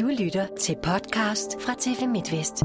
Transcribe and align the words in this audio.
Du 0.00 0.06
lytter 0.06 0.46
til 0.60 0.76
podcast 0.82 1.56
fra 1.60 1.74
TV 1.78 2.08
MidtVest. 2.08 2.62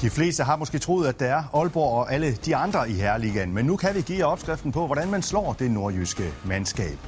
De 0.00 0.10
fleste 0.10 0.44
har 0.44 0.56
måske 0.56 0.78
troet, 0.78 1.06
at 1.06 1.20
det 1.20 1.28
er 1.28 1.42
Aalborg 1.54 1.98
og 1.98 2.12
alle 2.12 2.32
de 2.32 2.56
andre 2.56 2.90
i 2.90 2.92
Herreligaen, 2.92 3.54
men 3.54 3.64
nu 3.64 3.76
kan 3.76 3.94
vi 3.94 4.00
give 4.00 4.24
opskriften 4.24 4.72
på, 4.72 4.86
hvordan 4.86 5.10
man 5.10 5.22
slår 5.22 5.52
det 5.52 5.70
nordjyske 5.70 6.32
mandskab. 6.44 6.98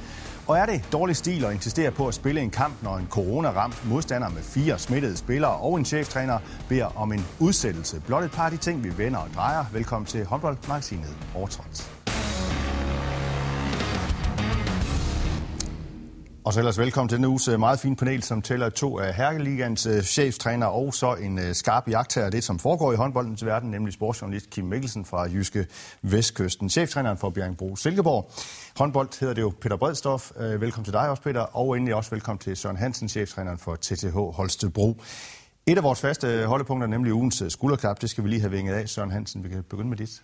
Og 0.47 0.57
er 0.57 0.65
det 0.65 0.83
dårlig 0.91 1.15
stil 1.15 1.45
at 1.45 1.53
insistere 1.53 1.91
på 1.91 2.07
at 2.07 2.13
spille 2.13 2.41
en 2.41 2.49
kamp, 2.49 2.83
når 2.83 2.97
en 2.97 3.07
corona-ramt 3.09 3.85
modstander 3.85 4.29
med 4.29 4.41
fire 4.41 4.79
smittede 4.79 5.17
spillere 5.17 5.51
og 5.51 5.77
en 5.77 5.85
cheftræner 5.85 6.39
beder 6.69 6.97
om 6.97 7.11
en 7.11 7.25
udsættelse? 7.39 8.01
Blot 8.07 8.23
et 8.23 8.31
par 8.31 8.45
af 8.45 8.51
de 8.51 8.57
ting, 8.57 8.83
vi 8.83 8.97
vender 8.97 9.19
og 9.19 9.29
drejer. 9.35 9.65
Velkommen 9.73 10.05
til 10.05 10.25
håndboldmagasinet 10.25 11.17
Overtrådt. 11.35 11.94
Og 16.45 16.53
så 16.53 16.59
ellers 16.59 16.77
velkommen 16.77 17.09
til 17.09 17.15
denne 17.15 17.27
uges 17.27 17.47
øh, 17.47 17.59
meget 17.59 17.79
fine 17.79 17.95
panel, 17.95 18.23
som 18.23 18.41
tæller 18.41 18.69
to 18.69 18.99
af 18.99 19.13
Herkeligans 19.13 19.85
øh, 19.85 20.01
cheftræner 20.01 20.65
og 20.65 20.93
så 20.93 21.13
en 21.13 21.39
øh, 21.39 21.55
skarp 21.55 21.89
jagttager 21.89 22.25
af 22.25 22.31
det, 22.31 22.43
som 22.43 22.59
foregår 22.59 22.93
i 22.93 22.95
håndboldens 22.95 23.45
verden, 23.45 23.71
nemlig 23.71 23.93
sportsjournalist 23.93 24.49
Kim 24.49 24.65
Mikkelsen 24.65 25.05
fra 25.05 25.21
Jyske 25.23 25.67
Vestkysten. 26.01 26.69
Cheftræneren 26.69 27.17
for 27.17 27.29
Bjergbro 27.29 27.75
Silkeborg. 27.75 28.31
Håndbold 28.77 29.19
hedder 29.19 29.33
det 29.33 29.41
jo 29.41 29.53
Peter 29.61 29.75
Bredstof. 29.75 30.31
Velkommen 30.39 30.85
til 30.85 30.93
dig 30.93 31.09
også, 31.09 31.23
Peter. 31.23 31.41
Og 31.41 31.77
endelig 31.77 31.95
også 31.95 32.11
velkommen 32.11 32.39
til 32.39 32.57
Søren 32.57 32.77
Hansen, 32.77 33.09
cheftræneren 33.09 33.57
for 33.57 33.75
TTH 33.75 34.15
Holstebro. 34.15 35.01
Et 35.67 35.77
af 35.77 35.83
vores 35.83 35.99
faste 35.99 36.45
holdepunkter, 36.45 36.87
nemlig 36.87 37.13
ugens 37.13 37.43
skulderklap, 37.49 38.01
det 38.01 38.09
skal 38.09 38.23
vi 38.23 38.29
lige 38.29 38.41
have 38.41 38.51
vinget 38.51 38.73
af. 38.73 38.89
Søren 38.89 39.11
Hansen, 39.11 39.43
vi 39.43 39.49
kan 39.49 39.63
begynde 39.69 39.89
med 39.89 39.97
dit. 39.97 40.21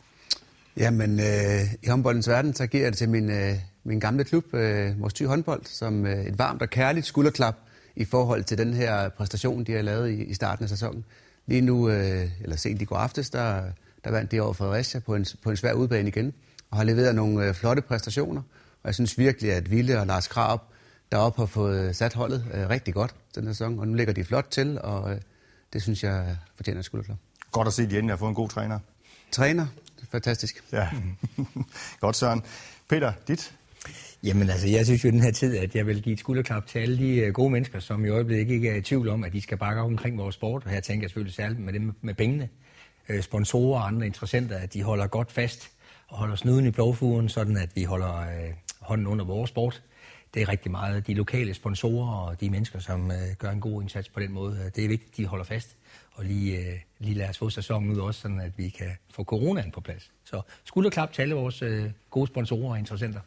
Jamen, 0.77 1.19
øh, 1.19 1.73
i 1.83 1.87
håndboldens 1.87 2.27
verden, 2.29 2.53
så 2.53 2.67
giver 2.67 2.83
jeg 2.83 2.91
det 2.91 2.97
til 2.97 3.09
min, 3.09 3.29
øh, 3.29 3.55
min 3.83 3.99
gamle 3.99 4.23
klub, 4.23 4.53
øh, 4.53 4.99
Mors 4.99 5.13
Thy 5.13 5.25
Håndbold, 5.25 5.65
som 5.65 6.05
øh, 6.05 6.25
et 6.25 6.39
varmt 6.39 6.61
og 6.61 6.69
kærligt 6.69 7.05
skulderklap 7.05 7.55
i 7.95 8.05
forhold 8.05 8.43
til 8.43 8.57
den 8.57 8.73
her 8.73 9.09
præstation, 9.09 9.63
de 9.63 9.71
har 9.71 9.81
lavet 9.81 10.09
i, 10.09 10.23
i 10.23 10.33
starten 10.33 10.63
af 10.63 10.69
sæsonen. 10.69 11.05
Lige 11.47 11.61
nu, 11.61 11.89
øh, 11.89 12.29
eller 12.41 12.55
sent 12.55 12.81
i 12.81 12.85
går 12.85 12.95
aftes, 12.95 13.29
der, 13.29 13.63
der 14.03 14.11
vandt 14.11 14.31
de 14.31 14.39
over 14.39 14.53
Fredericia 14.53 14.99
på 14.99 15.15
en, 15.15 15.25
på 15.43 15.49
en 15.49 15.57
svær 15.57 15.73
udbane 15.73 16.07
igen, 16.07 16.33
og 16.71 16.77
har 16.77 16.83
leveret 16.83 17.15
nogle 17.15 17.45
øh, 17.45 17.53
flotte 17.53 17.81
præstationer. 17.81 18.41
Og 18.83 18.85
jeg 18.85 18.93
synes 18.93 19.17
virkelig, 19.17 19.53
at 19.53 19.71
Ville 19.71 19.99
og 19.99 20.07
Lars 20.07 20.27
Krab 20.27 20.59
deroppe 21.11 21.41
har 21.41 21.45
fået 21.45 21.95
sat 21.95 22.13
holdet 22.13 22.45
øh, 22.53 22.69
rigtig 22.69 22.93
godt 22.93 23.15
den 23.35 23.45
her 23.45 23.53
sæson, 23.53 23.79
og 23.79 23.87
nu 23.87 23.93
ligger 23.93 24.13
de 24.13 24.23
flot 24.23 24.47
til, 24.51 24.79
og 24.81 25.11
øh, 25.11 25.21
det 25.73 25.81
synes 25.81 26.03
jeg 26.03 26.37
fortjener 26.55 26.79
et 26.79 26.85
skulderklap. 26.85 27.17
Godt 27.51 27.67
at 27.67 27.73
se, 27.73 27.83
at 27.83 27.89
de 27.89 27.97
endelig 27.97 28.11
har 28.11 28.17
fået 28.17 28.29
en 28.29 28.35
god 28.35 28.49
træner. 28.49 28.79
Træner, 29.31 29.67
fantastisk. 30.11 30.63
Ja, 30.71 30.89
godt 32.01 32.15
Søren. 32.15 32.41
Peter, 32.89 33.13
dit? 33.27 33.53
Jamen 34.23 34.49
altså, 34.49 34.67
jeg 34.67 34.85
synes 34.85 35.03
jo 35.03 35.09
i 35.09 35.11
den 35.11 35.21
her 35.21 35.31
tid, 35.31 35.57
at 35.57 35.75
jeg 35.75 35.87
vil 35.87 36.01
give 36.01 36.13
et 36.13 36.19
skulderklap 36.19 36.67
til 36.67 36.79
alle 36.79 36.97
de 36.97 37.15
øh, 37.15 37.33
gode 37.33 37.49
mennesker, 37.49 37.79
som 37.79 38.05
i 38.05 38.09
øjeblikket 38.09 38.53
ikke 38.53 38.69
er 38.69 38.75
i 38.75 38.81
tvivl 38.81 39.09
om, 39.09 39.23
at 39.23 39.33
de 39.33 39.41
skal 39.41 39.57
bakke 39.57 39.81
op 39.81 39.87
omkring 39.87 40.17
vores 40.17 40.35
sport. 40.35 40.63
Og 40.65 40.71
her 40.71 40.79
tænker 40.79 41.03
jeg 41.03 41.09
selvfølgelig 41.09 41.35
særligt 41.35 41.59
med 41.59 41.73
det 41.73 41.93
med 42.01 42.13
pengene. 42.13 42.49
Øh, 43.09 43.21
sponsorer 43.21 43.79
og 43.79 43.87
andre 43.87 44.05
interessenter, 44.05 44.57
at 44.57 44.73
de 44.73 44.83
holder 44.83 45.07
godt 45.07 45.31
fast 45.31 45.71
og 46.07 46.17
holder 46.17 46.35
snuden 46.35 46.65
i 46.65 46.71
blåfugen, 46.71 47.29
sådan 47.29 47.57
at 47.57 47.69
vi 47.75 47.83
holder 47.83 48.19
øh, 48.19 48.53
hånden 48.79 49.07
under 49.07 49.25
vores 49.25 49.49
sport. 49.49 49.81
Det 50.33 50.41
er 50.41 50.49
rigtig 50.49 50.71
meget 50.71 51.07
de 51.07 51.13
lokale 51.13 51.53
sponsorer 51.53 52.15
og 52.15 52.41
de 52.41 52.49
mennesker, 52.49 52.79
som 52.79 53.11
gør 53.37 53.49
en 53.49 53.59
god 53.59 53.81
indsats 53.81 54.09
på 54.09 54.19
den 54.19 54.31
måde. 54.31 54.71
Det 54.75 54.83
er 54.83 54.87
vigtigt, 54.87 55.11
at 55.11 55.17
de 55.17 55.25
holder 55.25 55.45
fast 55.45 55.77
og 56.13 56.25
lige, 56.25 56.57
øh, 56.57 56.79
lige 56.99 57.15
lade 57.15 57.29
os 57.29 57.37
få 57.37 57.49
sæsonen 57.49 57.91
ud 57.91 57.97
også, 57.97 58.21
sådan 58.21 58.39
at 58.39 58.51
vi 58.57 58.69
kan 58.69 58.91
få 59.13 59.23
coronaen 59.23 59.71
på 59.71 59.81
plads. 59.81 60.11
Så 60.23 60.41
skulderklap 60.63 61.13
til 61.13 61.21
alle 61.21 61.35
vores 61.35 61.61
øh, 61.61 61.91
gode 62.09 62.27
sponsorer 62.27 62.71
og 62.71 62.79
interessenter. 62.79 63.19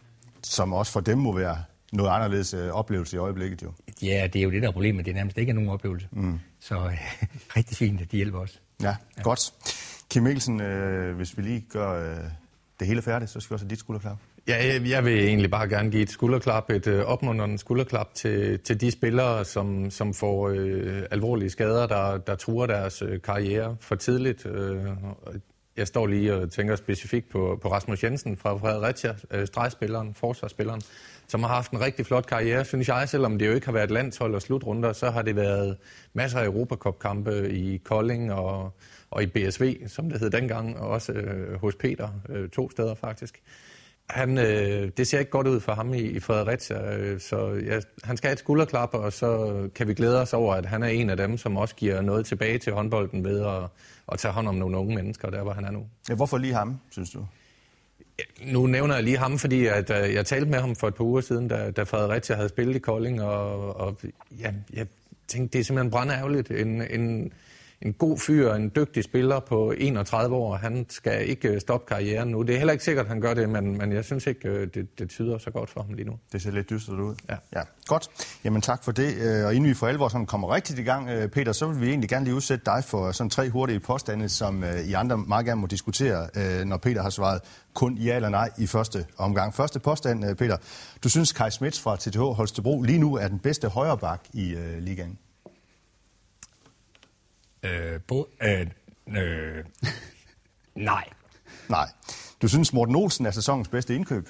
Som 0.43 0.73
også 0.73 0.93
for 0.93 1.01
dem 1.01 1.19
må 1.19 1.33
være 1.33 1.65
noget 1.93 2.11
anderledes 2.11 2.55
øh, 2.55 2.71
oplevelse 2.71 3.17
i 3.17 3.19
øjeblikket 3.19 3.63
jo. 3.63 3.73
Ja, 4.03 4.29
det 4.33 4.39
er 4.39 4.43
jo 4.43 4.51
det, 4.51 4.63
der 4.63 4.69
er 4.69 4.73
problemet. 4.73 5.05
Det 5.05 5.11
er 5.11 5.15
nærmest 5.15 5.39
ikke 5.39 5.53
nogen 5.53 5.71
oplevelse. 5.71 6.09
Mm. 6.13 6.41
Så 6.61 6.75
øh, 6.75 6.99
rigtig 7.57 7.77
fint, 7.77 8.01
at 8.01 8.13
de 8.13 8.17
hjælper 8.17 8.39
os. 8.39 8.61
Ja, 8.83 8.97
ja. 9.17 9.23
godt. 9.23 9.53
Kim 10.11 10.23
Mikkelsen, 10.23 10.61
øh, 10.61 11.17
hvis 11.17 11.37
vi 11.37 11.43
lige 11.43 11.61
gør 11.61 12.13
øh, 12.13 12.31
det 12.81 12.87
hele 12.87 13.03
færdigt, 13.03 13.31
så 13.31 13.41
skal 13.41 13.51
vi 13.51 13.55
også 13.55 13.65
have 13.65 13.71
dit 13.71 13.79
skulderklap. 13.79 14.19
Ja, 14.49 14.81
jeg 14.89 15.05
vil 15.05 15.25
egentlig 15.25 15.51
bare 15.51 15.69
gerne 15.69 15.91
give 15.91 16.03
et 16.03 16.11
skulderklap, 16.11 16.71
et 16.71 16.87
øh, 16.87 17.05
opmuntrende 17.05 17.59
skulderklap 17.59 18.15
til, 18.15 18.61
til 18.61 18.81
de 18.81 18.91
spillere, 18.91 19.45
som, 19.45 19.91
som 19.91 20.15
får 20.15 20.49
øh, 20.49 21.03
alvorlige 21.11 21.51
skader, 21.51 21.87
der, 21.87 22.19
der 22.19 22.35
truer 22.35 22.67
deres 22.67 23.03
øh, 23.03 23.23
karriere 23.23 23.77
for 23.81 23.95
tidligt. 23.95 24.47
Øh, 24.47 24.87
jeg 25.77 25.87
står 25.87 26.07
lige 26.07 26.35
og 26.35 26.51
tænker 26.51 26.77
specifikt 26.77 27.29
på, 27.29 27.59
på 27.63 27.73
Rasmus 27.73 28.05
Jensen 28.05 28.37
fra 28.37 28.57
Fredericia, 28.57 29.15
øh, 29.31 29.47
stregspilleren, 29.47 30.15
forsvarsspilleren, 30.15 30.81
som 31.29 31.43
har 31.43 31.55
haft 31.55 31.71
en 31.71 31.81
rigtig 31.81 32.07
flot 32.07 32.27
karriere, 32.27 32.65
synes 32.65 32.89
jeg, 32.89 33.09
selvom 33.09 33.39
det 33.39 33.47
jo 33.47 33.53
ikke 33.53 33.67
har 33.67 33.73
været 33.73 33.91
landshold 33.91 34.35
og 34.35 34.43
slutrunder, 34.43 34.93
så 34.93 35.11
har 35.11 35.23
det 35.23 35.37
været 35.37 35.77
masser 36.13 36.39
af 36.39 36.45
Europacup-kampe 36.45 37.51
i 37.51 37.77
Kolding 37.77 38.33
og, 38.33 38.73
og 39.11 39.23
i 39.23 39.27
BSV, 39.27 39.89
som 39.89 40.11
det 40.11 40.21
hed 40.21 40.31
dengang, 40.31 40.79
og 40.79 40.89
også 40.89 41.13
øh, 41.13 41.61
hos 41.61 41.75
Peter, 41.75 42.09
øh, 42.29 42.49
to 42.49 42.71
steder 42.71 42.95
faktisk. 42.95 43.43
Han, 44.11 44.39
øh, 44.39 44.91
det 44.97 45.07
ser 45.07 45.19
ikke 45.19 45.31
godt 45.31 45.47
ud 45.47 45.61
for 45.61 45.73
ham 45.73 45.95
i, 45.95 46.01
i 46.01 46.21
Fredericia, 46.21 46.97
øh, 46.97 47.21
så 47.21 47.63
ja, 47.67 47.81
han 48.05 48.17
skal 48.17 48.29
have 48.29 48.33
et 48.33 48.39
skulderklap, 48.39 48.95
og 48.95 49.13
så 49.13 49.59
kan 49.75 49.89
vi 49.89 49.95
glæde 49.95 50.21
os 50.21 50.33
over, 50.33 50.55
at 50.55 50.67
han 50.67 50.83
er 50.83 50.87
en 50.87 51.11
af 51.11 51.17
dem, 51.17 51.39
som 51.39 51.57
også 51.57 51.75
giver 51.75 52.03
noget 52.03 52.27
tilbage 52.27 52.59
til 52.59 52.73
håndbolden 52.73 53.25
ved 53.25 53.41
at, 53.47 53.63
at 54.13 54.19
tage 54.19 54.33
hånd 54.33 54.49
om 54.49 54.55
nogle 54.55 54.79
unge 54.79 54.95
mennesker, 54.95 55.31
der 55.31 55.43
hvor 55.43 55.53
han 55.53 55.65
er 55.65 55.71
nu. 55.71 55.87
Ja, 56.09 56.15
hvorfor 56.15 56.39
lige 56.39 56.55
ham, 56.55 56.81
synes 56.91 57.11
du? 57.11 57.27
Nu 58.47 58.67
nævner 58.67 58.95
jeg 58.95 59.05
lige 59.05 59.19
ham, 59.19 59.39
fordi 59.39 59.67
at, 59.67 59.91
uh, 59.91 60.15
jeg 60.15 60.27
talte 60.27 60.51
med 60.51 60.61
ham 60.61 60.77
for 60.77 60.89
et 60.89 60.95
par 60.95 61.05
uger 61.05 61.21
siden, 61.21 61.49
da, 61.49 61.71
da 61.71 61.83
Fredericia 61.83 62.37
havde 62.37 62.49
spillet 62.49 62.77
i 62.77 62.79
Kolding, 62.79 63.23
og, 63.23 63.77
og 63.77 63.97
ja, 64.41 64.53
jeg 64.73 64.87
tænkte, 65.29 65.53
det 65.53 65.61
er 65.61 65.65
simpelthen 65.65 65.91
brændærgerligt. 65.91 66.51
En, 66.51 66.83
en, 66.83 67.33
en 67.83 67.93
god 67.93 68.19
fyr, 68.19 68.53
en 68.53 68.73
dygtig 68.77 69.05
spiller 69.05 69.41
på 69.41 69.75
31 69.79 70.37
år. 70.37 70.57
Han 70.57 70.87
skal 70.89 71.29
ikke 71.29 71.49
øh, 71.49 71.61
stoppe 71.61 71.87
karrieren 71.95 72.29
nu. 72.29 72.43
Det 72.43 72.55
er 72.55 72.59
heller 72.59 72.73
ikke 72.73 72.85
sikkert, 72.85 73.05
at 73.05 73.09
han 73.09 73.21
gør 73.21 73.35
det, 73.35 73.49
men, 73.49 73.79
men 73.79 73.93
jeg 73.93 74.05
synes 74.05 74.27
ikke, 74.27 74.49
øh, 74.49 74.69
det, 74.75 74.99
det 74.99 75.11
tyder 75.11 75.39
så 75.39 75.51
godt 75.51 75.71
for 75.71 75.83
ham 75.83 75.95
lige 75.95 76.09
nu. 76.09 76.19
Det 76.33 76.43
ser 76.43 76.51
lidt 76.51 76.71
dystert 76.71 77.01
ud. 77.01 77.15
Ja. 77.29 77.37
ja. 77.55 77.61
Godt. 77.87 78.09
Jamen 78.45 78.63
tak 78.63 78.85
for 78.85 78.93
det. 78.93 79.15
Øh, 79.15 79.47
og 79.47 79.55
inden 79.55 79.71
vi 79.71 79.75
for 79.75 79.87
alvor 79.87 80.09
som 80.09 80.27
kommer 80.27 80.55
rigtigt 80.55 80.79
i 80.79 80.83
gang, 80.83 81.31
Peter, 81.31 81.53
så 81.53 81.67
vil 81.67 81.81
vi 81.81 81.89
egentlig 81.89 82.11
gerne 82.11 82.25
lige 82.25 82.35
udsætte 82.35 82.65
dig 82.65 82.85
for 82.85 83.13
sådan 83.13 83.31
tre 83.31 83.51
hurtige 83.51 83.81
påstande, 83.81 84.29
som 84.29 84.65
I 84.87 84.93
andre 84.93 85.19
meget 85.19 85.47
gerne 85.47 85.61
må 85.61 85.67
diskutere, 85.67 86.29
når 86.65 86.77
Peter 86.77 87.03
har 87.03 87.11
svaret 87.11 87.41
kun 87.75 87.95
ja 87.95 88.17
eller 88.17 88.29
nej 88.29 88.51
i 88.59 88.67
første 88.67 89.07
omgang. 89.19 89.55
Første 89.55 89.81
påstand, 89.81 90.37
Peter. 90.37 90.57
Du 91.05 91.09
synes, 91.09 91.33
Kai 91.33 91.51
Smits 91.51 91.81
fra 91.81 91.97
TTH 91.97 92.21
Holstebro 92.21 92.83
lige 92.83 92.99
nu 92.99 93.15
er 93.15 93.29
den 93.29 93.39
bedste 93.39 93.69
højreback 93.69 94.23
i 94.33 94.57
ligaen? 94.79 95.19
Øh, 97.65 98.01
bo, 98.01 98.29
øh, 98.43 98.67
øh, 99.09 99.65
nej. 100.75 101.05
Nej. 101.69 101.89
Du 102.43 102.49
synes, 102.49 102.73
Morten 102.73 102.97
Olsen 102.97 103.27
er 103.27 103.31
sæsonens 103.31 103.69
bedste 103.69 103.95
indkøb? 103.95 104.29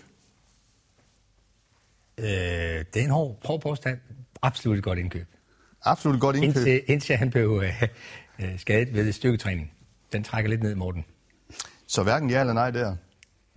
Øh, 2.18 2.26
det 2.26 2.96
er 2.96 3.04
en 3.04 3.10
hård, 3.10 3.38
hård 3.44 3.60
påstand. 3.60 3.98
Absolut 4.42 4.78
et 4.78 4.84
godt 4.84 4.98
indkøb. 4.98 5.26
Absolut 5.82 6.14
et 6.14 6.20
godt 6.20 6.36
indkøb? 6.36 6.56
Indtil, 6.56 6.82
indtil 6.86 7.16
han 7.16 7.30
blev 7.30 7.62
øh, 7.64 7.82
øh, 8.38 8.58
skadet 8.58 8.94
ved 8.94 9.12
styrketræning. 9.12 9.72
Den 10.12 10.24
trækker 10.24 10.50
lidt 10.50 10.62
ned, 10.62 10.74
Morten. 10.74 11.04
Så 11.86 12.02
hverken 12.02 12.30
ja 12.30 12.40
eller 12.40 12.52
nej 12.52 12.70
der? 12.70 12.84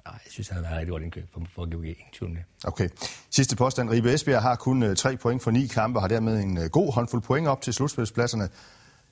Nej, 0.05 0.19
jeg 0.25 0.31
synes, 0.31 0.47
han 0.47 0.55
har 0.55 0.61
været 0.61 0.73
et 0.73 0.77
rigtig 0.79 0.91
godt 0.91 1.03
indkøb 1.03 1.25
for, 1.33 1.41
for 1.55 1.71
GOG. 1.71 1.85
Ingen 1.85 2.13
tvivl 2.13 2.31
det. 2.35 2.43
Okay. 2.63 2.89
Sidste 3.29 3.55
påstand. 3.55 3.89
Ribe 3.89 4.13
Esbjerg 4.13 4.41
har 4.41 4.55
kun 4.55 4.83
uh, 4.83 4.95
tre 4.95 5.17
point 5.17 5.43
for 5.43 5.51
ni 5.51 5.67
kampe, 5.67 5.99
og 5.99 6.03
har 6.03 6.07
dermed 6.07 6.39
en 6.39 6.57
uh, 6.57 6.63
god 6.63 6.93
håndfuld 6.93 7.21
point 7.21 7.47
op 7.47 7.61
til 7.61 7.73
slutspilspladserne. 7.73 8.49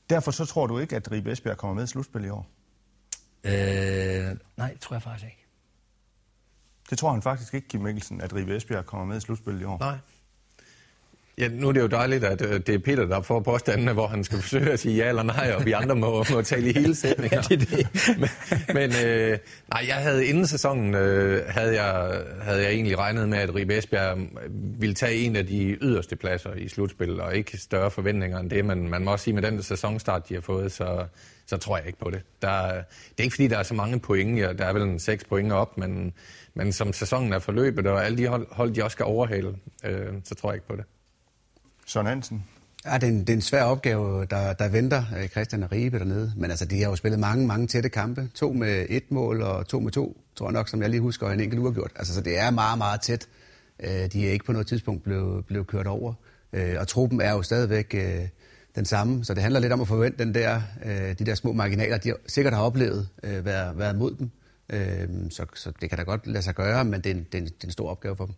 Derfor 0.10 0.32
så 0.32 0.46
tror 0.46 0.68
du 0.68 0.78
ikke, 0.78 0.96
at 0.96 1.12
Ribe 1.12 1.32
Esbjerg 1.32 1.58
kommer 1.58 1.74
med 1.74 1.84
i 1.84 1.88
slutspil 1.88 2.26
i 2.26 2.30
år? 2.30 2.48
Øh, 3.44 4.36
nej, 4.58 4.72
det 4.72 4.80
tror 4.82 4.96
jeg 4.96 5.02
faktisk 5.04 5.26
ikke. 5.26 5.46
Det 6.90 6.98
tror 6.98 7.12
han 7.12 7.22
faktisk 7.22 7.54
ikke, 7.54 7.68
Kim 7.68 7.82
Mikkelsen, 7.82 8.22
at 8.22 8.36
Ribe 8.36 8.56
Esbjerg 8.56 8.86
kommer 8.86 9.06
med 9.06 9.18
i 9.18 9.20
slutspil 9.20 9.62
i 9.62 9.64
år? 9.64 9.80
Nej. 9.80 9.98
Ja, 11.38 11.48
nu 11.48 11.68
er 11.68 11.72
det 11.72 11.82
jo 11.82 11.88
dejligt, 11.88 12.24
at 12.24 12.42
øh, 12.42 12.60
det 12.60 12.70
er 12.70 12.80
Peter, 12.80 13.06
der 13.06 13.22
får 13.22 13.40
påstandene, 13.40 13.94
hvor 13.94 14.08
han 14.08 14.24
skal 14.24 14.42
forsøge 14.42 14.72
at 14.72 14.80
sige 14.80 14.96
ja 14.96 15.10
eller 15.10 15.24
nej, 15.24 15.54
og 15.58 15.66
vi 15.66 15.72
andre 15.72 15.96
må, 15.96 16.26
må 16.32 16.42
tale 16.42 16.70
i 16.70 16.74
hele 16.74 16.96
sætninger. 17.06 17.44
ja, 17.50 17.56
det 17.56 17.70
det. 17.70 17.88
men 18.18 18.30
men 18.74 18.92
øh, 19.06 19.38
nej, 19.70 19.86
jeg 19.88 19.96
havde 19.96 20.26
inden 20.26 20.48
sæsonen, 20.48 20.96
øh, 20.96 21.44
havde, 21.48 21.84
jeg, 21.84 22.22
havde 22.42 22.62
jeg 22.62 22.72
egentlig 22.72 22.98
regnet 22.98 23.30
med, 23.30 23.38
at 23.38 23.56
Ribe 23.56 23.78
Esbjerg 23.78 24.18
ville 24.80 24.96
tage 24.96 25.16
en 25.16 25.36
af 25.36 25.48
de 25.48 25.78
yderste 25.82 26.16
pladser 26.16 26.54
i 26.54 26.68
slutspil, 26.68 27.22
og 27.22 27.36
ikke 27.36 27.58
større 27.58 27.92
forventninger 27.92 28.40
end 28.40 28.50
det, 28.50 28.66
men 28.66 28.90
man 28.90 29.04
må 29.04 29.12
også 29.12 29.24
sige, 29.24 29.34
med 29.34 29.42
den 29.42 29.64
sæsonstart, 29.64 30.30
de 30.30 30.34
har 30.34 30.42
fået, 30.42 30.72
så, 30.72 31.06
så 31.46 31.58
tror 31.58 31.78
jeg 31.78 31.88
ikke 31.88 32.00
på 32.00 32.10
det. 32.10 32.22
Der, 32.42 32.72
det 32.72 33.20
er 33.20 33.24
ikke 33.24 33.36
fordi, 33.36 33.48
der 33.48 33.58
er 33.58 33.64
så 33.64 33.74
mange 33.74 34.00
point, 34.00 34.40
ja, 34.40 34.54
der 34.54 34.66
er 34.66 34.74
vel 34.74 34.82
en 34.82 35.00
seks 35.00 35.24
point 35.24 35.52
op, 35.52 35.78
men, 35.78 36.14
men 36.54 36.72
som 36.72 36.94
sæsonen 36.94 37.34
er 37.34 37.40
forløbet, 37.40 37.88
og 37.88 38.06
alle 38.06 38.18
de 38.18 38.28
hold, 38.28 38.48
hold 38.52 38.72
de 38.72 38.84
også 38.84 38.96
skal 38.96 39.06
overhale, 39.06 39.56
øh, 39.86 40.14
så 40.24 40.36
tror 40.36 40.50
jeg 40.50 40.56
ikke 40.56 40.68
på 40.68 40.76
det. 40.76 40.84
Søren 41.86 42.08
Hansen? 42.08 42.44
Ja, 42.86 42.94
det 42.94 43.04
er 43.04 43.08
en, 43.08 43.20
det 43.20 43.30
er 43.30 43.34
en 43.34 43.42
svær 43.42 43.64
opgave, 43.64 44.26
der, 44.26 44.54
der 44.54 44.68
venter 44.68 45.04
øh, 45.18 45.28
Christian 45.28 45.64
og 45.64 45.72
Ribe 45.72 46.00
dernede. 46.00 46.34
Men 46.38 46.50
altså, 46.50 46.66
de 46.66 46.82
har 46.82 46.90
jo 46.90 46.96
spillet 46.96 47.20
mange, 47.20 47.48
mange 47.48 47.68
tætte 47.68 47.90
kampe. 47.90 48.30
To 48.34 48.54
med 48.54 48.86
et 48.90 49.12
mål 49.12 49.42
og 49.42 49.68
to 49.68 49.80
med 49.80 49.92
to, 49.92 50.22
tror 50.36 50.46
jeg 50.46 50.54
nok, 50.54 50.70
som 50.70 50.82
jeg 50.82 50.90
lige 50.90 51.02
husker, 51.02 51.28
og 51.28 51.34
en 51.34 51.40
enkelt 51.40 51.62
uafgjort. 51.62 51.92
Altså, 51.96 52.14
så 52.14 52.22
det 52.22 52.40
er 52.40 52.50
meget, 52.52 52.78
meget 52.78 53.02
tæt. 53.02 53.28
Øh, 53.80 53.90
de 53.90 54.28
er 54.28 54.32
ikke 54.32 54.46
på 54.46 54.52
noget 54.52 54.68
tidspunkt 54.68 55.04
blevet, 55.04 55.46
blevet 55.46 55.68
kørt 55.68 55.88
over. 55.88 56.14
Øh, 56.54 56.76
og 56.80 56.88
truppen 56.88 57.22
er 57.22 57.32
jo 57.32 57.42
stadigvæk 57.42 57.96
den 58.76 58.86
samme, 58.86 59.26
så 59.26 59.34
det 59.34 59.44
handler 59.44 59.60
lidt 59.60 59.74
om 59.74 59.82
at 59.82 59.88
forvente 59.88 60.18
den 60.18 60.34
der, 60.34 60.62
de 61.20 61.26
der 61.26 61.36
små 61.36 61.54
marginaler, 61.54 61.98
de 61.98 62.14
sikkert 62.28 62.54
har 62.54 62.62
oplevet 62.62 63.08
været, 63.24 63.78
været 63.78 63.96
mod 63.96 64.16
dem. 64.16 64.32
Så, 65.30 65.46
så 65.54 65.72
det 65.82 65.90
kan 65.90 65.98
da 65.98 66.04
godt 66.04 66.28
lade 66.28 66.44
sig 66.44 66.56
gøre, 66.56 66.86
men 66.86 67.02
det 67.02 67.10
er 67.12 67.16
en, 67.16 67.24
det 67.32 67.36
er 67.36 67.42
en, 67.42 67.46
det 67.46 67.64
er 67.64 67.68
en 67.68 67.72
stor 67.72 67.90
opgave 67.90 68.16
for 68.16 68.26
dem. 68.26 68.36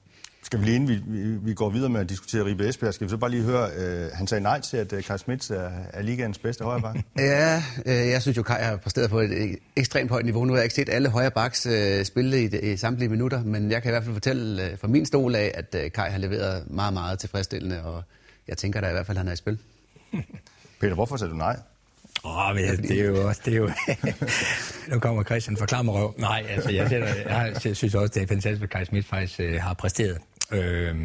Skal 0.48 0.60
vi 0.60 0.66
lige 0.66 0.76
inden 0.76 0.90
vi, 0.90 1.20
vi, 1.20 1.38
vi 1.38 1.54
går 1.54 1.70
videre 1.70 1.90
med 1.90 2.02
at 2.02 2.10
diskutere 2.10 2.46
Ribe 2.46 2.70
Esbjerg, 2.70 2.94
skal 2.94 3.06
vi 3.08 3.10
så 3.10 3.18
bare 3.18 3.32
lige 3.32 3.44
høre, 3.44 3.70
øh, 3.78 4.12
han 4.14 4.28
sagde 4.28 4.44
nej 4.44 4.62
til, 4.62 4.78
at 4.78 4.94
øh, 4.94 5.04
Kai 5.04 5.18
Smits 5.18 5.50
er, 5.50 5.70
er 5.94 6.02
ligaens 6.02 6.38
bedste 6.38 6.64
højreback? 6.64 6.98
ja, 7.18 7.64
øh, 7.86 8.10
jeg 8.10 8.22
synes 8.22 8.38
jo, 8.38 8.44
Kai 8.44 8.64
har 8.64 8.78
præsteret 8.78 9.10
på 9.10 9.20
et 9.20 9.56
ekstremt 9.76 10.12
højt 10.12 10.26
niveau. 10.26 10.46
Nu 10.46 10.54
har 10.54 10.58
jeg 10.58 10.66
ikke 10.66 10.76
set 10.76 10.90
alle 10.90 11.10
højrebacks 11.10 11.66
øh, 11.66 12.06
spille 12.06 12.44
i, 12.44 12.72
i 12.72 12.78
samtlige 12.78 13.10
minutter, 13.10 13.44
men 13.44 13.72
jeg 13.72 13.82
kan 13.82 13.90
i 13.90 13.92
hvert 13.92 14.04
fald 14.04 14.16
fortælle 14.16 14.66
øh, 14.66 14.78
fra 14.78 14.88
min 14.88 15.06
stol 15.06 15.36
af, 15.36 15.52
at 15.54 15.76
øh, 15.76 15.92
Kai 15.92 16.10
har 16.10 16.18
leveret 16.18 16.64
meget, 16.70 16.94
meget 16.94 17.20
tilfredsstillende, 17.20 17.84
og 17.84 18.04
jeg 18.48 18.58
tænker 18.58 18.82
da 18.82 18.90
i 18.90 18.92
hvert 18.92 19.06
fald, 19.06 19.18
at 19.18 19.20
han 19.20 19.28
er 19.28 19.34
i 19.34 19.36
spil. 19.36 19.60
Peter, 20.82 20.94
hvorfor 20.94 21.18
sagde 21.18 21.32
du 21.32 21.38
nej? 21.38 21.60
Åh, 22.24 22.50
oh, 22.50 22.56
men 22.56 22.64
det, 22.64 22.90
det 22.90 23.00
er 23.00 23.06
jo 23.06 23.28
også, 23.28 23.42
det 23.46 23.54
er 23.54 23.58
jo... 23.58 23.70
nu 24.94 25.00
kommer 25.00 25.24
Christian, 25.24 25.58
forklar 25.58 25.82
mig 25.82 25.94
røv. 25.94 26.14
Nej, 26.18 26.46
altså, 26.50 26.72
jeg, 26.72 26.90
sætter, 26.90 27.08
jeg, 27.08 27.56
jeg 27.66 27.76
synes 27.76 27.96
også, 27.96 28.12
det 28.14 28.24
er 28.24 28.28
fantastisk, 28.28 28.64
at 28.64 28.70
Kai 28.70 28.86
Smith 28.86 29.08
faktisk 29.08 29.40
øh, 29.40 29.62
har 29.62 29.74
præsteret. 29.74 30.18
Øh, 30.52 30.96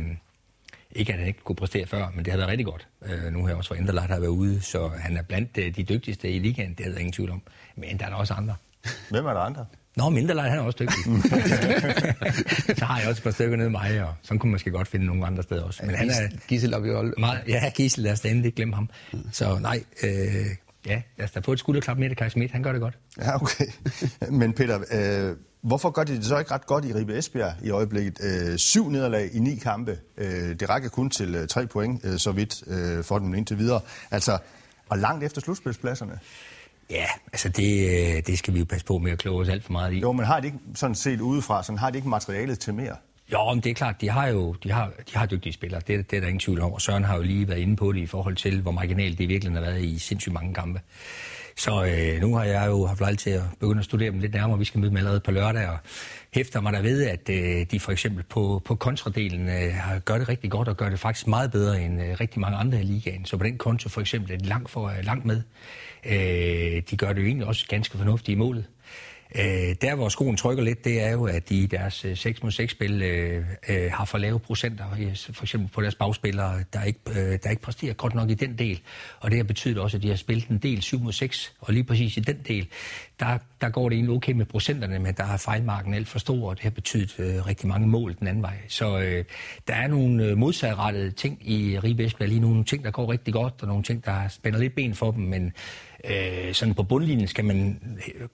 ikke 0.92 1.12
at 1.12 1.18
han 1.18 1.28
ikke 1.28 1.40
kunne 1.44 1.56
præstere 1.56 1.86
før, 1.86 2.12
men 2.14 2.24
det 2.24 2.30
har 2.30 2.38
været 2.38 2.50
rigtig 2.50 2.66
godt. 2.66 2.88
Øh, 3.06 3.32
nu 3.32 3.40
har 3.40 3.48
jeg 3.48 3.56
også 3.56 3.68
for 3.68 3.74
Enderlart 3.74 4.10
har 4.10 4.20
været 4.20 4.30
ude, 4.30 4.60
så 4.60 4.88
han 4.88 5.16
er 5.16 5.22
blandt 5.22 5.58
øh, 5.58 5.76
de 5.76 5.82
dygtigste 5.82 6.30
i 6.30 6.38
ligaen, 6.38 6.74
det 6.74 6.86
er 6.86 6.90
der 6.90 6.98
ingen 6.98 7.12
tvivl 7.12 7.30
om. 7.30 7.42
Men 7.76 7.98
der 7.98 8.04
er 8.04 8.10
der 8.10 8.16
også 8.16 8.34
andre. 8.34 8.54
Hvem 9.10 9.26
er 9.26 9.32
der 9.32 9.40
andre? 9.40 9.66
Nå, 9.96 10.08
Minderlejt, 10.08 10.50
han 10.50 10.58
er 10.58 10.62
også 10.62 10.78
dygtig. 10.78 10.96
så 12.78 12.84
har 12.84 13.00
jeg 13.00 13.08
også 13.08 13.20
et 13.20 13.24
par 13.24 13.30
stykker 13.30 13.56
nede 13.56 13.70
med 13.70 13.80
mig, 13.80 14.04
og 14.04 14.14
så 14.22 14.28
kunne 14.28 14.48
man 14.48 14.50
måske 14.50 14.70
godt 14.70 14.88
finde 14.88 15.06
nogle 15.06 15.26
andre 15.26 15.42
steder 15.42 15.62
også. 15.62 15.86
Men 15.86 15.94
han 15.94 16.10
er... 16.10 16.28
Gissel 16.48 16.74
op 16.74 16.84
i 16.84 16.88
Aalborg. 16.88 17.20
Meget, 17.20 17.40
ja, 17.48 17.70
Gissel, 17.74 18.02
lad 18.02 18.12
os 18.12 18.20
da 18.20 18.28
endelig 18.28 18.54
glemme 18.54 18.74
ham. 18.74 18.90
Så 19.32 19.58
nej, 19.58 19.84
øh, 20.02 20.10
ja, 20.86 21.02
lad 21.16 21.24
os 21.24 21.30
da 21.30 21.40
få 21.40 21.52
et 21.52 21.58
skulderklap 21.58 21.98
med 21.98 22.08
til 22.08 22.16
Kai 22.16 22.30
Schmidt, 22.30 22.52
han 22.52 22.62
gør 22.62 22.72
det 22.72 22.80
godt. 22.80 22.98
Ja, 23.18 23.42
okay. 23.42 23.66
Men 24.30 24.52
Peter, 24.52 24.78
øh, 24.92 25.36
Hvorfor 25.62 25.90
gør 25.90 26.04
de 26.04 26.16
det 26.16 26.24
så 26.24 26.38
ikke 26.38 26.50
ret 26.50 26.66
godt 26.66 26.84
i 26.84 26.94
Ribe 26.94 27.18
Esbjerg 27.18 27.54
i 27.62 27.70
øjeblikket? 27.70 28.18
Øh, 28.22 28.58
syv 28.58 28.88
nederlag 28.88 29.30
i 29.32 29.38
ni 29.38 29.56
kampe. 29.56 29.98
Øh, 30.16 30.60
det 30.60 30.68
rækker 30.68 30.88
kun 30.88 31.10
til 31.10 31.34
øh, 31.34 31.48
tre 31.48 31.66
point, 31.66 32.04
øh, 32.04 32.18
så 32.18 32.32
vidt, 32.32 32.62
øh, 32.66 33.04
for 33.04 33.18
dem 33.18 33.34
indtil 33.34 33.58
videre. 33.58 33.80
Altså, 34.10 34.38
og 34.88 34.98
langt 34.98 35.24
efter 35.24 35.40
slutspilspladserne. 35.40 36.18
Ja, 36.90 37.06
altså 37.32 37.48
det, 37.48 37.88
øh, 38.16 38.22
det 38.26 38.38
skal 38.38 38.54
vi 38.54 38.58
jo 38.58 38.64
passe 38.64 38.86
på 38.86 38.98
med 38.98 39.12
at 39.12 39.18
kloge 39.18 39.42
os 39.42 39.48
alt 39.48 39.64
for 39.64 39.72
meget 39.72 39.92
i. 39.92 39.98
Jo, 39.98 40.12
men 40.12 40.26
har 40.26 40.40
de 40.40 40.46
ikke 40.46 40.58
sådan 40.74 40.94
set 40.94 41.20
udefra, 41.20 41.62
sådan 41.62 41.78
har 41.78 41.90
de 41.90 41.98
ikke 41.98 42.08
materialet 42.08 42.58
til 42.58 42.74
mere? 42.74 42.96
Jo, 43.32 43.54
men 43.54 43.62
det 43.62 43.70
er 43.70 43.74
klart, 43.74 44.00
de 44.00 44.10
har 44.10 44.28
jo 44.28 44.52
de 44.52 44.72
har, 44.72 44.92
de 45.12 45.18
har 45.18 45.26
dygtige 45.26 45.52
spillere, 45.52 45.80
det, 45.86 46.10
det 46.10 46.16
er 46.16 46.20
der 46.20 46.28
ingen 46.28 46.40
tvivl 46.40 46.60
om. 46.60 46.72
Og 46.72 46.80
Søren 46.80 47.04
har 47.04 47.16
jo 47.16 47.22
lige 47.22 47.48
været 47.48 47.58
inde 47.58 47.76
på 47.76 47.92
det 47.92 48.00
i 48.00 48.06
forhold 48.06 48.36
til, 48.36 48.60
hvor 48.60 48.70
marginalt 48.70 49.18
det 49.18 49.28
virkelig 49.28 49.54
har 49.54 49.60
været 49.60 49.84
i 49.84 49.98
sindssygt 49.98 50.32
mange 50.32 50.54
kampe. 50.54 50.80
Så 51.56 51.84
øh, 51.84 52.20
nu 52.20 52.34
har 52.34 52.44
jeg 52.44 52.66
jo 52.66 52.86
haft 52.86 53.00
lejlighed 53.00 53.18
til 53.18 53.30
at 53.30 53.42
begynde 53.60 53.78
at 53.78 53.84
studere 53.84 54.10
dem 54.10 54.18
lidt 54.18 54.32
nærmere. 54.32 54.58
Vi 54.58 54.64
skal 54.64 54.80
møde 54.80 54.90
dem 54.90 54.96
allerede 54.96 55.20
på 55.20 55.30
lørdag, 55.30 55.68
og 55.68 55.78
hæfter 56.34 56.60
mig 56.60 56.72
der 56.72 56.82
ved, 56.82 57.06
at 57.06 57.28
øh, 57.28 57.66
de 57.70 57.80
for 57.80 57.92
eksempel 57.92 58.22
på, 58.22 58.62
på 58.64 58.74
kontradelen 58.74 59.48
øh, 59.48 60.00
gør 60.04 60.18
det 60.18 60.28
rigtig 60.28 60.50
godt, 60.50 60.68
og 60.68 60.76
gør 60.76 60.88
det 60.88 60.98
faktisk 60.98 61.26
meget 61.26 61.50
bedre 61.52 61.82
end 61.82 62.02
øh, 62.02 62.20
rigtig 62.20 62.40
mange 62.40 62.58
andre 62.58 62.80
i 62.80 62.84
ligaen. 62.84 63.24
Så 63.24 63.36
på 63.36 63.44
den 63.44 63.58
konto 63.58 63.88
for 63.88 64.00
eksempel 64.00 64.32
er 64.32 64.38
de 64.38 64.44
langt, 64.44 64.70
for, 64.70 64.88
øh, 64.88 65.04
langt 65.04 65.24
med. 65.24 65.42
Øh, 66.06 66.82
de 66.90 66.96
gør 66.96 67.12
det 67.12 67.20
jo 67.20 67.26
egentlig 67.26 67.46
også 67.46 67.66
ganske 67.68 67.98
fornuftigt 67.98 68.36
i 68.36 68.38
målet. 68.38 68.64
Øh, 69.34 69.74
der, 69.80 69.94
hvor 69.94 70.08
skoen 70.08 70.36
trykker 70.36 70.64
lidt, 70.64 70.84
det 70.84 71.02
er 71.02 71.10
jo, 71.10 71.24
at 71.24 71.48
de 71.48 71.56
i 71.56 71.66
deres 71.66 72.04
øh, 72.04 72.16
6 72.16 72.42
mod 72.42 72.50
6 72.50 72.72
spil 72.72 73.02
øh, 73.02 73.44
øh, 73.68 73.90
har 73.92 74.04
for 74.04 74.18
lave 74.18 74.40
procenter, 74.40 74.84
for 75.32 75.44
eksempel 75.44 75.70
på 75.74 75.80
deres 75.80 75.94
bagspillere, 75.94 76.64
der 76.72 76.82
ikke, 76.82 77.00
øh, 77.10 77.38
der 77.42 77.50
ikke 77.50 77.62
præsterer 77.62 77.94
godt 77.94 78.14
nok 78.14 78.30
i 78.30 78.34
den 78.34 78.58
del. 78.58 78.80
Og 79.20 79.30
det 79.30 79.38
har 79.38 79.44
betydet 79.44 79.78
også, 79.78 79.96
at 79.96 80.02
de 80.02 80.08
har 80.08 80.16
spillet 80.16 80.48
en 80.48 80.58
del 80.58 80.82
7 80.82 81.00
mod 81.00 81.12
6, 81.12 81.54
og 81.60 81.72
lige 81.72 81.84
præcis 81.84 82.16
i 82.16 82.20
den 82.20 82.36
del, 82.48 82.68
der, 83.20 83.38
der 83.60 83.68
går 83.68 83.88
det 83.88 83.96
egentlig 83.96 84.16
okay 84.16 84.32
med 84.32 84.46
procenterne, 84.46 84.98
men 84.98 85.14
der 85.14 85.24
er 85.24 85.36
fejlmarken 85.36 85.94
alt 85.94 86.08
for 86.08 86.18
stor, 86.18 86.48
og 86.48 86.56
det 86.56 86.62
har 86.62 86.70
betydet 86.70 87.14
øh, 87.18 87.46
rigtig 87.46 87.68
mange 87.68 87.88
mål 87.88 88.16
den 88.18 88.26
anden 88.26 88.42
vej. 88.42 88.56
Så 88.68 88.98
øh, 88.98 89.24
der 89.68 89.74
er 89.74 89.86
nogle 89.86 90.24
øh, 90.24 90.38
modsatrettede 90.38 91.10
ting 91.10 91.50
i 91.50 91.78
Ribe 91.78 92.04
Esbjerg, 92.04 92.28
lige 92.28 92.40
nu, 92.40 92.48
nogle 92.48 92.64
ting, 92.64 92.84
der 92.84 92.90
går 92.90 93.12
rigtig 93.12 93.34
godt, 93.34 93.54
og 93.60 93.68
nogle 93.68 93.82
ting, 93.82 94.04
der 94.04 94.28
spænder 94.28 94.58
lidt 94.58 94.74
ben 94.74 94.94
for 94.94 95.10
dem, 95.10 95.24
men 95.24 95.52
Øh, 96.10 96.54
sådan 96.54 96.74
på 96.74 96.82
bundlinjen 96.82 97.28
skal 97.28 97.44
man 97.44 97.80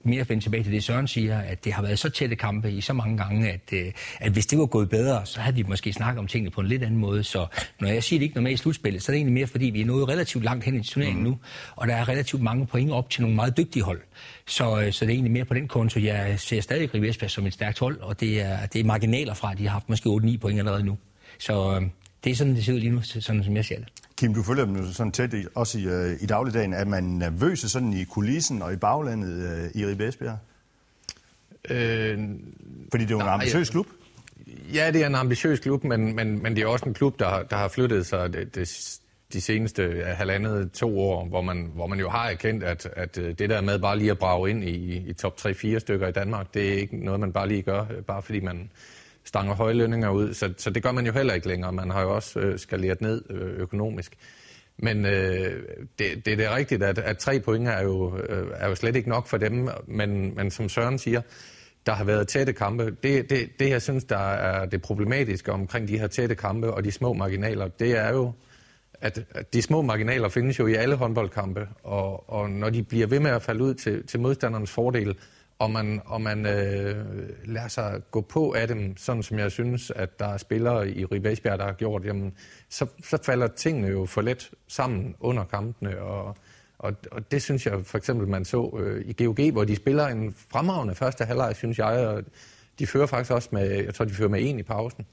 mere 0.03 0.25
finde 0.25 0.43
tilbage 0.43 0.63
til 0.63 0.71
det, 0.71 0.83
Søren 0.83 1.07
siger, 1.07 1.39
at 1.39 1.65
det 1.65 1.73
har 1.73 1.81
været 1.81 1.99
så 1.99 2.09
tætte 2.09 2.35
kampe 2.35 2.71
i 2.71 2.81
så 2.81 2.93
mange 2.93 3.17
gange, 3.17 3.51
at, 3.51 3.73
øh, 3.73 3.91
at 4.19 4.31
hvis 4.31 4.45
det 4.45 4.59
var 4.59 4.65
gået 4.65 4.89
bedre, 4.89 5.25
så 5.25 5.39
havde 5.39 5.55
vi 5.55 5.63
måske 5.63 5.93
snakket 5.93 6.19
om 6.19 6.27
tingene 6.27 6.51
på 6.51 6.61
en 6.61 6.67
lidt 6.67 6.83
anden 6.83 6.99
måde. 6.99 7.23
Så 7.23 7.47
når 7.79 7.87
jeg 7.87 8.03
siger, 8.03 8.17
at 8.17 8.21
det 8.21 8.25
ikke 8.25 8.37
er 8.37 8.41
med 8.41 8.51
i 8.51 8.57
slutspillet, 8.57 9.03
så 9.03 9.11
er 9.11 9.13
det 9.13 9.17
egentlig 9.17 9.33
mere, 9.33 9.47
fordi 9.47 9.65
vi 9.65 9.81
er 9.81 9.85
nået 9.85 10.09
relativt 10.09 10.43
langt 10.43 10.65
hen 10.65 10.75
i 10.75 10.83
turneringen 10.83 11.23
mm. 11.23 11.29
nu, 11.29 11.37
og 11.75 11.87
der 11.87 11.95
er 11.95 12.09
relativt 12.09 12.41
mange 12.41 12.65
point 12.65 12.91
op 12.91 13.09
til 13.09 13.21
nogle 13.21 13.35
meget 13.35 13.57
dygtige 13.57 13.83
hold. 13.83 14.01
Så, 14.47 14.81
øh, 14.81 14.93
så 14.93 15.05
det 15.05 15.11
er 15.11 15.15
egentlig 15.15 15.31
mere 15.31 15.45
på 15.45 15.53
den 15.53 15.67
konto. 15.67 15.99
Jeg 15.99 16.39
ser 16.39 16.61
stadig 16.61 16.93
Ribe 16.93 17.09
Esbjerg 17.09 17.31
som 17.31 17.45
et 17.45 17.53
stærkt 17.53 17.79
hold, 17.79 17.99
og 17.99 18.19
det 18.19 18.41
er, 18.41 18.65
det 18.65 18.81
er 18.81 18.85
marginaler 18.85 19.33
fra, 19.33 19.51
at 19.51 19.57
de 19.57 19.63
har 19.63 19.71
haft 19.71 19.89
måske 19.89 20.09
8-9 20.09 20.37
point 20.37 20.59
allerede 20.59 20.83
nu. 20.83 20.97
Så 21.39 21.75
øh, 21.75 21.81
det 22.23 22.31
er 22.31 22.35
sådan, 22.35 22.55
det 22.55 22.65
ser 22.65 22.73
ud 22.73 22.79
lige 22.79 22.91
nu, 22.91 23.01
sådan 23.01 23.43
som 23.43 23.55
jeg 23.55 23.65
ser 23.65 23.75
det. 23.75 23.87
Kim, 24.19 24.33
du 24.33 24.43
følger 24.43 24.65
dem 24.65 24.75
jo 24.75 24.93
sådan 24.93 25.11
tæt, 25.11 25.35
også 25.55 25.79
i, 25.79 25.87
uh, 25.87 26.23
i 26.23 26.25
dagligdagen. 26.25 26.73
Er 26.73 26.85
man 26.85 27.03
nervøse 27.03 27.69
sådan 27.69 27.93
i 27.93 28.03
kulissen 28.03 28.61
og 28.61 28.73
i 28.73 28.75
baglandet 28.75 29.69
uh, 29.75 29.81
i 29.81 29.85
Ribe 29.85 30.07
Esbjerg? 30.07 30.37
Øh, 31.69 32.19
Fordi 32.91 33.03
det 33.03 33.11
er 33.11 33.15
jo 33.15 33.19
en 33.19 33.27
ambitiøs 33.27 33.69
klub. 33.69 33.87
Ja, 34.73 34.91
det 34.91 35.01
er 35.01 35.07
en 35.07 35.15
ambitiøs 35.15 35.59
klub, 35.59 35.83
men, 35.83 36.15
men, 36.15 36.43
men 36.43 36.55
det 36.55 36.63
er 36.63 36.67
også 36.67 36.85
en 36.85 36.93
klub, 36.93 37.19
der, 37.19 37.43
der 37.43 37.55
har 37.55 37.67
flyttet 37.67 38.05
sig 38.05 38.33
det, 38.33 38.55
det, 38.55 38.99
de 39.33 39.41
seneste 39.41 40.03
halvandet 40.05 40.71
to 40.71 40.99
år, 40.99 41.25
hvor 41.25 41.41
man, 41.41 41.71
hvor 41.75 41.87
man 41.87 41.99
jo 41.99 42.09
har 42.09 42.29
erkendt, 42.29 42.63
at, 42.63 42.89
at 42.95 43.15
det 43.15 43.49
der 43.49 43.61
med 43.61 43.79
bare 43.79 43.97
lige 43.97 44.11
at 44.11 44.19
brage 44.19 44.49
ind 44.49 44.63
i, 44.63 44.97
i 45.09 45.13
top 45.13 45.39
3-4 45.41 45.79
stykker 45.79 46.07
i 46.07 46.11
Danmark, 46.11 46.53
det 46.53 46.69
er 46.69 46.73
ikke 46.73 47.05
noget, 47.05 47.19
man 47.19 47.33
bare 47.33 47.47
lige 47.47 47.61
gør, 47.61 47.85
bare 48.07 48.21
fordi 48.21 48.39
man 48.39 48.71
stanger 49.23 49.55
høje 49.55 49.73
lønninger 49.73 50.09
ud. 50.09 50.33
Så, 50.33 50.53
så 50.57 50.69
det 50.69 50.83
gør 50.83 50.91
man 50.91 51.05
jo 51.05 51.11
heller 51.11 51.33
ikke 51.33 51.47
længere. 51.47 51.71
Man 51.71 51.89
har 51.89 52.01
jo 52.01 52.15
også 52.15 52.39
øh, 52.39 52.59
skaleret 52.59 53.01
ned 53.01 53.23
øh, 53.29 53.59
økonomisk. 53.59 54.17
Men 54.77 55.05
øh, 55.05 55.63
det, 55.99 56.25
det, 56.25 56.37
det 56.37 56.45
er 56.45 56.55
rigtigt, 56.55 56.83
at, 56.83 56.97
at 56.97 57.17
tre 57.17 57.39
point 57.39 57.67
er 57.67 57.83
jo, 57.83 58.17
øh, 58.17 58.47
er 58.53 58.69
jo 58.69 58.75
slet 58.75 58.95
ikke 58.95 59.09
nok 59.09 59.27
for 59.27 59.37
dem. 59.37 59.69
Men, 59.87 60.35
men 60.35 60.51
som 60.51 60.69
Søren 60.69 60.97
siger, 60.97 61.21
der 61.85 61.93
har 61.93 62.03
været 62.03 62.27
tætte 62.27 62.53
kampe. 62.53 62.95
Det, 63.03 63.29
det, 63.29 63.49
det 63.59 63.69
jeg 63.69 63.81
synes, 63.81 64.03
der 64.03 64.17
er 64.17 64.65
det 64.65 64.81
problematiske 64.81 65.51
omkring 65.51 65.87
de 65.87 65.99
her 65.99 66.07
tætte 66.07 66.35
kampe 66.35 66.73
og 66.73 66.83
de 66.83 66.91
små 66.91 67.13
marginaler, 67.13 67.67
det 67.67 67.97
er 67.97 68.09
jo, 68.09 68.31
at, 69.01 69.23
at 69.31 69.53
de 69.53 69.61
små 69.61 69.81
marginaler 69.81 70.29
findes 70.29 70.59
jo 70.59 70.67
i 70.67 70.73
alle 70.73 70.95
håndboldkampe. 70.95 71.67
Og, 71.83 72.29
og 72.29 72.49
når 72.49 72.69
de 72.69 72.83
bliver 72.83 73.07
ved 73.07 73.19
med 73.19 73.31
at 73.31 73.41
falde 73.41 73.63
ud 73.63 73.73
til, 73.73 74.07
til 74.07 74.19
modstandernes 74.19 74.71
fordel, 74.71 75.15
og 75.59 75.71
man, 75.71 76.01
og 76.05 76.21
man 76.21 76.45
øh, 76.45 77.05
lader 77.45 77.67
sig 77.67 78.01
gå 78.11 78.21
på 78.21 78.53
af 78.53 78.67
dem, 78.67 78.97
sådan 78.97 79.23
som 79.23 79.39
jeg 79.39 79.51
synes, 79.51 79.91
at 79.91 80.19
der 80.19 80.27
er 80.27 80.37
spillere 80.37 80.89
i 80.89 81.05
Ribesbjerg, 81.05 81.59
der 81.59 81.65
har 81.65 81.73
gjort, 81.73 82.05
jamen, 82.05 82.33
så, 82.69 82.87
så 83.03 83.17
falder 83.23 83.47
tingene 83.47 83.87
jo 83.87 84.05
for 84.05 84.21
let 84.21 84.51
sammen 84.67 85.15
under 85.19 85.43
kampene, 85.43 86.01
og, 86.01 86.37
og, 86.79 86.93
og 87.11 87.31
det 87.31 87.41
synes 87.41 87.65
jeg 87.65 87.85
for 87.85 87.97
eksempel, 87.97 88.27
man 88.27 88.45
så 88.45 88.77
øh, 88.79 89.05
i 89.05 89.23
GOG, 89.23 89.51
hvor 89.51 89.63
de 89.63 89.75
spiller 89.75 90.07
en 90.07 90.35
fremragende 90.51 90.95
første 90.95 91.25
halvleg, 91.25 91.55
synes 91.55 91.79
jeg, 91.79 92.07
og 92.07 92.23
de 92.79 92.87
fører 92.87 93.05
faktisk 93.05 93.31
også 93.31 93.49
med, 93.51 93.83
jeg 93.83 93.93
tror, 93.93 94.05
de 94.05 94.13
fører 94.13 94.29
med 94.29 94.49
en 94.49 94.59
i 94.59 94.63
pausen. 94.63 95.05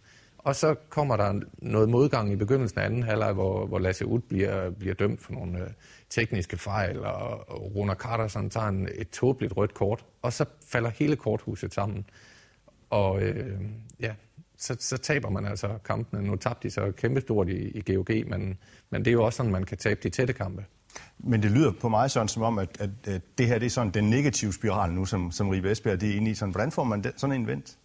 Og 0.47 0.57
så 0.57 0.75
kommer 0.89 1.17
der 1.17 1.41
noget 1.59 1.89
modgang 1.89 2.33
i 2.33 2.37
begyndelsen 2.37 2.79
af 2.79 2.85
anden 2.85 3.03
halvleg, 3.03 3.33
hvor, 3.33 3.67
hvor 3.67 3.79
Lasse 3.79 4.07
Ud 4.07 4.21
bliver, 4.21 4.71
bliver 4.71 4.95
dømt 4.95 5.23
for 5.23 5.33
nogle 5.33 5.59
øh, 5.59 5.71
tekniske 6.11 6.57
fejl, 6.57 7.05
og, 7.05 7.51
og 7.51 7.75
Runa 7.75 7.95
Carterson 7.95 8.51
tager 8.51 8.69
en, 8.69 8.89
et 8.95 9.11
tåbeligt 9.11 9.57
rødt 9.57 9.75
kort, 9.75 10.05
og 10.23 10.33
så 10.33 10.45
falder 10.67 10.91
hele 10.91 11.17
korthuset 11.17 11.75
sammen. 11.75 12.07
Og 12.91 13.23
øh, 13.23 13.61
ja, 14.01 14.15
så, 14.57 14.77
så 14.81 14.97
taber 14.97 15.31
man 15.31 15.47
altså 15.47 15.69
kampene. 15.85 16.23
Nu 16.23 16.37
tabte 16.37 16.69
de 16.69 16.75
så 16.75 16.93
kæmpestort 16.97 17.49
i, 17.49 17.69
i 17.69 17.93
GOG, 17.93 18.11
men, 18.27 18.59
men 18.91 19.05
det 19.05 19.11
er 19.11 19.13
jo 19.13 19.25
også 19.25 19.37
sådan, 19.37 19.53
man 19.53 19.65
kan 19.65 19.79
tabe 19.79 20.01
de 20.03 20.11
tætte 20.11 20.33
kampe. 20.33 20.65
Men 21.19 21.43
det 21.43 21.51
lyder 21.51 21.73
på 21.81 21.89
mig 21.89 22.11
sådan 22.11 22.29
som 22.29 22.43
om, 22.43 22.59
at, 22.59 22.81
at, 22.81 22.91
at 23.07 23.23
det 23.39 23.47
her 23.47 23.59
det 23.59 23.67
er 23.67 23.71
sådan 23.71 23.93
den 23.93 24.11
negative 24.11 24.53
spiral 24.53 24.93
nu, 24.93 25.05
som, 25.05 25.31
som 25.31 25.49
Ribe 25.49 25.71
Esbjerg 25.71 26.03
er 26.03 26.17
inde 26.17 26.31
i. 26.31 26.35
Sådan, 26.35 26.53
hvordan 26.53 26.73
får 26.73 26.85
man 26.85 27.03
det, 27.03 27.13
sådan 27.17 27.41
en 27.41 27.47
vendt? 27.47 27.79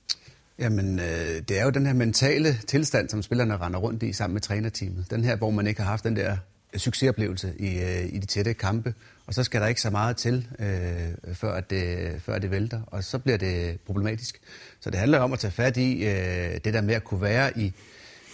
Jamen, 0.61 0.99
øh, 0.99 1.41
det 1.49 1.59
er 1.59 1.63
jo 1.63 1.69
den 1.69 1.85
her 1.85 1.93
mentale 1.93 2.57
tilstand, 2.67 3.09
som 3.09 3.21
spillerne 3.21 3.57
render 3.57 3.79
rundt 3.79 4.03
i 4.03 4.13
sammen 4.13 4.33
med 4.33 4.41
trænerteamet. 4.41 5.05
Den 5.09 5.23
her, 5.23 5.35
hvor 5.35 5.49
man 5.49 5.67
ikke 5.67 5.81
har 5.81 5.89
haft 5.89 6.03
den 6.03 6.15
der 6.15 6.37
succesoplevelse 6.77 7.53
i, 7.59 7.79
øh, 7.79 8.13
i 8.13 8.17
de 8.17 8.25
tætte 8.25 8.53
kampe. 8.53 8.93
Og 9.25 9.33
så 9.33 9.43
skal 9.43 9.61
der 9.61 9.67
ikke 9.67 9.81
så 9.81 9.89
meget 9.89 10.17
til, 10.17 10.47
øh, 10.59 11.35
før, 11.35 11.53
at 11.53 11.69
det, 11.69 12.11
før 12.21 12.39
det 12.39 12.51
vælter. 12.51 12.81
Og 12.87 13.03
så 13.03 13.19
bliver 13.19 13.37
det 13.37 13.79
problematisk. 13.85 14.41
Så 14.79 14.89
det 14.89 14.99
handler 14.99 15.19
om 15.19 15.33
at 15.33 15.39
tage 15.39 15.51
fat 15.51 15.77
i 15.77 16.05
øh, 16.05 16.59
det 16.65 16.73
der 16.73 16.81
med 16.81 16.95
at 16.95 17.03
kunne 17.03 17.21
være 17.21 17.59
i, 17.59 17.73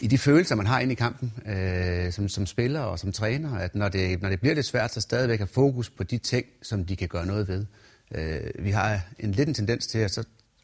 i 0.02 0.08
de 0.08 0.18
følelser, 0.18 0.56
man 0.56 0.66
har 0.66 0.80
inde 0.80 0.92
i 0.92 0.96
kampen 0.96 1.34
øh, 1.46 2.12
som, 2.12 2.30
som 2.30 2.46
spiller 2.46 2.80
og 2.80 3.00
som 3.00 3.12
træner, 3.12 3.56
at 3.56 3.76
når 3.76 3.90
det, 3.90 4.22
når 4.22 4.30
det 4.30 4.40
bliver 4.40 4.56
lidt 4.56 4.66
svært, 4.66 4.94
så 4.94 5.02
stadigvæk 5.02 5.40
have 5.40 5.48
fokus 5.48 5.90
på 5.90 6.04
de 6.04 6.18
ting, 6.18 6.46
som 6.62 6.86
de 6.86 6.96
kan 6.96 7.08
gøre 7.08 7.26
noget 7.26 7.48
ved. 7.48 7.66
Øh, 8.16 8.66
vi 8.66 8.72
har 8.72 9.02
en 9.20 9.32
lidt 9.32 9.48
en 9.48 9.54
tendens 9.54 9.88
til 9.88 10.00
at 10.00 10.12
så 10.12 10.24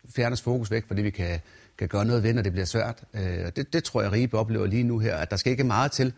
fjernes 0.10 0.42
fokus 0.42 0.72
væk, 0.72 0.88
fra 0.88 0.96
det, 0.96 1.04
vi 1.04 1.10
kan, 1.10 1.40
kan 1.78 1.88
gøre 1.88 2.06
noget 2.06 2.24
ved, 2.24 2.34
når 2.34 2.42
det 2.42 2.52
bliver 2.52 2.66
svært. 2.66 3.04
Øh, 3.14 3.46
og 3.46 3.56
det, 3.56 3.74
det 3.74 3.84
tror 3.84 4.02
jeg, 4.02 4.12
Ribe 4.12 4.38
oplever 4.38 4.66
lige 4.66 4.84
nu 4.84 5.00
her, 5.00 5.16
at 5.16 5.32
der 5.32 5.38
skal 5.38 5.52
ikke 5.52 5.64
meget 5.64 5.92
til, 5.92 6.14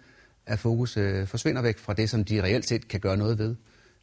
at 0.46 0.60
fokus 0.60 0.98
øh, 0.98 1.27
forsvinder 1.27 1.62
væk 1.62 1.77
fra 1.77 1.94
det, 1.94 2.10
som 2.10 2.24
de 2.24 2.44
reelt 2.44 2.68
set 2.68 2.88
kan 2.88 3.00
gøre 3.00 3.18
noget 3.18 3.39
ved. 3.39 3.56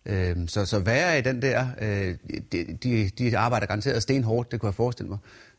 Øh, 0.07 0.37
så, 0.49 0.67
så 0.67 0.79
være 0.79 1.19
i 1.19 1.23
den 1.23 1.43
der, 1.43 1.67
øh, 1.81 2.15
de, 2.53 2.79
de, 2.83 3.11
de 3.19 3.39
arbejder 3.39 3.67
garanteret 3.67 4.03
stenhårdt, 4.03 4.53
det 4.53 4.61
kunne 4.61 4.67
jeg 4.67 4.75
forestille 4.75 5.09
mig, 5.09 5.19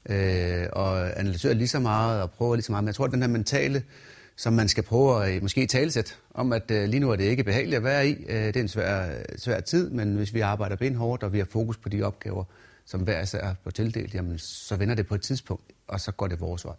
øh, 0.10 0.68
og 0.72 1.20
analyserer 1.20 1.54
lige 1.54 1.68
så 1.68 1.80
meget 1.80 2.22
og 2.22 2.32
prøver 2.32 2.56
lige 2.56 2.64
så 2.64 2.72
meget. 2.72 2.84
Men 2.84 2.88
jeg 2.88 2.96
tror, 2.96 3.06
at 3.06 3.12
den 3.12 3.22
her 3.22 3.30
mentale, 3.30 3.84
som 4.36 4.54
man 4.54 4.68
skal 4.68 4.84
prøve 4.84 5.26
at 5.26 5.36
øh, 5.36 5.42
måske 5.42 5.68
talsæt 5.68 6.20
om, 6.34 6.54
at 6.54 6.72
øh, 6.72 6.90
lige 6.90 7.00
nu 7.00 7.12
er 7.12 7.16
det 7.16 7.24
ikke 7.24 7.44
behageligt 7.44 7.78
at 7.78 7.84
være 7.84 8.08
i. 8.08 8.26
Øh, 8.30 8.46
det 8.46 8.56
er 8.56 8.62
en 8.62 8.68
svær, 8.68 9.10
svær 9.38 9.60
tid, 9.60 9.90
men 9.90 10.16
hvis 10.16 10.34
vi 10.34 10.40
arbejder 10.40 10.76
benhårdt, 10.76 11.24
og 11.24 11.34
vi 11.34 11.38
har 11.38 11.46
fokus 11.46 11.78
på 11.78 11.90
de 11.90 12.04
opgaver, 12.04 12.44
som 12.86 13.02
hver 13.02 13.22
især 13.22 13.54
på 13.64 13.72
tildelt, 13.72 14.14
jamen, 14.14 14.40
så 14.40 14.76
vender 14.76 14.96
det 14.96 15.08
på 15.08 15.16
et 15.16 15.22
tidspunkt, 15.22 15.72
og 15.88 16.00
så 16.00 16.12
går 16.12 16.28
det 16.28 16.42
vores 16.42 16.66
vej. 16.66 16.76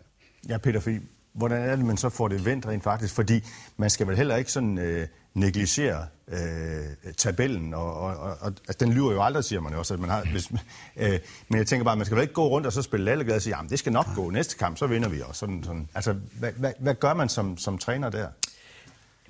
Ja, 0.48 0.58
Peter 0.58 0.80
Fie, 0.80 1.00
hvordan 1.32 1.62
er 1.62 1.76
det, 1.76 1.84
man 1.84 1.96
så 1.96 2.08
får 2.08 2.28
det 2.28 2.44
vendt 2.44 2.66
rent 2.66 2.84
faktisk? 2.84 3.14
Fordi 3.14 3.44
man 3.76 3.90
skal 3.90 4.06
vel 4.06 4.16
heller 4.16 4.36
ikke 4.36 4.52
sådan 4.52 4.78
øh, 4.78 5.06
negligere 5.34 6.06
øh, 6.28 7.12
tabellen, 7.16 7.74
og, 7.74 7.94
og, 7.94 8.16
og, 8.16 8.36
og 8.40 8.46
altså, 8.68 8.76
den 8.80 8.92
lyver 8.92 9.12
jo 9.12 9.22
aldrig, 9.22 9.44
siger 9.44 9.60
man 9.60 9.72
jo 9.72 9.78
også. 9.78 9.94
At 9.94 10.00
man 10.00 10.10
har, 10.10 10.24
hvis, 10.32 10.52
øh, 10.96 11.18
men 11.48 11.58
jeg 11.58 11.66
tænker 11.66 11.84
bare, 11.84 11.96
man 11.96 12.06
skal 12.06 12.16
vel 12.16 12.22
ikke 12.22 12.34
gå 12.34 12.48
rundt 12.48 12.66
og 12.66 12.72
så 12.72 12.82
spille 12.82 13.04
lalleglade 13.04 13.36
og 13.36 13.42
sige, 13.42 13.56
jamen 13.56 13.70
det 13.70 13.78
skal 13.78 13.92
nok 13.92 14.06
gå, 14.14 14.30
næste 14.30 14.58
kamp, 14.58 14.78
så 14.78 14.86
vinder 14.86 15.08
vi 15.08 15.20
også. 15.20 15.38
Sådan, 15.38 15.64
sådan. 15.64 15.88
Altså, 15.94 16.12
hvad, 16.12 16.52
hvad, 16.52 16.72
hvad 16.78 16.94
gør 16.94 17.14
man 17.14 17.28
som, 17.28 17.58
som 17.58 17.78
træner 17.78 18.10
der? 18.10 18.28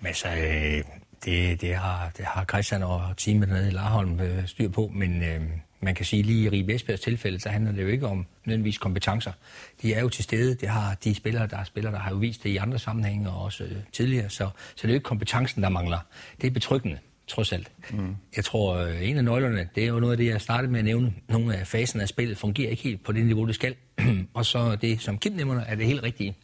Men 0.01 0.15
så, 0.15 0.29
øh, 0.29 0.85
det, 1.25 1.61
det, 1.61 1.75
har, 1.75 2.11
det 2.17 2.25
har 2.25 2.45
Christian 2.45 2.83
og 2.83 3.03
teamet 3.17 3.49
dernede 3.49 3.69
i 3.69 3.71
Larholm 3.71 4.21
øh, 4.21 4.49
styr 4.49 4.69
på, 4.69 4.91
men 4.95 5.23
øh, 5.23 5.43
man 5.85 5.95
kan 5.95 6.05
sige 6.05 6.23
lige 6.23 6.45
i 6.45 6.49
Ribe 6.49 6.75
Esbjergs 6.75 7.03
tilfælde, 7.03 7.41
så 7.41 7.49
handler 7.49 7.73
det 7.73 7.83
jo 7.83 7.89
ikke 7.89 8.07
om 8.07 8.27
nødvendigvis 8.45 8.79
kompetencer. 8.79 9.33
De 9.83 9.95
er 9.95 10.01
jo 10.01 10.09
til 10.09 10.25
stede, 10.25 10.55
det 10.55 10.69
har 10.69 10.95
de 11.05 11.15
spillere, 11.15 11.47
der 11.47 11.57
er 11.57 11.65
spillere, 11.65 11.93
der 11.93 11.99
har 11.99 12.11
jo 12.11 12.17
vist 12.17 12.43
det 12.43 12.51
i 12.51 12.57
andre 12.57 12.79
sammenhænge 12.79 13.31
og 13.31 13.43
også 13.43 13.65
øh, 13.65 13.77
tidligere, 13.93 14.31
så, 14.31 14.49
så 14.55 14.83
det 14.83 14.85
er 14.85 14.89
jo 14.89 14.95
ikke 14.95 15.05
kompetencen, 15.05 15.63
der 15.63 15.69
mangler. 15.69 15.99
Det 16.41 16.47
er 16.47 16.51
betryggende 16.51 16.99
trods 17.27 17.53
alt. 17.53 17.71
Mm. 17.91 18.17
Jeg 18.37 18.45
tror, 18.45 18.77
øh, 18.77 19.09
en 19.09 19.17
af 19.17 19.25
nøglerne, 19.25 19.69
det 19.75 19.85
er 19.85 19.89
jo 19.89 20.01
noget 20.01 20.13
af 20.13 20.17
det, 20.19 20.27
jeg 20.27 20.41
startede 20.41 20.73
med 20.73 20.79
at 20.79 20.85
nævne. 20.85 21.13
Nogle 21.29 21.57
af 21.57 21.67
faserne 21.67 22.03
af 22.03 22.09
spillet 22.09 22.39
fungerer 22.39 22.71
ikke 22.71 22.83
helt 22.83 23.05
på 23.05 23.13
det 23.13 23.27
niveau, 23.27 23.47
det 23.47 23.55
skal. 23.55 23.75
og 24.35 24.47
så 24.47 24.77
det, 24.77 25.01
som 25.01 25.19
Kim 25.19 25.33
nævner, 25.33 25.65
er 25.65 25.75
det 25.75 25.87
helt 25.87 26.03
rigtige. 26.03 26.35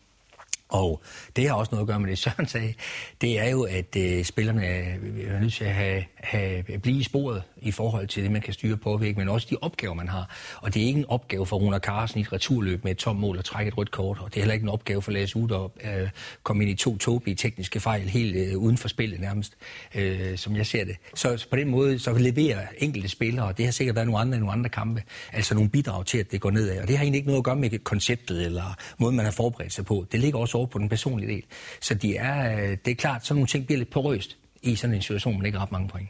Og 0.71 1.03
det 1.37 1.49
har 1.49 1.55
også 1.55 1.71
noget 1.73 1.83
at 1.83 1.89
gøre 1.89 2.01
med 2.01 2.11
det, 2.11 2.19
Søren 2.19 2.47
sagde. 2.47 2.75
Det 3.21 3.39
er 3.39 3.49
jo, 3.49 3.63
at 3.63 3.97
øh, 3.97 4.25
spillerne 4.25 4.67
øh, 4.67 4.87
er, 5.29 5.35
er 5.35 5.41
nødt 5.41 5.53
til 5.53 5.65
at 5.65 5.75
have, 5.75 6.05
have, 6.17 6.63
blive 6.83 6.99
i 6.99 7.03
sporet 7.03 7.43
i 7.63 7.71
forhold 7.71 8.09
til 8.09 8.23
det, 8.23 8.33
man 8.33 8.43
kan 8.43 8.55
styre 8.55 8.77
på 8.77 9.01
men 9.17 9.29
også 9.29 9.47
de 9.51 9.57
opgaver, 9.61 9.95
man 9.95 10.09
har. 10.09 10.37
Og 10.57 10.75
det 10.75 10.83
er 10.83 10.87
ikke 10.87 10.99
en 10.99 11.07
opgave 11.09 11.47
for 11.47 11.57
Rune 11.57 11.79
Carsten 11.79 12.19
i 12.19 12.23
et 12.23 12.33
returløb 12.33 12.85
med 12.85 12.93
et 12.93 12.99
tomt 12.99 13.21
mål 13.21 13.39
og 13.39 13.45
trække 13.45 13.69
et 13.69 13.79
rødt 13.79 13.91
kort. 13.91 14.19
Og 14.19 14.29
det 14.29 14.37
er 14.37 14.41
heller 14.41 14.55
ikke 14.55 14.65
en 14.65 14.69
opgave 14.69 15.03
for 15.03 15.13
Lars 15.13 15.37
Ude 15.37 15.71
at 15.85 16.03
øh, 16.03 16.09
komme 16.43 16.65
ind 16.65 16.73
i 16.73 16.75
to 16.75 16.99
tåbelige 16.99 17.35
tekniske 17.37 17.81
fejl 17.81 18.09
helt 18.09 18.37
øh, 18.37 18.59
uden 18.59 18.77
for 18.77 18.89
spillet 18.89 19.21
nærmest, 19.21 19.57
øh, 19.95 20.39
som 20.39 20.57
jeg 20.57 20.67
ser 20.67 20.85
det. 20.85 20.97
Så, 21.15 21.37
så 21.37 21.49
på 21.49 21.57
den 21.57 21.69
måde 21.69 21.99
så 21.99 22.13
leverer 22.13 22.67
enkelte 22.79 23.09
spillere, 23.09 23.47
og 23.47 23.59
det 23.59 23.65
har 23.65 23.73
sikkert 23.73 23.97
været 23.97 24.07
nogle 24.07 24.21
andre 24.21 24.37
i 24.37 24.41
nogle 24.41 24.53
andre 24.53 24.71
kampe, 24.71 25.03
altså 25.33 25.55
nogle 25.55 25.71
bidrag 25.71 26.07
til, 26.07 26.19
at 26.19 26.33
det 26.33 26.41
går 26.41 26.51
nedad. 26.51 26.83
Og 26.83 26.89
det 26.89 26.97
har 26.97 27.05
egentlig 27.05 27.19
ikke 27.19 27.29
noget 27.29 27.41
at 27.41 27.45
gøre 27.45 27.57
med 27.57 27.79
konceptet 27.85 28.47
eller 28.47 28.77
måden, 28.99 29.17
man 29.17 29.25
har 29.25 29.33
forberedt 29.33 29.73
sig 29.73 29.85
på. 29.85 30.07
Det 30.13 30.21
ligger 30.21 30.39
også 30.39 30.59
over 30.61 30.67
på 30.67 30.79
den 30.79 30.89
personlige 30.89 31.33
del. 31.35 31.45
Så 31.81 31.95
de 31.95 32.17
er, 32.17 32.57
øh, 32.57 32.77
det 32.85 32.91
er 32.91 32.95
klart, 32.95 33.27
sådan 33.27 33.37
nogle 33.37 33.47
ting 33.47 33.67
bliver 33.67 33.79
lidt 33.79 33.91
porøst 33.91 34.37
i 34.63 34.77
sådan 34.77 34.97
en 34.97 35.03
situation, 35.03 35.37
man 35.37 35.47
ikke 35.47 35.59
har 35.59 35.65
ret 35.65 35.73
mange 35.73 35.89
point. 35.89 36.09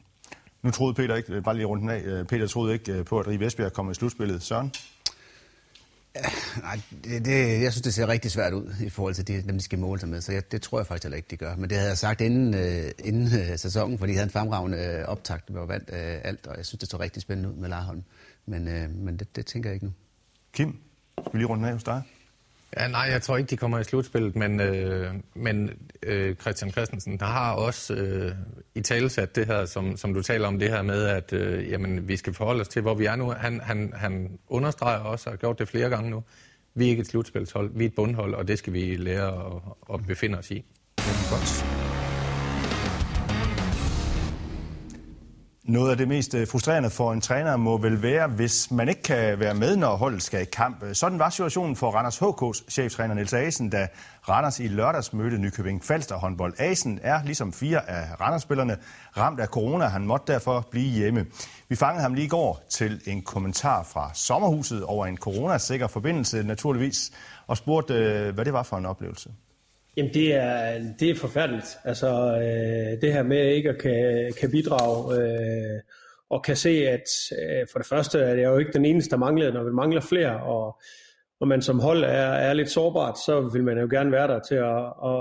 Nu 0.62 0.71
troede 0.71 0.95
Peter 0.95 1.16
ikke, 1.16 1.42
bare 1.42 1.54
lige 1.54 1.66
rundt 1.66 1.90
af, 1.90 2.00
øh, 2.00 2.26
Peter 2.26 2.47
troede 2.47 2.73
ikke 2.73 2.92
øh, 2.92 3.04
på, 3.04 3.19
at 3.19 3.26
Rive 3.26 3.47
Esbjerg 3.47 3.73
kom 3.73 3.90
i 3.90 3.95
slutspillet. 3.95 4.42
Søren? 4.42 4.73
Ja, 6.14 6.21
nej, 6.62 6.80
det, 7.04 7.25
det, 7.25 7.62
jeg 7.62 7.73
synes, 7.73 7.83
det 7.83 7.95
ser 7.95 8.09
rigtig 8.09 8.30
svært 8.30 8.52
ud 8.52 8.75
i 8.85 8.88
forhold 8.88 9.14
til 9.14 9.28
de, 9.28 9.42
dem, 9.42 9.59
de 9.59 9.61
skal 9.61 9.78
måle 9.78 10.00
sig 10.00 10.09
med, 10.09 10.21
så 10.21 10.33
jeg, 10.33 10.52
det 10.52 10.62
tror 10.62 10.78
jeg 10.78 10.87
faktisk 10.87 11.04
heller 11.04 11.16
ikke, 11.16 11.28
de 11.30 11.37
gør. 11.37 11.57
Men 11.57 11.71
det 11.71 11.78
havde 11.78 11.88
jeg 11.88 11.99
sagt 11.99 12.21
inden, 12.21 12.54
øh, 12.54 12.90
inden 13.04 13.40
øh, 13.40 13.59
sæsonen, 13.59 13.99
fordi 13.99 14.12
de 14.12 14.16
havde 14.16 14.26
en 14.26 14.33
fremragende 14.33 14.78
øh, 14.78 15.04
optakt, 15.09 15.49
det 15.49 15.57
var 15.57 15.66
vandt 15.66 15.90
øh, 15.92 16.21
alt, 16.25 16.47
og 16.47 16.57
jeg 16.57 16.66
synes, 16.66 16.80
det 16.80 16.90
så 16.90 17.00
rigtig 17.00 17.23
spændende 17.23 17.50
ud 17.50 17.54
med 17.54 17.69
Larholm. 17.69 18.02
Men, 18.47 18.69
øh, 18.69 18.90
men 18.90 19.16
det, 19.16 19.37
det 19.37 19.47
tænker 19.47 19.71
jeg 19.71 19.75
ikke 19.75 19.87
nu. 19.87 19.92
Kim, 20.52 20.76
skal 21.19 21.33
vi 21.33 21.38
lige 21.38 21.47
rundt 21.47 21.66
af 21.66 21.73
hos 21.73 21.85
dig? 21.85 22.02
Ja, 22.76 22.88
nej, 22.88 23.00
jeg 23.00 23.22
tror 23.22 23.36
ikke, 23.36 23.50
de 23.50 23.56
kommer 23.56 23.78
i 23.78 23.84
slutspillet, 23.84 24.36
men, 24.36 24.60
øh, 24.60 25.14
men 25.34 25.70
øh, 26.02 26.36
Christian 26.36 26.70
Christensen 26.70 27.18
der 27.18 27.26
har 27.26 27.52
også 27.52 27.94
øh, 27.94 28.32
i 28.74 28.80
talesat 28.80 29.36
det 29.36 29.46
her, 29.46 29.64
som, 29.64 29.96
som 29.96 30.14
du 30.14 30.22
taler 30.22 30.48
om, 30.48 30.58
det 30.58 30.68
her 30.68 30.82
med, 30.82 31.04
at 31.04 31.32
øh, 31.32 31.70
jamen, 31.70 32.08
vi 32.08 32.16
skal 32.16 32.34
forholde 32.34 32.60
os 32.60 32.68
til, 32.68 32.82
hvor 32.82 32.94
vi 32.94 33.04
er 33.04 33.16
nu. 33.16 33.30
Han, 33.30 33.60
han, 33.60 33.92
han 33.96 34.38
understreger 34.48 34.98
også, 34.98 35.30
og 35.30 35.32
har 35.32 35.36
gjort 35.36 35.58
det 35.58 35.68
flere 35.68 35.90
gange 35.90 36.10
nu, 36.10 36.22
vi 36.74 36.86
er 36.86 36.90
ikke 36.90 37.00
et 37.00 37.06
slutspilshold, 37.06 37.70
vi 37.74 37.84
er 37.84 37.88
et 37.88 37.94
bundhold, 37.94 38.34
og 38.34 38.48
det 38.48 38.58
skal 38.58 38.72
vi 38.72 38.96
lære 38.96 39.28
at, 39.28 39.94
at 39.94 40.06
befinde 40.06 40.38
os 40.38 40.50
i. 40.50 40.64
Godt. 41.30 41.79
Noget 45.70 45.90
af 45.90 45.96
det 45.96 46.08
mest 46.08 46.34
øh, 46.34 46.48
frustrerende 46.48 46.90
for 46.90 47.12
en 47.12 47.20
træner 47.20 47.56
må 47.56 47.78
vel 47.78 48.02
være, 48.02 48.28
hvis 48.28 48.70
man 48.70 48.88
ikke 48.88 49.02
kan 49.02 49.40
være 49.40 49.54
med, 49.54 49.76
når 49.76 49.96
holdet 49.96 50.22
skal 50.22 50.42
i 50.42 50.44
kamp. 50.44 50.84
Sådan 50.92 51.18
var 51.18 51.30
situationen 51.30 51.76
for 51.76 51.90
Randers 51.90 52.22
HK's 52.22 52.70
cheftræner 52.70 53.14
Niels 53.14 53.32
Asen, 53.32 53.70
da 53.70 53.88
Randers 54.28 54.60
i 54.60 54.68
lørdags 54.68 55.12
mødte 55.12 55.38
Nykøbing 55.38 55.84
Falster 55.84 56.16
håndbold. 56.16 56.54
Asen 56.58 56.98
er, 57.02 57.24
ligesom 57.24 57.52
fire 57.52 57.90
af 57.90 58.20
Randers-spillerne, 58.20 58.76
ramt 59.16 59.40
af 59.40 59.46
corona. 59.46 59.84
Han 59.84 60.06
måtte 60.06 60.32
derfor 60.32 60.68
blive 60.70 60.90
hjemme. 60.90 61.26
Vi 61.68 61.76
fangede 61.76 62.02
ham 62.02 62.14
lige 62.14 62.24
i 62.24 62.28
går 62.28 62.60
til 62.70 63.00
en 63.06 63.22
kommentar 63.22 63.82
fra 63.82 64.10
sommerhuset 64.14 64.84
over 64.84 65.06
en 65.06 65.16
coronasikker 65.16 65.86
forbindelse, 65.86 66.42
naturligvis, 66.42 67.10
og 67.46 67.56
spurgte, 67.56 67.94
øh, 67.94 68.34
hvad 68.34 68.44
det 68.44 68.52
var 68.52 68.62
for 68.62 68.76
en 68.76 68.86
oplevelse. 68.86 69.30
Jamen 70.00 70.14
det 70.14 70.35
er, 70.35 70.78
det 71.00 71.11
er 71.11 71.14
forfærdeligt. 71.14 71.78
Altså 71.85 72.09
øh, 72.37 73.00
det 73.00 73.12
her 73.12 73.23
med 73.23 73.54
ikke 73.54 73.69
at 73.69 73.78
kan, 73.78 74.33
kan 74.40 74.50
bidrage 74.50 75.21
øh, 75.21 75.80
og 76.30 76.42
kan 76.42 76.57
se, 76.57 76.88
at 76.88 77.09
øh, 77.42 77.66
for 77.73 77.78
det 77.78 77.88
første 77.88 78.19
er 78.19 78.35
det 78.35 78.45
jo 78.45 78.59
ikke 78.59 78.73
den 78.73 78.85
eneste, 78.85 79.11
der 79.11 79.16
mangler, 79.16 79.52
når 79.52 79.64
vi 79.64 79.71
mangler 79.71 80.00
flere, 80.00 80.42
og 80.42 80.80
når 81.40 81.47
man 81.47 81.62
som 81.62 81.80
hold 81.80 82.04
er, 82.04 82.33
er 82.49 82.52
lidt 82.52 82.71
sårbart, 82.71 83.19
så 83.19 83.50
vil 83.52 83.64
man 83.64 83.78
jo 83.78 83.88
gerne 83.90 84.12
være 84.12 84.28
der 84.28 84.40
til 84.40 84.54
at, 84.54 84.85
at 85.11 85.21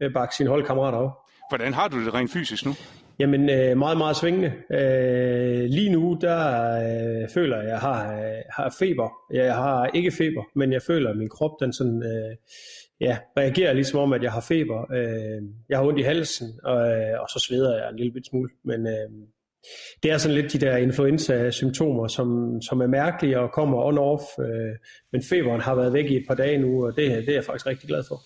øh, 0.00 0.12
bakke 0.14 0.34
sine 0.34 0.50
holdkammerater 0.50 0.98
op. 0.98 1.12
Hvordan 1.50 1.74
har 1.74 1.88
du 1.88 2.04
det 2.04 2.14
rent 2.14 2.32
fysisk 2.32 2.66
nu? 2.66 2.72
Jamen 3.18 3.50
øh, 3.50 3.78
meget, 3.78 3.98
meget 3.98 4.16
svingende. 4.16 4.52
Øh, 4.70 5.64
lige 5.64 5.92
nu, 5.92 6.18
der 6.20 6.40
øh, 6.72 7.28
føler 7.28 7.56
jeg, 7.56 7.64
at 7.64 7.70
jeg 7.70 7.78
har, 7.78 8.14
øh, 8.14 8.42
har 8.50 8.74
feber. 8.78 9.12
Jeg 9.32 9.54
har 9.54 9.86
ikke 9.86 10.10
feber, 10.10 10.42
men 10.54 10.72
jeg 10.72 10.82
føler, 10.82 11.10
at 11.10 11.16
min 11.16 11.28
krop 11.28 11.50
den 11.60 11.72
sådan, 11.72 12.02
øh, 12.02 12.36
ja, 13.00 13.18
reagerer 13.36 13.72
ligesom 13.72 13.98
om, 13.98 14.12
at 14.12 14.22
jeg 14.22 14.32
har 14.32 14.40
feber. 14.40 14.92
Øh, 14.92 15.42
jeg 15.68 15.78
har 15.78 15.84
ondt 15.84 15.98
i 15.98 16.02
halsen, 16.02 16.48
og, 16.64 16.90
øh, 16.90 17.20
og 17.20 17.28
så 17.28 17.44
sveder 17.48 17.78
jeg 17.78 17.90
en 17.90 17.96
lille 17.96 18.12
bit 18.12 18.26
smule. 18.26 18.50
Men 18.64 18.86
øh, 18.86 19.10
det 20.02 20.10
er 20.10 20.18
sådan 20.18 20.36
lidt 20.36 20.52
de 20.52 20.58
der 20.58 20.76
influenza-symptomer, 20.76 22.08
som, 22.08 22.58
som 22.62 22.80
er 22.80 22.86
mærkelige 22.86 23.40
og 23.40 23.52
kommer 23.52 23.78
on-off. 23.78 24.42
Øh, 24.42 24.76
men 25.12 25.22
feberen 25.22 25.60
har 25.60 25.74
været 25.74 25.92
væk 25.92 26.10
i 26.10 26.16
et 26.16 26.24
par 26.28 26.34
dage 26.34 26.58
nu, 26.58 26.86
og 26.86 26.96
det, 26.96 27.10
det 27.10 27.28
er 27.28 27.34
jeg 27.34 27.44
faktisk 27.44 27.66
rigtig 27.66 27.88
glad 27.88 28.04
for. 28.08 28.22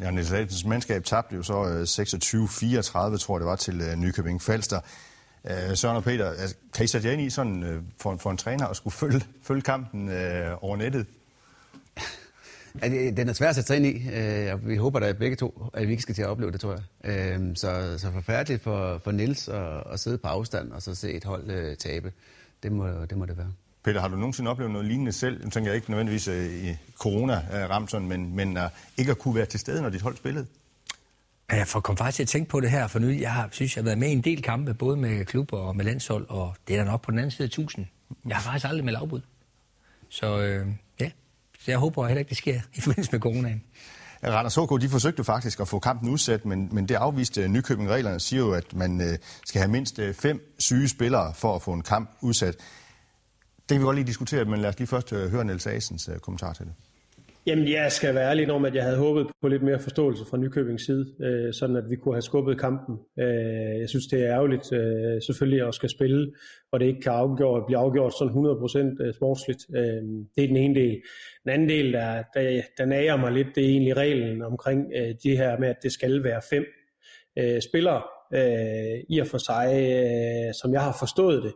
Ja, 0.00 0.10
Niels 0.10 0.32
Adelsens 0.32 0.64
mandskab 0.64 1.04
tabte 1.04 1.36
jo 1.36 1.42
så 1.42 1.52
26-34, 1.54 3.18
tror 3.18 3.36
jeg 3.36 3.40
det 3.40 3.46
var, 3.46 3.56
til 3.56 3.82
Nykøbing 3.96 4.42
Falster. 4.42 4.80
Søren 5.74 5.96
og 5.96 6.04
Peter, 6.04 6.32
kan 6.74 6.84
I 6.84 6.86
sætte 6.86 7.06
jer 7.06 7.12
ind 7.12 7.22
i 7.22 7.30
sådan 7.30 7.86
for, 8.00 8.16
for 8.16 8.30
en 8.30 8.36
træner 8.36 8.66
at 8.66 8.76
skulle 8.76 8.94
følge, 8.94 9.20
følge 9.42 9.62
kampen 9.62 10.10
over 10.60 10.76
nettet? 10.76 11.06
Ja, 12.82 13.10
den 13.10 13.28
er 13.28 13.32
svær 13.32 13.48
at 13.48 13.54
sætte 13.54 13.66
sig 13.66 13.76
ind 13.76 13.86
i, 13.86 14.10
øh, 14.10 14.52
og 14.52 14.68
vi 14.68 14.76
håber 14.76 15.00
da 15.00 15.12
begge 15.12 15.36
to, 15.36 15.70
at 15.74 15.86
vi 15.86 15.90
ikke 15.90 16.02
skal 16.02 16.14
til 16.14 16.22
at 16.22 16.28
opleve 16.28 16.52
det, 16.52 16.60
tror 16.60 16.78
jeg. 17.04 17.32
Øh, 17.34 17.56
så, 17.56 17.98
så 17.98 18.12
forfærdeligt 18.12 18.62
for, 18.62 18.98
for 19.04 19.10
Nils 19.10 19.48
at, 19.48 19.82
at 19.92 20.00
sidde 20.00 20.18
på 20.18 20.28
afstand 20.28 20.72
og 20.72 20.82
så 20.82 20.94
se 20.94 21.12
et 21.12 21.24
hold 21.24 21.50
øh, 21.50 21.76
tabe. 21.76 22.12
Det 22.62 22.72
må, 22.72 22.88
det 23.10 23.18
må 23.18 23.26
det 23.26 23.38
være. 23.38 23.52
Peter, 23.84 24.00
har 24.00 24.08
du 24.08 24.16
nogensinde 24.16 24.50
oplevet 24.50 24.72
noget 24.72 24.86
lignende 24.86 25.12
selv? 25.12 25.42
Jeg 25.44 25.52
tænker 25.52 25.72
ikke 25.72 25.90
nødvendigvis 25.90 26.26
i 26.26 26.76
corona-ramt 26.98 27.90
sådan, 27.90 28.08
men, 28.08 28.36
men 28.36 28.56
uh, 28.56 28.62
ikke 28.96 29.10
at 29.10 29.18
kunne 29.18 29.34
være 29.34 29.46
til 29.46 29.60
stede, 29.60 29.82
når 29.82 29.90
dit 29.90 30.02
hold 30.02 30.16
spillede? 30.16 30.46
Ja, 31.50 31.56
jeg 31.56 31.66
får 31.66 31.80
kom 31.80 31.96
faktisk 31.96 32.16
til 32.16 32.22
at 32.22 32.28
tænke 32.28 32.50
på 32.50 32.60
det 32.60 32.70
her 32.70 32.86
for 32.86 32.98
nu. 32.98 33.08
Jeg 33.08 33.32
har, 33.32 33.48
synes, 33.52 33.76
jeg 33.76 33.82
har 33.82 33.84
været 33.84 33.98
med 33.98 34.08
i 34.08 34.12
en 34.12 34.20
del 34.20 34.42
kampe, 34.42 34.74
både 34.74 34.96
med 34.96 35.24
klubber 35.24 35.58
og 35.58 35.76
med 35.76 35.84
landshold, 35.84 36.26
og 36.28 36.54
det 36.68 36.76
er 36.76 36.84
der 36.84 36.90
nok 36.90 37.02
på 37.02 37.10
den 37.10 37.18
anden 37.18 37.30
side 37.30 37.44
af 37.44 37.50
tusind. 37.50 37.86
Jeg 38.28 38.36
har 38.36 38.42
faktisk 38.42 38.66
aldrig 38.68 38.84
med 38.84 38.94
afbud. 38.96 39.20
Så 40.08 40.40
øh, 40.42 40.66
så 41.66 41.72
jeg 41.72 41.78
håber 41.78 42.06
heller 42.06 42.18
ikke, 42.18 42.28
det 42.28 42.36
sker 42.36 42.60
i 42.74 42.80
forbindelse 42.80 43.12
med 43.12 43.20
coronaen. 43.20 43.62
Randers 44.24 44.54
HK, 44.54 44.80
de 44.80 44.88
forsøgte 44.88 45.24
faktisk 45.24 45.60
at 45.60 45.68
få 45.68 45.78
kampen 45.78 46.08
udsat, 46.08 46.44
men, 46.44 46.68
men 46.72 46.88
det 46.88 46.94
afviste 46.94 47.48
Nykøbing-reglerne 47.48 48.20
siger 48.20 48.40
jo, 48.40 48.52
at 48.52 48.74
man 48.74 49.00
øh, 49.00 49.18
skal 49.46 49.60
have 49.60 49.70
mindst 49.70 49.98
øh, 49.98 50.14
fem 50.14 50.54
syge 50.58 50.88
spillere 50.88 51.34
for 51.34 51.54
at 51.54 51.62
få 51.62 51.72
en 51.72 51.82
kamp 51.82 52.10
udsat. 52.20 52.54
Det 53.56 53.68
kan 53.68 53.78
vi 53.78 53.84
godt 53.84 53.96
lige 53.96 54.06
diskutere, 54.06 54.44
men 54.44 54.60
lad 54.60 54.68
os 54.68 54.78
lige 54.78 54.88
først 54.88 55.12
øh, 55.12 55.30
høre 55.30 55.44
Niels 55.44 55.66
Asens 55.66 56.08
øh, 56.08 56.18
kommentar 56.18 56.52
til 56.52 56.66
det. 56.66 56.74
Jamen, 57.46 57.68
jeg 57.68 57.92
skal 57.92 58.14
være 58.14 58.30
ærlig 58.30 58.50
om, 58.50 58.64
at 58.64 58.74
jeg 58.74 58.84
havde 58.84 58.98
håbet 58.98 59.26
på 59.42 59.48
lidt 59.48 59.62
mere 59.62 59.78
forståelse 59.80 60.24
fra 60.30 60.36
Nykøbings 60.36 60.86
side, 60.86 61.06
øh, 61.20 61.54
sådan 61.54 61.76
at 61.76 61.84
vi 61.90 61.96
kunne 61.96 62.14
have 62.14 62.22
skubbet 62.22 62.60
kampen. 62.60 62.96
Øh, 63.18 63.80
jeg 63.80 63.88
synes, 63.88 64.06
det 64.06 64.24
er 64.24 64.30
ærgerligt 64.30 64.72
øh, 64.72 65.22
selvfølgelig 65.26 65.66
at 65.68 65.74
skal 65.74 65.88
spille, 65.88 66.32
og 66.72 66.80
det 66.80 66.86
ikke 66.86 67.00
kan 67.00 67.12
afgjort, 67.12 67.66
blive 67.66 67.78
afgjort 67.78 68.12
sådan 68.18 68.34
100% 69.02 69.04
øh, 69.04 69.14
sportsligt. 69.14 69.66
Øh, 69.76 70.02
det 70.36 70.44
er 70.44 70.48
den 70.48 70.56
ene 70.56 70.74
del. 70.74 71.02
Den 71.44 71.50
anden 71.52 71.68
del, 71.68 71.92
der, 71.92 72.22
der, 72.34 72.62
der 72.78 72.84
nager 72.84 73.16
mig 73.16 73.32
lidt, 73.32 73.48
det 73.54 73.64
er 73.64 73.68
egentlig 73.68 73.96
reglen 73.96 74.42
omkring 74.42 74.86
øh, 74.96 75.14
det 75.22 75.38
her 75.38 75.58
med, 75.58 75.68
at 75.68 75.82
det 75.82 75.92
skal 75.92 76.24
være 76.24 76.40
fem 76.50 76.64
øh, 77.38 77.60
spillere. 77.60 78.02
Øh, 78.34 79.00
I 79.08 79.18
og 79.18 79.26
for 79.26 79.38
sig, 79.38 79.68
øh, 79.68 80.54
som 80.62 80.72
jeg 80.72 80.82
har 80.82 80.96
forstået 80.98 81.42
det, 81.42 81.52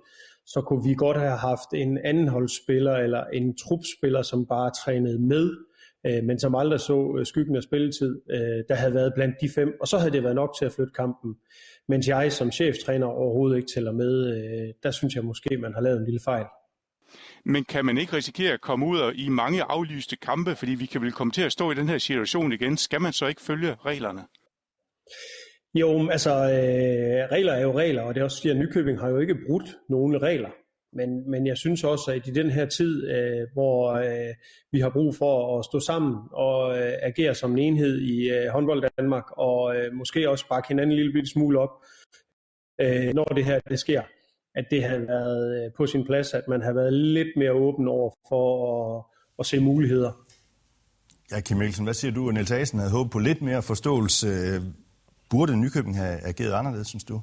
så 0.46 0.60
kunne 0.60 0.84
vi 0.88 0.94
godt 0.94 1.18
have 1.18 1.36
haft 1.36 1.74
en 1.74 1.98
anden 1.98 2.28
holdspiller 2.28 2.94
eller 2.96 3.24
en 3.24 3.56
trupspiller, 3.56 4.22
som 4.22 4.46
bare 4.46 4.70
trænede 4.84 5.18
med, 5.18 5.69
øh, 6.06 6.24
men 6.24 6.38
som 6.38 6.54
aldrig 6.54 6.80
så 6.80 7.16
øh, 7.18 7.26
skyggen 7.26 7.56
af 7.56 7.62
spilletid, 7.62 8.20
øh, 8.30 8.64
der 8.68 8.74
havde 8.74 8.94
været 8.94 9.12
blandt 9.14 9.34
de 9.40 9.48
fem, 9.54 9.68
og 9.80 9.88
så 9.88 9.98
havde 9.98 10.12
det 10.12 10.22
været 10.22 10.34
nok 10.34 10.54
til 10.58 10.64
at 10.64 10.72
flytte 10.72 10.92
kampen. 10.92 11.36
Mens 11.88 12.08
jeg 12.08 12.32
som 12.32 12.52
cheftræner 12.52 13.06
overhovedet 13.06 13.56
ikke 13.56 13.68
tæller 13.74 13.92
med, 13.92 14.12
øh, 14.36 14.74
der 14.82 14.90
synes 14.90 15.14
jeg 15.14 15.24
måske, 15.24 15.56
man 15.56 15.74
har 15.74 15.80
lavet 15.80 15.98
en 15.98 16.04
lille 16.04 16.20
fejl. 16.24 16.46
Men 17.44 17.64
kan 17.64 17.84
man 17.84 17.98
ikke 17.98 18.16
risikere 18.16 18.52
at 18.52 18.60
komme 18.60 18.86
ud 18.86 19.12
i 19.14 19.28
mange 19.28 19.62
aflyste 19.62 20.16
kampe, 20.16 20.54
fordi 20.56 20.74
vi 20.74 20.86
kan 20.86 21.02
vel 21.02 21.12
komme 21.12 21.32
til 21.32 21.42
at 21.42 21.52
stå 21.52 21.70
i 21.70 21.74
den 21.74 21.88
her 21.88 21.98
situation 21.98 22.52
igen? 22.52 22.76
Skal 22.76 23.00
man 23.00 23.12
så 23.12 23.26
ikke 23.26 23.42
følge 23.42 23.76
reglerne? 23.86 24.22
Jo, 25.74 26.08
altså 26.10 26.30
øh, 26.30 27.28
regler 27.32 27.52
er 27.52 27.62
jo 27.62 27.78
regler, 27.78 28.02
og 28.02 28.14
det 28.14 28.20
er 28.20 28.24
også 28.24 28.50
at 28.50 28.56
Nykøbing 28.56 29.00
har 29.00 29.08
jo 29.08 29.18
ikke 29.18 29.36
brudt 29.46 29.76
nogen 29.88 30.22
regler. 30.22 30.50
Men, 30.92 31.30
men 31.30 31.46
jeg 31.46 31.56
synes 31.56 31.84
også, 31.84 32.10
at 32.10 32.26
i 32.26 32.30
den 32.30 32.50
her 32.50 32.66
tid, 32.66 33.10
øh, 33.10 33.46
hvor 33.52 33.92
øh, 33.92 34.34
vi 34.72 34.80
har 34.80 34.90
brug 34.90 35.14
for 35.14 35.58
at 35.58 35.64
stå 35.64 35.80
sammen 35.80 36.18
og 36.32 36.78
øh, 36.78 36.92
agere 37.02 37.34
som 37.34 37.52
en 37.52 37.58
enhed 37.58 38.00
i 38.00 38.30
øh, 38.30 38.48
håndbold 38.48 38.90
Danmark, 38.98 39.24
og 39.30 39.76
øh, 39.76 39.92
måske 39.94 40.30
også 40.30 40.48
bakke 40.48 40.68
hinanden 40.68 40.92
en 40.92 40.96
lille 40.96 41.12
bitte 41.12 41.30
smule 41.30 41.58
op, 41.58 41.70
øh, 42.80 43.14
når 43.14 43.24
det 43.24 43.44
her 43.44 43.60
det 43.68 43.78
sker, 43.78 44.02
at 44.54 44.64
det 44.70 44.84
havde 44.84 45.06
været 45.08 45.64
øh, 45.64 45.72
på 45.76 45.86
sin 45.86 46.04
plads, 46.04 46.34
at 46.34 46.48
man 46.48 46.62
har 46.62 46.72
været 46.72 46.92
lidt 46.92 47.28
mere 47.36 47.52
åben 47.52 47.88
over 47.88 48.10
for 48.28 48.46
at, 48.98 49.04
at 49.38 49.46
se 49.46 49.60
muligheder. 49.60 50.26
Ja, 51.32 51.40
Kim 51.40 51.56
Mikkelsen, 51.56 51.84
hvad 51.84 51.94
siger 51.94 52.12
du? 52.12 52.30
Niels 52.30 52.50
Asen 52.50 52.78
havde 52.78 52.92
håbet 52.92 53.12
på 53.12 53.18
lidt 53.18 53.42
mere 53.42 53.62
forståelse. 53.62 54.28
Burde 55.30 55.56
Nykøbing 55.56 55.96
have 55.96 56.26
ageret 56.26 56.52
anderledes, 56.52 56.88
synes 56.88 57.04
du? 57.04 57.22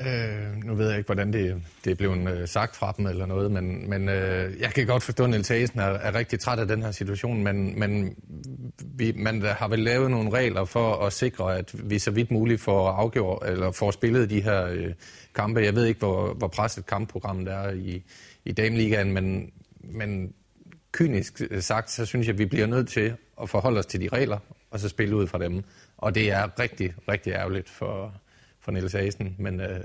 Øh, 0.00 0.64
nu 0.64 0.74
ved 0.74 0.88
jeg 0.88 0.98
ikke, 0.98 1.06
hvordan 1.06 1.32
det, 1.32 1.62
det 1.84 1.90
er 1.90 1.94
blevet 1.94 2.28
øh, 2.28 2.48
sagt 2.48 2.76
fra 2.76 2.94
dem 2.96 3.06
eller 3.06 3.26
noget, 3.26 3.50
men, 3.50 3.90
men 3.90 4.08
øh, 4.08 4.60
jeg 4.60 4.70
kan 4.74 4.86
godt 4.86 5.02
forstå, 5.02 5.24
at 5.24 5.30
Niels 5.30 5.48
Hagen 5.48 5.78
er, 5.78 5.82
er 5.82 6.14
rigtig 6.14 6.40
træt 6.40 6.58
af 6.58 6.68
den 6.68 6.82
her 6.82 6.90
situation, 6.90 7.44
men, 7.44 7.78
men 7.78 8.16
vi, 8.84 9.12
man 9.16 9.42
har 9.42 9.68
vel 9.68 9.78
lavet 9.78 10.10
nogle 10.10 10.30
regler 10.30 10.64
for 10.64 10.94
at 10.94 11.12
sikre, 11.12 11.56
at 11.58 11.90
vi 11.90 11.98
så 11.98 12.10
vidt 12.10 12.30
muligt 12.30 12.60
får 12.60 12.88
afgjort, 12.88 13.42
eller 13.46 13.70
får 13.70 13.90
spillet 13.90 14.30
de 14.30 14.40
her 14.40 14.66
øh, 14.66 14.92
kampe. 15.34 15.60
Jeg 15.60 15.74
ved 15.74 15.86
ikke, 15.86 15.98
hvor, 15.98 16.34
hvor 16.34 16.48
presset 16.48 16.86
kampprogrammet 16.86 17.48
er 17.48 17.70
i, 17.70 18.02
i 18.44 18.52
Dameligaen, 18.52 19.12
men, 19.12 19.50
men 19.80 20.32
kynisk 20.92 21.42
øh, 21.50 21.62
sagt, 21.62 21.90
så 21.90 22.06
synes 22.06 22.26
jeg, 22.26 22.32
at 22.32 22.38
vi 22.38 22.46
bliver 22.46 22.66
nødt 22.66 22.88
til 22.88 23.14
at 23.42 23.50
forholde 23.50 23.78
os 23.78 23.86
til 23.86 24.00
de 24.00 24.08
regler, 24.08 24.38
og 24.70 24.80
så 24.80 24.88
spille 24.88 25.16
ud 25.16 25.26
fra 25.26 25.38
dem. 25.38 25.64
Og 25.98 26.14
det 26.14 26.30
er 26.30 26.60
rigtig, 26.60 26.94
rigtig 27.08 27.32
ærgerligt 27.32 27.70
for, 27.70 28.14
for 28.64 28.72
Niels 28.72 28.94
Asen, 28.94 29.36
men 29.38 29.60
øh, 29.60 29.84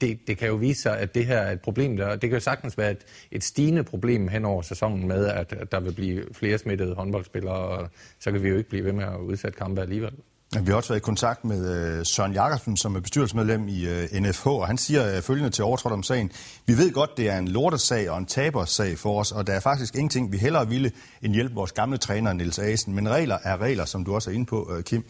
det, 0.00 0.18
det 0.26 0.38
kan 0.38 0.48
jo 0.48 0.54
vise 0.54 0.82
sig, 0.82 0.98
at 0.98 1.14
det 1.14 1.26
her 1.26 1.38
er 1.38 1.52
et 1.52 1.60
problem, 1.60 1.96
der, 1.96 2.10
det 2.10 2.20
kan 2.20 2.32
jo 2.32 2.40
sagtens 2.40 2.78
være 2.78 2.90
et, 2.90 3.06
et 3.30 3.44
stigende 3.44 3.84
problem 3.84 4.28
hen 4.28 4.44
over 4.44 4.62
sæsonen 4.62 5.08
med, 5.08 5.26
at, 5.26 5.52
at 5.52 5.72
der 5.72 5.80
vil 5.80 5.92
blive 5.92 6.24
flere 6.32 6.58
smittede 6.58 6.94
håndboldspillere, 6.94 7.54
og 7.54 7.90
så 8.20 8.32
kan 8.32 8.42
vi 8.42 8.48
jo 8.48 8.56
ikke 8.56 8.70
blive 8.70 8.84
ved 8.84 8.92
med 8.92 9.04
at 9.04 9.16
udsætte 9.16 9.58
kampe 9.58 9.80
alligevel. 9.80 10.12
Vi 10.60 10.70
har 10.70 10.76
også 10.76 10.88
været 10.88 11.00
i 11.00 11.02
kontakt 11.02 11.44
med 11.44 11.98
øh, 11.98 12.06
Søren 12.06 12.32
Jakobsen, 12.32 12.76
som 12.76 12.96
er 12.96 13.00
bestyrelsesmedlem 13.00 13.68
i 13.68 13.86
øh, 13.86 14.08
NFH, 14.12 14.46
og 14.46 14.66
han 14.66 14.78
siger 14.78 15.16
øh, 15.16 15.22
følgende 15.22 15.50
til 15.50 15.64
overtrådt 15.64 15.92
om 15.92 16.02
sagen. 16.02 16.30
Vi 16.66 16.78
ved 16.78 16.92
godt, 16.92 17.16
det 17.16 17.30
er 17.30 17.38
en 17.38 17.48
lortesag 17.48 18.10
og 18.10 18.18
en 18.18 18.26
tabersag 18.26 18.98
for 18.98 19.20
os, 19.20 19.32
og 19.32 19.46
der 19.46 19.52
er 19.52 19.60
faktisk 19.60 19.94
ingenting, 19.94 20.32
vi 20.32 20.38
hellere 20.38 20.68
ville 20.68 20.92
end 21.22 21.34
hjælpe 21.34 21.54
vores 21.54 21.72
gamle 21.72 21.98
træner 21.98 22.32
Niels 22.32 22.58
Asen. 22.58 22.94
Men 22.94 23.08
regler 23.08 23.38
er 23.44 23.60
regler, 23.60 23.84
som 23.84 24.04
du 24.04 24.14
også 24.14 24.30
er 24.30 24.34
inde 24.34 24.46
på, 24.46 24.72
Kim 24.84 25.04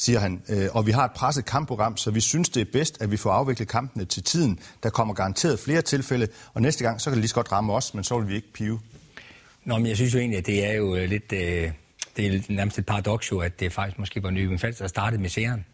siger 0.00 0.18
han. 0.18 0.42
Øh, 0.48 0.68
og 0.72 0.86
vi 0.86 0.90
har 0.90 1.04
et 1.04 1.12
presset 1.12 1.44
kampprogram, 1.44 1.96
så 1.96 2.10
vi 2.10 2.20
synes, 2.20 2.48
det 2.48 2.60
er 2.60 2.70
bedst, 2.72 3.02
at 3.02 3.10
vi 3.10 3.16
får 3.16 3.30
afviklet 3.30 3.68
kampene 3.68 4.04
til 4.04 4.22
tiden. 4.22 4.58
Der 4.82 4.90
kommer 4.90 5.14
garanteret 5.14 5.58
flere 5.58 5.82
tilfælde, 5.82 6.28
og 6.54 6.62
næste 6.62 6.84
gang, 6.84 7.00
så 7.00 7.10
kan 7.10 7.12
det 7.12 7.20
lige 7.20 7.28
så 7.28 7.34
godt 7.34 7.52
ramme 7.52 7.72
os, 7.72 7.94
men 7.94 8.04
så 8.04 8.18
vil 8.18 8.28
vi 8.28 8.34
ikke 8.34 8.52
pive. 8.52 8.80
Nå, 9.64 9.78
men 9.78 9.86
jeg 9.86 9.96
synes 9.96 10.14
jo 10.14 10.18
egentlig, 10.18 10.38
at 10.38 10.46
det 10.46 10.66
er 10.66 10.72
jo 10.72 10.96
øh, 10.96 11.08
lidt... 11.08 11.32
Øh, 11.32 11.70
det 12.16 12.26
er 12.26 12.40
nærmest 12.48 12.78
et 12.78 12.86
paradoks 12.86 13.30
jo, 13.32 13.38
at 13.38 13.60
det 13.60 13.72
faktisk 13.72 13.98
måske 13.98 14.22
var 14.22 14.30
Nykøbing 14.30 14.60
Falster, 14.60 14.84
der 14.84 14.88
startede 14.88 15.22
med 15.22 15.30
serien. 15.30 15.64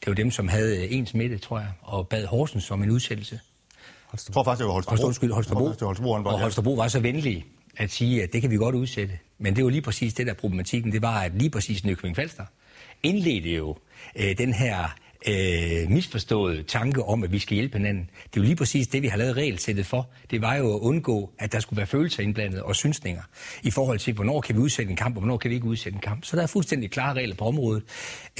Det 0.00 0.06
var 0.06 0.14
dem, 0.14 0.30
som 0.30 0.48
havde 0.48 0.88
en 0.88 1.06
smitte, 1.06 1.38
tror 1.38 1.58
jeg, 1.58 1.68
og 1.82 2.08
bad 2.08 2.26
Horsens 2.26 2.64
som 2.64 2.82
en 2.82 2.90
udsættelse. 2.90 3.40
Jeg 4.12 4.18
tror 4.18 4.44
faktisk, 4.44 4.58
det 4.58 4.66
var 4.66 4.72
Holstebro. 4.72 5.06
Undskyld, 5.06 5.32
Holstebro. 5.32 5.64
Holstebro, 5.64 5.86
Holstebro, 5.86 6.12
og 6.12 6.40
Holstebro 6.40 6.74
var 6.74 6.88
så 6.88 7.00
venlig 7.00 7.44
at 7.76 7.90
sige, 7.90 8.22
at 8.22 8.32
det 8.32 8.40
kan 8.40 8.50
vi 8.50 8.56
godt 8.56 8.74
udsætte. 8.74 9.18
Men 9.38 9.56
det 9.56 9.64
var 9.64 9.70
lige 9.70 9.82
præcis 9.82 10.14
det 10.14 10.26
der 10.26 10.34
problematikken. 10.34 10.92
Det 10.92 11.02
var, 11.02 11.20
at 11.20 11.34
lige 11.34 11.50
præcis 11.50 11.84
Nykøbing 11.84 12.16
Falster 12.16 12.44
indledte 13.02 13.54
jo 13.54 13.76
øh, 14.16 14.38
den 14.38 14.52
her 14.52 14.88
øh, 15.28 15.90
misforstået 15.90 16.66
tanke 16.66 17.02
om, 17.02 17.22
at 17.24 17.32
vi 17.32 17.38
skal 17.38 17.54
hjælpe 17.54 17.78
hinanden. 17.78 18.10
Det 18.24 18.36
er 18.36 18.40
jo 18.40 18.42
lige 18.42 18.56
præcis 18.56 18.86
det, 18.86 19.02
vi 19.02 19.08
har 19.08 19.16
lavet 19.16 19.36
regelsættet 19.36 19.86
for. 19.86 20.10
Det 20.30 20.42
var 20.42 20.54
jo 20.54 20.74
at 20.74 20.80
undgå, 20.80 21.30
at 21.38 21.52
der 21.52 21.60
skulle 21.60 21.76
være 21.76 21.86
følelser 21.86 22.22
indblandet 22.22 22.62
og 22.62 22.76
synsninger 22.76 23.22
i 23.62 23.70
forhold 23.70 23.98
til, 23.98 24.14
hvornår 24.14 24.40
kan 24.40 24.54
vi 24.54 24.60
udsætte 24.60 24.90
en 24.90 24.96
kamp, 24.96 25.16
og 25.16 25.20
hvornår 25.20 25.36
kan 25.36 25.50
vi 25.50 25.54
ikke 25.54 25.66
udsætte 25.66 25.96
en 25.96 26.02
kamp. 26.02 26.24
Så 26.24 26.36
der 26.36 26.42
er 26.42 26.46
fuldstændig 26.46 26.90
klare 26.90 27.14
regler 27.14 27.34
på 27.34 27.44
området. 27.44 27.82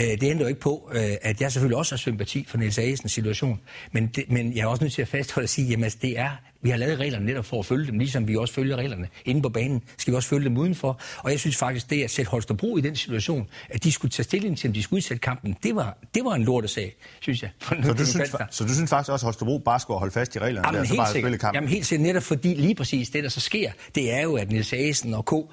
Øh, 0.01 0.07
det 0.07 0.22
ændrer 0.22 0.44
jo 0.44 0.48
ikke 0.48 0.61
på, 0.61 0.90
øh, 0.94 1.03
at 1.22 1.40
jeg 1.40 1.53
selvfølgelig 1.53 1.77
også 1.77 1.94
har 1.94 1.98
sympati 1.98 2.44
for 2.48 2.59
Niels 2.59 2.79
Agesens 2.79 3.12
situation, 3.12 3.61
men, 3.92 4.07
det, 4.07 4.31
men 4.31 4.57
jeg 4.57 4.62
er 4.62 4.66
også 4.66 4.85
nødt 4.85 4.92
til 4.92 5.03
at 5.03 5.09
fastholde 5.09 5.44
at 5.44 5.51
sige, 5.51 5.77
at 5.77 5.83
altså, 5.83 5.98
det 6.03 6.18
er 6.18 6.31
vi 6.62 6.70
har 6.70 6.77
lavet 6.77 6.98
reglerne 6.98 7.27
netop 7.27 7.44
for 7.44 7.59
at 7.59 7.66
følge 7.66 7.87
dem, 7.87 7.98
ligesom 7.98 8.29
vi 8.29 8.37
også 8.37 8.55
følger 8.55 8.77
reglerne 8.77 9.09
inde 9.25 9.42
på 9.42 9.48
banen. 9.48 9.83
Skal 9.98 10.12
vi 10.12 10.16
også 10.16 10.29
følge 10.29 10.44
dem 10.44 10.57
udenfor? 10.57 11.01
Og 11.18 11.31
jeg 11.31 11.40
synes 11.40 11.57
faktisk, 11.57 11.90
det 11.90 12.05
at 12.05 12.11
sætte 12.11 12.31
Holstebro 12.31 12.77
i 12.77 12.81
den 12.81 12.96
situation, 12.96 13.48
at 13.70 13.85
de 13.85 13.92
skulle 13.92 14.11
tage 14.11 14.25
stilling 14.25 14.59
til, 14.59 14.68
om 14.68 14.75
de 14.75 14.83
skulle 14.83 14.98
udsætte 14.98 15.20
kampen, 15.20 15.57
det 15.62 15.77
var, 15.77 15.98
det 16.14 16.25
var 16.25 16.35
en 16.35 16.44
lortesag, 16.44 16.96
synes 17.20 17.42
jeg. 17.42 17.51
Så 17.61 17.92
du, 17.92 18.07
synes, 18.07 18.31
så 18.51 18.64
du 18.64 18.75
synes 18.75 18.90
faktisk 18.90 19.11
også, 19.12 19.12
at 19.12 19.27
Holstebro 19.27 19.59
bare 19.59 19.81
skulle 19.81 19.98
holde 19.98 20.12
fast 20.12 20.37
i 20.37 20.38
reglerne? 20.38 20.68
Jamen, 20.68 20.81
der, 20.81 20.87
så 20.87 20.96
bare 20.96 21.38
kampen? 21.38 21.55
Jamen 21.55 21.68
helt 21.68 21.87
sikkert, 21.87 22.07
netop 22.07 22.22
fordi 22.22 22.55
lige 22.55 22.75
præcis 22.75 23.11
det, 23.11 23.25
der 23.25 23.31
så 23.31 23.40
sker, 23.40 23.70
det 23.94 24.12
er 24.12 24.22
jo, 24.22 24.37
at 24.37 24.51
Niels 24.51 24.72
Asen 24.72 25.14
og 25.14 25.25
K. 25.25 25.31
på 25.31 25.48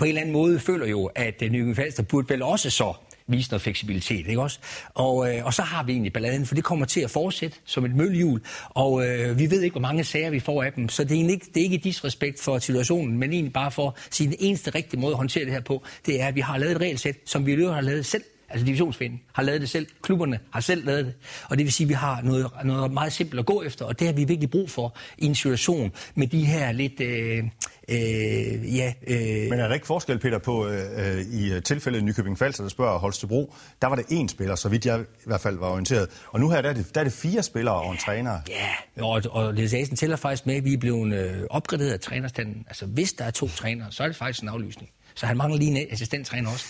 en 0.00 0.08
eller 0.08 0.20
anden 0.20 0.32
måde 0.32 0.58
føler 0.58 0.86
jo, 0.86 1.10
at 1.14 1.40
Nykøbing 1.40 1.76
Falster 1.76 2.02
burde 2.02 2.28
vel 2.28 2.42
også 2.42 2.70
så 2.70 2.94
vise 3.28 3.50
noget 3.50 3.62
fleksibilitet, 3.62 4.26
ikke 4.26 4.40
også? 4.40 4.58
Og, 4.94 5.34
øh, 5.34 5.44
og 5.44 5.54
så 5.54 5.62
har 5.62 5.82
vi 5.82 5.92
egentlig 5.92 6.12
balladen, 6.12 6.46
for 6.46 6.54
det 6.54 6.64
kommer 6.64 6.86
til 6.86 7.00
at 7.00 7.10
fortsætte 7.10 7.56
som 7.64 7.84
et 7.84 7.94
møllehjul, 7.94 8.40
og 8.68 9.06
øh, 9.06 9.38
vi 9.38 9.50
ved 9.50 9.62
ikke, 9.62 9.74
hvor 9.74 9.80
mange 9.80 10.04
sager 10.04 10.30
vi 10.30 10.40
får 10.40 10.62
af 10.62 10.72
dem, 10.72 10.88
så 10.88 11.04
det 11.04 11.20
er 11.20 11.28
ikke, 11.28 11.46
det 11.54 11.60
er 11.60 11.64
ikke 11.64 11.78
disrespekt 11.78 12.40
for 12.40 12.58
situationen, 12.58 13.18
men 13.18 13.32
egentlig 13.32 13.52
bare 13.52 13.70
for 13.70 13.88
at 13.88 13.94
sige, 14.10 14.26
den 14.26 14.36
eneste 14.38 14.70
rigtige 14.70 15.00
måde 15.00 15.12
at 15.12 15.16
håndtere 15.16 15.44
det 15.44 15.52
her 15.52 15.60
på, 15.60 15.82
det 16.06 16.20
er, 16.20 16.26
at 16.26 16.34
vi 16.34 16.40
har 16.40 16.58
lavet 16.58 16.72
et 16.72 16.80
regelsæt, 16.80 17.16
som 17.24 17.46
vi 17.46 17.52
i 17.52 17.64
har 17.64 17.80
lavet 17.80 18.06
selv, 18.06 18.24
altså 18.48 18.66
divisionsfinden, 18.66 19.20
har 19.32 19.42
lavet 19.42 19.60
det 19.60 19.70
selv, 19.70 19.86
klubberne 20.02 20.38
har 20.50 20.60
selv 20.60 20.86
lavet 20.86 21.04
det, 21.04 21.14
og 21.48 21.58
det 21.58 21.64
vil 21.64 21.72
sige, 21.72 21.84
at 21.84 21.88
vi 21.88 21.94
har 21.94 22.22
noget, 22.22 22.50
noget 22.64 22.92
meget 22.92 23.12
simpelt 23.12 23.38
at 23.38 23.46
gå 23.46 23.62
efter, 23.62 23.84
og 23.84 23.98
det 23.98 24.06
har 24.06 24.14
vi 24.14 24.24
virkelig 24.24 24.50
brug 24.50 24.70
for 24.70 24.96
i 25.18 25.26
en 25.26 25.34
situation 25.34 25.92
med 26.14 26.26
de 26.26 26.44
her 26.44 26.72
lidt... 26.72 27.00
Øh, 27.00 27.44
Øh, 27.88 28.76
ja, 28.76 28.92
øh... 29.06 29.50
Men 29.50 29.60
er 29.60 29.68
der 29.68 29.74
ikke 29.74 29.86
forskel, 29.86 30.18
Peter, 30.18 30.38
på 30.38 30.66
øh, 30.66 31.16
øh 31.16 31.20
i 31.20 31.60
tilfældet 31.60 32.04
Nykøbing 32.04 32.38
Falster, 32.38 32.64
der 32.64 32.68
spørger 32.68 32.98
Holstebro, 32.98 33.54
der 33.82 33.88
var 33.88 33.96
det 33.96 34.04
én 34.04 34.28
spiller, 34.28 34.54
så 34.54 34.68
vidt 34.68 34.86
jeg 34.86 35.00
i 35.00 35.26
hvert 35.26 35.40
fald 35.40 35.58
var 35.58 35.70
orienteret. 35.70 36.08
Og 36.28 36.40
nu 36.40 36.50
her, 36.50 36.62
der 36.62 36.68
er 36.68 36.72
det, 36.72 36.94
der 36.94 37.00
er 37.00 37.04
det 37.04 37.12
fire 37.12 37.42
spillere 37.42 37.74
og 37.74 37.92
en 37.92 37.98
træner. 37.98 38.38
Ja, 38.48 39.04
og, 39.04 39.22
og 39.30 39.54
Niels 39.54 39.74
Asen 39.74 39.96
tæller 39.96 40.16
faktisk 40.16 40.46
med, 40.46 40.54
at 40.54 40.64
vi 40.64 40.72
er 40.72 40.78
blevet 40.78 41.14
øh, 41.14 41.42
opgraderet 41.50 41.92
af 41.92 42.00
trænerstanden. 42.00 42.64
Altså, 42.68 42.86
hvis 42.86 43.12
der 43.12 43.24
er 43.24 43.30
to 43.30 43.48
trænere, 43.48 43.86
så 43.92 44.02
er 44.02 44.06
det 44.06 44.16
faktisk 44.16 44.42
en 44.42 44.48
aflysning. 44.48 44.90
Så 45.14 45.26
han 45.26 45.36
mangler 45.36 45.58
lige 45.58 45.80
en 45.80 45.86
assistenttræner 45.90 46.50
også. 46.50 46.66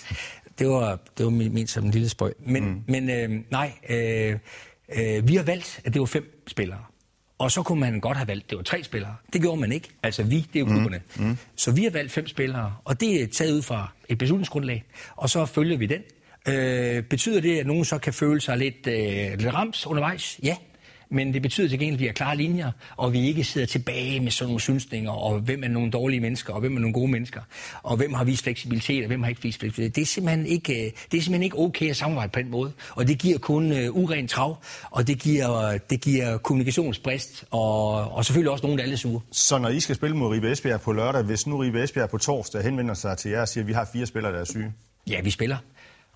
Det 0.59 0.68
var, 0.68 0.98
det 1.18 1.24
var 1.24 1.31
min 1.31 1.66
som 1.66 1.85
en 1.85 1.90
lille 1.90 2.09
spøj. 2.09 2.33
Men, 2.46 2.64
mm. 2.64 2.83
men 2.88 3.11
øh, 3.11 3.40
nej, 3.50 3.72
øh, 3.88 4.38
øh, 4.96 5.29
vi 5.29 5.37
har 5.37 5.42
valgt, 5.42 5.81
at 5.85 5.94
det 5.94 6.00
var 6.00 6.07
fem 6.07 6.42
spillere. 6.46 6.79
Og 7.38 7.50
så 7.50 7.62
kunne 7.62 7.80
man 7.80 8.00
godt 8.00 8.16
have 8.16 8.28
valgt, 8.28 8.50
det 8.50 8.56
var 8.58 8.64
tre 8.64 8.84
spillere. 8.84 9.16
Det 9.32 9.40
gjorde 9.40 9.60
man 9.60 9.72
ikke. 9.72 9.88
Altså 10.02 10.22
vi, 10.22 10.36
det 10.36 10.56
er 10.56 10.60
jo 10.60 10.66
mm. 10.66 10.72
klubberne. 10.72 11.00
Mm. 11.16 11.24
Mm. 11.24 11.36
Så 11.56 11.72
vi 11.72 11.82
har 11.82 11.90
valgt 11.90 12.12
fem 12.12 12.26
spillere, 12.26 12.76
og 12.84 13.00
det 13.00 13.22
er 13.22 13.26
taget 13.26 13.52
ud 13.52 13.62
fra 13.62 13.92
et 14.08 14.18
beslutningsgrundlag, 14.18 14.84
og 15.16 15.30
så 15.30 15.46
følger 15.46 15.76
vi 15.78 15.86
den. 15.86 16.02
Øh, 16.48 17.02
betyder 17.02 17.40
det, 17.40 17.58
at 17.58 17.66
nogen 17.66 17.84
så 17.84 17.98
kan 17.98 18.12
føle 18.12 18.40
sig 18.40 18.58
lidt, 18.58 18.86
øh, 18.86 19.38
lidt 19.38 19.54
ramt 19.54 19.86
undervejs? 19.86 20.40
Ja. 20.42 20.56
Men 21.10 21.34
det 21.34 21.42
betyder 21.42 21.68
til 21.68 21.78
gengæld, 21.78 21.94
at 21.94 22.00
vi 22.00 22.06
har 22.06 22.12
klare 22.12 22.36
linjer, 22.36 22.70
og 22.96 23.12
vi 23.12 23.26
ikke 23.28 23.44
sidder 23.44 23.66
tilbage 23.66 24.20
med 24.20 24.30
sådan 24.30 24.48
nogle 24.48 24.60
synsninger, 24.60 25.10
og 25.10 25.38
hvem 25.38 25.64
er 25.64 25.68
nogle 25.68 25.90
dårlige 25.90 26.20
mennesker, 26.20 26.52
og 26.52 26.60
hvem 26.60 26.76
er 26.76 26.80
nogle 26.80 26.94
gode 26.94 27.10
mennesker, 27.10 27.40
og 27.82 27.96
hvem 27.96 28.12
har 28.12 28.24
vist 28.24 28.42
fleksibilitet, 28.42 29.02
og 29.02 29.06
hvem 29.06 29.22
har 29.22 29.28
ikke 29.28 29.42
vist 29.42 29.60
fleksibilitet. 29.60 29.96
Det 29.96 30.02
er 30.02 30.06
simpelthen 30.06 30.46
ikke, 30.46 30.72
øh, 30.72 30.78
det 31.12 31.18
er 31.18 31.22
simpelthen 31.22 31.42
ikke 31.42 31.58
okay 31.58 31.90
at 31.90 31.96
samarbejde 31.96 32.30
på 32.32 32.38
den 32.38 32.50
måde, 32.50 32.72
og 32.90 33.08
det 33.08 33.18
giver 33.18 33.38
kun 33.38 33.72
uh, 33.72 33.96
uren 33.96 34.28
trav, 34.28 34.56
og 34.90 35.06
det 35.06 35.18
giver, 35.18 35.78
det 35.90 36.00
giver 36.00 36.38
kommunikationsbrist, 36.38 37.44
og, 37.50 37.90
og 38.12 38.24
selvfølgelig 38.24 38.50
også 38.50 38.66
nogen, 38.66 38.78
der 38.78 38.84
er 38.84 38.88
lidt 38.88 39.00
sure. 39.00 39.20
Så 39.32 39.58
når 39.58 39.68
I 39.68 39.80
skal 39.80 39.96
spille 39.96 40.16
mod 40.16 40.28
Ribe 40.28 40.52
Esbjerg 40.52 40.80
på 40.80 40.92
lørdag, 40.92 41.22
hvis 41.22 41.46
nu 41.46 41.58
Ribe 41.58 41.82
Esbjerg 41.82 42.10
på 42.10 42.18
torsdag 42.18 42.62
henvender 42.62 42.94
sig 42.94 43.18
til 43.18 43.30
jer 43.30 43.40
og 43.40 43.48
siger, 43.48 43.64
at 43.64 43.68
vi 43.68 43.72
har 43.72 43.88
fire 43.92 44.06
spillere, 44.06 44.32
der 44.32 44.40
er 44.40 44.44
syge? 44.44 44.72
Ja, 45.10 45.20
vi 45.20 45.30
spiller. 45.30 45.56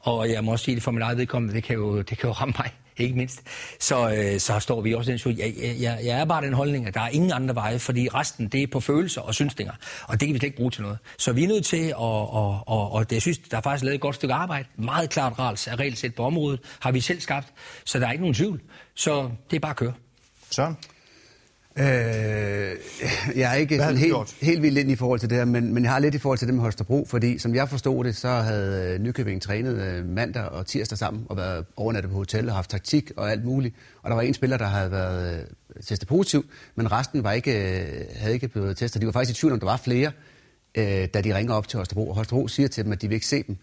Og 0.01 0.31
jeg 0.31 0.45
må 0.45 0.53
også 0.53 0.65
sige 0.65 0.75
det 0.75 0.83
for 0.83 0.91
mit 0.91 1.03
eget 1.03 1.19
vedkommende, 1.19 1.55
det 1.55 1.65
kan 1.65 1.77
jo, 1.77 1.99
det 1.99 2.19
kan 2.19 2.29
jo 2.29 2.33
ramme 2.33 2.55
mig, 2.59 2.71
ikke 3.05 3.17
mindst. 3.17 3.43
Så, 3.81 4.11
øh, 4.11 4.41
så 4.41 4.59
står 4.59 4.81
vi 4.81 4.95
også 4.95 5.11
i 5.11 5.13
den 5.13 5.19
situation. 5.19 5.47
Jeg, 5.47 5.81
jeg, 5.81 5.99
jeg 6.05 6.21
er 6.21 6.25
bare 6.25 6.45
den 6.45 6.53
holdning, 6.53 6.87
at 6.87 6.95
der 6.95 7.01
er 7.01 7.09
ingen 7.09 7.33
andre 7.33 7.55
veje, 7.55 7.79
fordi 7.79 8.09
resten 8.09 8.49
det 8.49 8.63
er 8.63 8.67
på 8.67 8.81
følelser 8.81 9.21
og 9.21 9.35
synsninger. 9.35 9.73
Og 10.03 10.21
det 10.21 10.29
kan 10.29 10.35
vi 10.35 10.39
slet 10.39 10.47
ikke 10.47 10.57
bruge 10.57 10.71
til 10.71 10.83
noget. 10.83 10.99
Så 11.19 11.33
vi 11.33 11.45
er 11.45 11.49
nødt 11.49 11.65
til, 11.65 11.87
at, 11.87 11.95
og, 11.97 12.69
og, 12.69 12.93
og 12.93 13.11
det, 13.11 13.17
jeg 13.17 13.23
synes, 13.23 13.39
der 13.39 13.57
er 13.57 13.61
faktisk 13.61 13.85
lavet 13.85 13.95
et 13.95 14.01
godt 14.01 14.15
stykke 14.15 14.35
arbejde. 14.35 14.69
Meget 14.77 15.11
klart 15.11 15.39
rals 15.39 15.69
af 15.69 15.77
regelsæt 15.77 16.15
på 16.15 16.25
området 16.25 16.61
har 16.81 16.93
vi 16.93 17.01
selv 17.01 17.21
skabt, 17.21 17.47
så 17.85 17.99
der 17.99 18.07
er 18.07 18.13
ikke 18.13 18.23
nogen 18.23 18.35
tvivl. 18.35 18.61
Så 18.95 19.31
det 19.51 19.57
er 19.57 19.61
bare 19.61 19.71
at 19.71 19.77
køre. 19.77 19.93
Søren? 20.51 20.77
Øh, 21.81 22.77
jeg 23.37 23.51
er 23.51 23.55
ikke 23.55 23.79
sådan 23.79 23.97
helt, 23.97 24.37
helt 24.41 24.63
vildt 24.63 24.79
ind 24.79 24.91
i 24.91 24.97
forhold 24.97 25.21
til 25.21 25.31
det 25.31 25.39
her, 25.39 25.45
men, 25.45 25.75
men 25.75 25.83
jeg 25.83 25.93
har 25.93 25.99
lidt 25.99 26.15
i 26.15 26.19
forhold 26.19 26.39
til 26.39 26.47
det 26.47 26.55
med 26.55 26.63
Holstebro, 26.63 27.07
fordi 27.09 27.39
som 27.39 27.55
jeg 27.55 27.69
forstod 27.69 28.05
det, 28.05 28.17
så 28.17 28.29
havde 28.29 28.95
øh, 28.95 29.01
Nykøbing 29.01 29.43
trænet 29.43 29.83
øh, 29.83 30.07
mandag 30.09 30.45
og 30.45 30.67
tirsdag 30.67 30.99
sammen 30.99 31.27
og 31.29 31.37
været 31.37 31.67
overnattet 31.77 32.13
på 32.13 32.19
hotel 32.19 32.49
og 32.49 32.55
haft 32.55 32.71
taktik 32.71 33.11
og 33.17 33.31
alt 33.31 33.45
muligt. 33.45 33.75
Og 34.03 34.11
der 34.11 34.17
var 34.17 34.23
en 34.23 34.35
spiller, 34.35 34.57
der 34.57 34.67
havde 34.67 34.91
været 34.91 35.39
øh, 35.39 35.83
testet 35.83 36.09
positiv, 36.09 36.45
men 36.75 36.93
resten 36.93 37.25
var 37.25 37.33
ikke, 37.33 37.53
havde 38.17 38.35
ikke 38.35 38.49
blevet 38.49 38.77
testet. 38.77 39.03
De 39.03 39.07
var 39.07 39.13
faktisk 39.13 39.39
i 39.39 39.41
tvivl 39.41 39.53
om, 39.53 39.61
der 39.61 39.67
var 39.67 39.77
flere, 39.77 40.13
da 41.15 41.21
de 41.25 41.37
ringer 41.37 41.55
op 41.55 41.69
til 41.69 41.77
Holstebro. 41.77 42.09
Og 42.09 42.15
Holstebro 42.15 42.49
siger 42.49 42.69
til 42.69 42.85
dem, 42.85 42.93
at 42.93 43.03
de 43.03 43.09
vil 43.09 43.15
ikke 43.15 43.27
se 43.27 43.43
dem 43.43 43.57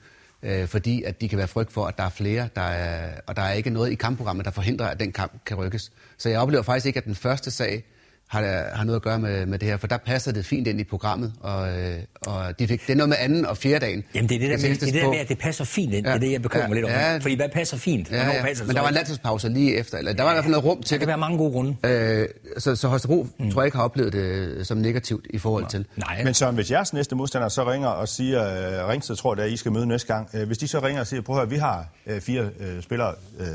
fordi 0.65 1.04
at 1.04 1.21
de 1.21 1.30
kan 1.30 1.38
være 1.38 1.47
frygt 1.47 1.71
for, 1.71 1.86
at 1.86 1.97
der 1.97 2.04
er 2.04 2.10
flere, 2.10 2.49
der 2.56 2.62
er, 2.62 3.12
og 3.28 3.36
der 3.36 3.41
er 3.41 3.54
ikke 3.54 3.69
noget 3.69 3.91
i 3.91 3.95
kampprogrammet, 3.95 4.45
der 4.45 4.51
forhindrer, 4.51 4.88
at 4.88 4.99
den 4.99 5.12
kamp 5.12 5.32
kan 5.45 5.58
rykkes. 5.58 5.91
Så 6.17 6.30
jeg 6.30 6.39
oplever 6.39 6.63
faktisk 6.63 6.86
ikke, 6.86 6.97
at 6.97 7.06
den 7.06 7.15
første 7.15 7.51
sag 7.51 7.84
har, 8.27 8.41
har 8.73 8.83
noget 8.83 8.95
at 8.95 9.01
gøre 9.01 9.19
med, 9.19 9.45
med 9.45 9.59
det 9.59 9.67
her, 9.67 9.77
for 9.77 9.88
der 9.88 9.97
passer 9.97 10.31
det 10.31 10.45
fint 10.45 10.67
ind 10.67 10.79
i 10.79 10.83
programmet, 10.83 11.33
og, 11.39 11.79
øh, 11.79 11.95
og 12.27 12.59
de 12.59 12.67
fik, 12.67 12.81
det 12.81 12.93
er 12.93 12.97
noget 12.97 13.09
med 13.09 13.17
anden 13.19 13.45
og 13.45 13.57
fjerde 13.57 13.85
dagen. 13.85 14.03
Jamen 14.15 14.29
det 14.29 14.35
er 14.35 14.39
det 14.39 14.49
der, 14.49 14.57
med, 14.57 14.75
det, 14.75 14.81
er 14.81 14.91
det 14.91 15.01
der 15.01 15.09
med, 15.09 15.17
at 15.17 15.29
det 15.29 15.38
passer 15.38 15.63
fint 15.63 15.93
ind, 15.93 16.05
ja, 16.05 16.11
det 16.11 16.15
er 16.15 16.19
det, 16.19 16.31
jeg 16.31 16.41
bekymrer 16.41 16.63
ja, 16.63 16.67
mig 16.67 16.75
lidt 16.75 16.85
over. 16.85 17.11
Ja, 17.11 17.17
fordi 17.17 17.35
hvad 17.35 17.49
passer 17.49 17.77
fint? 17.77 18.11
Ja, 18.11 18.31
ja. 18.31 18.41
Passer 18.41 18.65
Men 18.65 18.75
der 18.75 18.81
var 18.81 18.88
en 18.88 18.93
landsholdspause 18.93 19.49
lige 19.49 19.75
efter, 19.75 19.97
eller 19.97 20.13
der 20.13 20.23
var 20.23 20.31
i 20.31 20.33
hvert 20.33 20.43
fald 20.43 20.51
noget 20.51 20.65
rum 20.65 20.83
til 20.83 20.93
det. 20.93 20.99
kan 20.99 21.07
være 21.07 21.17
mange 21.17 21.38
gode 21.38 21.51
grunde. 21.51 21.75
Øh, 21.83 22.27
så, 22.57 22.75
så 22.75 22.88
Holstebro 22.88 23.27
mm. 23.39 23.51
tror 23.51 23.61
jeg 23.61 23.67
ikke 23.67 23.77
har 23.77 23.83
oplevet 23.83 24.13
det 24.13 24.67
som 24.67 24.77
negativt 24.77 25.27
i 25.29 25.38
forhold 25.38 25.65
til. 25.67 25.85
Nej. 25.95 26.23
Men 26.23 26.33
så 26.33 26.51
hvis 26.51 26.71
jeres 26.71 26.93
næste 26.93 27.15
modstander 27.15 27.49
så 27.49 27.71
ringer 27.71 27.88
og 27.88 28.07
siger, 28.07 28.83
uh, 28.83 28.89
Ringsted 28.89 29.15
tror, 29.15 29.35
at 29.35 29.51
I 29.51 29.57
skal 29.57 29.71
møde 29.71 29.85
næste 29.85 30.13
gang, 30.13 30.29
uh, 30.33 30.41
hvis 30.43 30.57
de 30.57 30.67
så 30.67 30.79
ringer 30.79 31.01
og 31.01 31.07
siger, 31.07 31.21
prøv 31.21 31.35
at 31.35 31.41
høre, 31.41 31.49
vi 31.49 31.57
har 31.57 31.88
fire 32.19 32.43
uh, 32.43 32.83
spillere, 32.83 33.13
uh, 33.39 33.45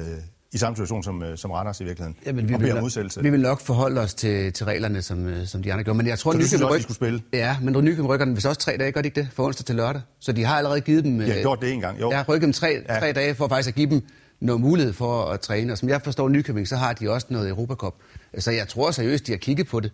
i 0.52 0.58
samme 0.58 0.76
situation 0.76 1.02
som, 1.02 1.22
øh, 1.22 1.38
som 1.38 1.50
Randers 1.50 1.80
i 1.80 1.84
virkeligheden. 1.84 2.16
Jamen, 2.26 2.48
vi, 2.48 2.54
vil, 2.54 2.82
udsættelse. 2.82 3.22
vi 3.22 3.30
vil 3.30 3.40
nok 3.40 3.60
forholde 3.60 4.00
os 4.00 4.14
til, 4.14 4.52
til 4.52 4.66
reglerne, 4.66 5.02
som, 5.02 5.26
øh, 5.26 5.46
som 5.46 5.62
de 5.62 5.72
andre 5.72 5.84
gjorde. 5.84 5.96
Men 5.96 6.06
jeg 6.06 6.18
tror, 6.18 6.32
så 6.32 6.66
også, 6.66 6.76
de 6.76 6.82
skulle 6.82 6.96
spille? 6.96 7.22
Ja, 7.32 7.56
men 7.62 7.84
Nykøbing 7.84 8.08
rykker 8.08 8.24
den 8.24 8.34
hvis 8.34 8.44
også 8.44 8.60
tre 8.60 8.76
dage, 8.76 8.92
gør 8.92 9.02
de 9.02 9.08
ikke 9.08 9.20
det? 9.20 9.28
For 9.32 9.44
onsdag 9.44 9.66
til 9.66 9.74
lørdag. 9.74 10.02
Så 10.20 10.32
de 10.32 10.44
har 10.44 10.56
allerede 10.56 10.80
givet 10.80 11.04
dem... 11.04 11.18
De 11.18 11.32
har 11.32 11.40
gjort 11.40 11.60
det 11.60 11.72
en 11.72 11.80
gang, 11.80 12.00
jo. 12.00 12.10
Jeg 12.10 12.18
har 12.18 12.24
rykket 12.28 12.46
dem 12.46 12.52
tre, 12.52 12.82
ja. 12.88 12.98
tre 12.98 13.12
dage 13.12 13.34
for 13.34 13.48
faktisk 13.48 13.68
at 13.68 13.74
give 13.74 13.90
dem 13.90 14.02
noget 14.40 14.60
mulighed 14.60 14.92
for 14.92 15.24
at 15.24 15.40
træne. 15.40 15.72
Og 15.72 15.78
som 15.78 15.88
jeg 15.88 16.02
forstår 16.02 16.28
Nykøbing, 16.28 16.68
så 16.68 16.76
har 16.76 16.92
de 16.92 17.10
også 17.10 17.26
noget 17.30 17.48
Europacup. 17.48 17.94
Så 18.38 18.50
jeg 18.50 18.68
tror 18.68 18.90
seriøst, 18.90 19.26
de 19.26 19.32
har 19.32 19.38
kigget 19.38 19.66
på 19.66 19.80
det 19.80 19.92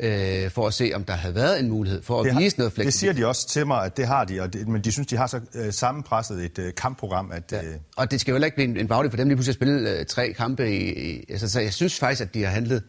øh, 0.00 0.50
for 0.50 0.66
at 0.66 0.74
se, 0.74 0.90
om 0.94 1.04
der 1.04 1.12
havde 1.12 1.34
været 1.34 1.60
en 1.60 1.68
mulighed 1.68 2.02
for 2.02 2.20
at 2.20 2.24
det 2.24 2.32
har, 2.32 2.40
vise 2.40 2.58
noget 2.58 2.72
fleksibilitet. 2.72 2.92
Det 2.92 3.00
siger 3.00 3.12
de 3.12 3.26
også 3.26 3.48
til 3.48 3.66
mig, 3.66 3.84
at 3.84 3.96
det 3.96 4.06
har 4.06 4.24
de, 4.24 4.40
og 4.40 4.52
det, 4.52 4.68
men 4.68 4.82
de 4.82 4.92
synes, 4.92 5.06
de 5.06 5.16
har 5.16 5.26
så 5.26 5.40
øh, 5.54 5.72
sammenpresset 5.72 6.44
et 6.44 6.58
øh, 6.58 6.74
kampprogram. 6.74 7.32
At, 7.32 7.52
ja. 7.52 7.62
øh... 7.62 7.74
Og 7.96 8.10
det 8.10 8.20
skal 8.20 8.32
jo 8.32 8.34
heller 8.34 8.46
ikke 8.46 8.56
blive 8.56 8.68
en, 8.68 8.76
en 8.76 8.88
bagdel 8.88 9.10
for 9.10 9.16
dem 9.16 9.28
lige 9.28 9.36
pludselig 9.36 9.52
at 9.52 9.54
spille 9.54 9.90
øh, 9.90 10.06
tre 10.06 10.32
kampe. 10.32 10.70
I, 10.70 11.10
i, 11.10 11.24
altså, 11.28 11.48
så 11.48 11.60
jeg 11.60 11.72
synes 11.72 11.98
faktisk, 11.98 12.22
at 12.22 12.34
de 12.34 12.42
har 12.42 12.50
handlet 12.50 12.82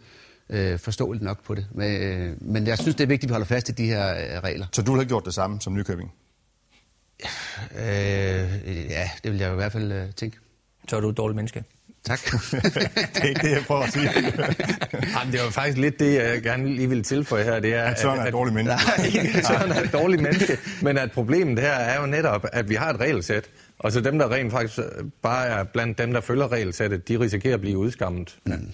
øh, 0.50 0.80
forståeligt 0.80 1.24
nok 1.24 1.44
på 1.44 1.56
det. 1.56 1.68
Men, 1.72 2.02
øh, 2.02 2.36
men 2.42 2.68
jeg 2.68 2.78
synes, 2.78 2.96
det 2.96 3.04
er 3.04 3.08
vigtigt, 3.08 3.24
at 3.24 3.30
vi 3.30 3.34
holder 3.34 3.48
fast 3.48 3.70
i 3.70 3.72
de 3.72 3.86
her 3.86 4.10
øh, 4.12 4.44
regler. 4.44 4.66
Så 4.72 4.82
du 4.82 4.96
har 4.96 5.04
gjort 5.04 5.26
det 5.26 5.34
samme 5.34 5.62
som 5.62 5.74
Nykøbing? 5.74 6.14
Øh, 7.76 7.86
ja, 8.90 9.10
det 9.24 9.32
vil 9.32 9.40
jeg 9.40 9.52
i 9.52 9.56
hvert 9.56 9.72
fald 9.72 9.92
øh, 9.92 10.12
tænke. 10.12 10.38
Så 10.90 10.96
er 10.96 11.00
du 11.00 11.10
et 11.10 11.18
dårligt 11.18 11.36
menneske. 11.36 11.64
Tak. 12.10 12.20
det 13.14 13.24
er 13.24 13.28
ikke 13.28 13.42
det, 13.42 13.52
jeg 13.52 13.64
prøver 13.68 13.82
at 13.82 13.94
sige. 13.94 14.10
Jamen, 15.16 15.34
det 15.34 15.40
var 15.44 15.50
faktisk 15.50 15.78
lidt 15.78 16.00
det, 16.00 16.14
jeg 16.16 16.42
gerne 16.42 16.76
lige 16.76 16.90
ville 16.90 17.04
tilføje 17.04 17.44
her. 17.44 17.60
Det 17.60 17.76
er, 17.76 17.84
at 17.84 18.00
Søren 18.00 18.20
er 18.20 18.26
et 18.26 18.34
dårligt 18.34 18.56
menneske. 18.56 18.80
Nej, 18.98 19.06
ikke 19.06 19.44
Søren 19.48 19.72
er 19.72 19.82
et 19.82 19.94
dårligt 19.94 20.22
menneske. 20.22 20.58
Men 20.82 20.98
at 20.98 21.12
problemet 21.12 21.60
her 21.60 21.72
er 21.72 22.02
jo 22.02 22.08
netop, 22.08 22.46
at 22.54 22.70
vi 22.70 22.76
har 22.76 22.90
et 22.90 23.00
regelsæt. 23.00 23.50
Og 23.80 23.92
så 23.92 24.02
dem, 24.02 24.20
der 24.20 24.32
rent 24.32 24.52
faktisk 24.52 24.80
bare 25.22 25.48
er 25.48 25.64
blandt 25.64 25.98
dem, 25.98 26.14
der 26.14 26.22
følger 26.22 26.52
regelsættet, 26.52 27.08
de 27.08 27.20
risikerer 27.20 27.54
at 27.54 27.62
blive 27.62 27.78
udskammet. 27.78 28.38
Mm. 28.46 28.72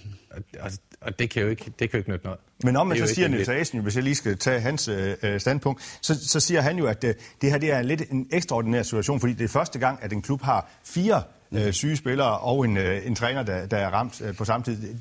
Altså, 0.59 0.79
og 1.01 1.19
det 1.19 1.29
kan 1.29 1.43
jo 1.43 1.49
ikke, 1.49 1.65
det 1.79 1.89
kan 1.89 1.89
jo 1.93 1.97
ikke 1.97 2.09
nytte 2.09 2.25
noget. 2.25 2.39
Men 2.63 2.75
om 2.75 2.87
man 2.87 2.97
så 2.97 3.07
siger 3.07 3.27
Niels 3.27 3.49
Asen, 3.49 3.79
hvis 3.79 3.95
jeg 3.95 4.03
lige 4.03 4.15
skal 4.15 4.37
tage 4.37 4.59
hans 4.59 4.87
øh, 4.87 5.39
standpunkt, 5.39 5.97
så, 6.01 6.27
så 6.27 6.39
siger 6.39 6.61
han 6.61 6.77
jo, 6.77 6.85
at 6.85 7.03
øh, 7.03 7.13
det 7.41 7.51
her 7.51 7.57
det 7.57 7.71
er 7.71 7.81
lidt 7.81 8.03
en 8.11 8.27
ekstraordinær 8.31 8.83
situation, 8.83 9.19
fordi 9.19 9.33
det 9.33 9.43
er 9.43 9.47
første 9.47 9.79
gang, 9.79 9.99
at 10.01 10.13
en 10.13 10.21
klub 10.21 10.41
har 10.41 10.69
fire 10.83 11.23
øh, 11.57 11.73
syge 11.73 11.95
spillere 11.95 12.39
og 12.39 12.65
en, 12.65 12.77
øh, 12.77 13.07
en 13.07 13.15
træner, 13.15 13.43
der, 13.43 13.65
der 13.65 13.77
er 13.77 13.89
ramt 13.89 14.21
øh, 14.21 14.35
på 14.35 14.45
samme 14.45 14.63
tid. 14.63 14.95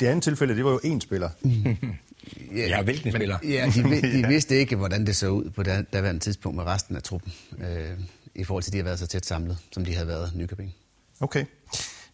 Det 0.00 0.06
andet 0.06 0.22
tilfælde, 0.22 0.56
det 0.56 0.64
var 0.64 0.70
jo 0.70 0.80
én 0.84 1.00
spiller. 1.00 1.30
ja, 2.56 2.66
ja, 2.68 2.82
hvilken 2.82 3.12
spiller? 3.12 3.38
Ja, 3.44 3.70
de, 3.74 4.22
de 4.22 4.28
vidste 4.32 4.56
ikke, 4.56 4.76
hvordan 4.76 5.06
det 5.06 5.16
så 5.16 5.28
ud 5.28 5.50
på 5.50 5.62
det 5.62 5.92
daværende 5.92 6.20
tidspunkt 6.20 6.56
med 6.56 6.64
resten 6.64 6.96
af 6.96 7.02
truppen, 7.02 7.32
øh, 7.58 7.98
i 8.34 8.44
forhold 8.44 8.62
til, 8.62 8.70
at 8.70 8.72
de 8.72 8.78
har 8.78 8.84
været 8.84 8.98
så 8.98 9.06
tæt 9.06 9.26
samlet, 9.26 9.58
som 9.72 9.84
de 9.84 9.94
havde 9.94 10.08
været 10.08 10.32
i 10.34 10.38
Nykøbing. 10.38 10.74
Okay. 11.20 11.44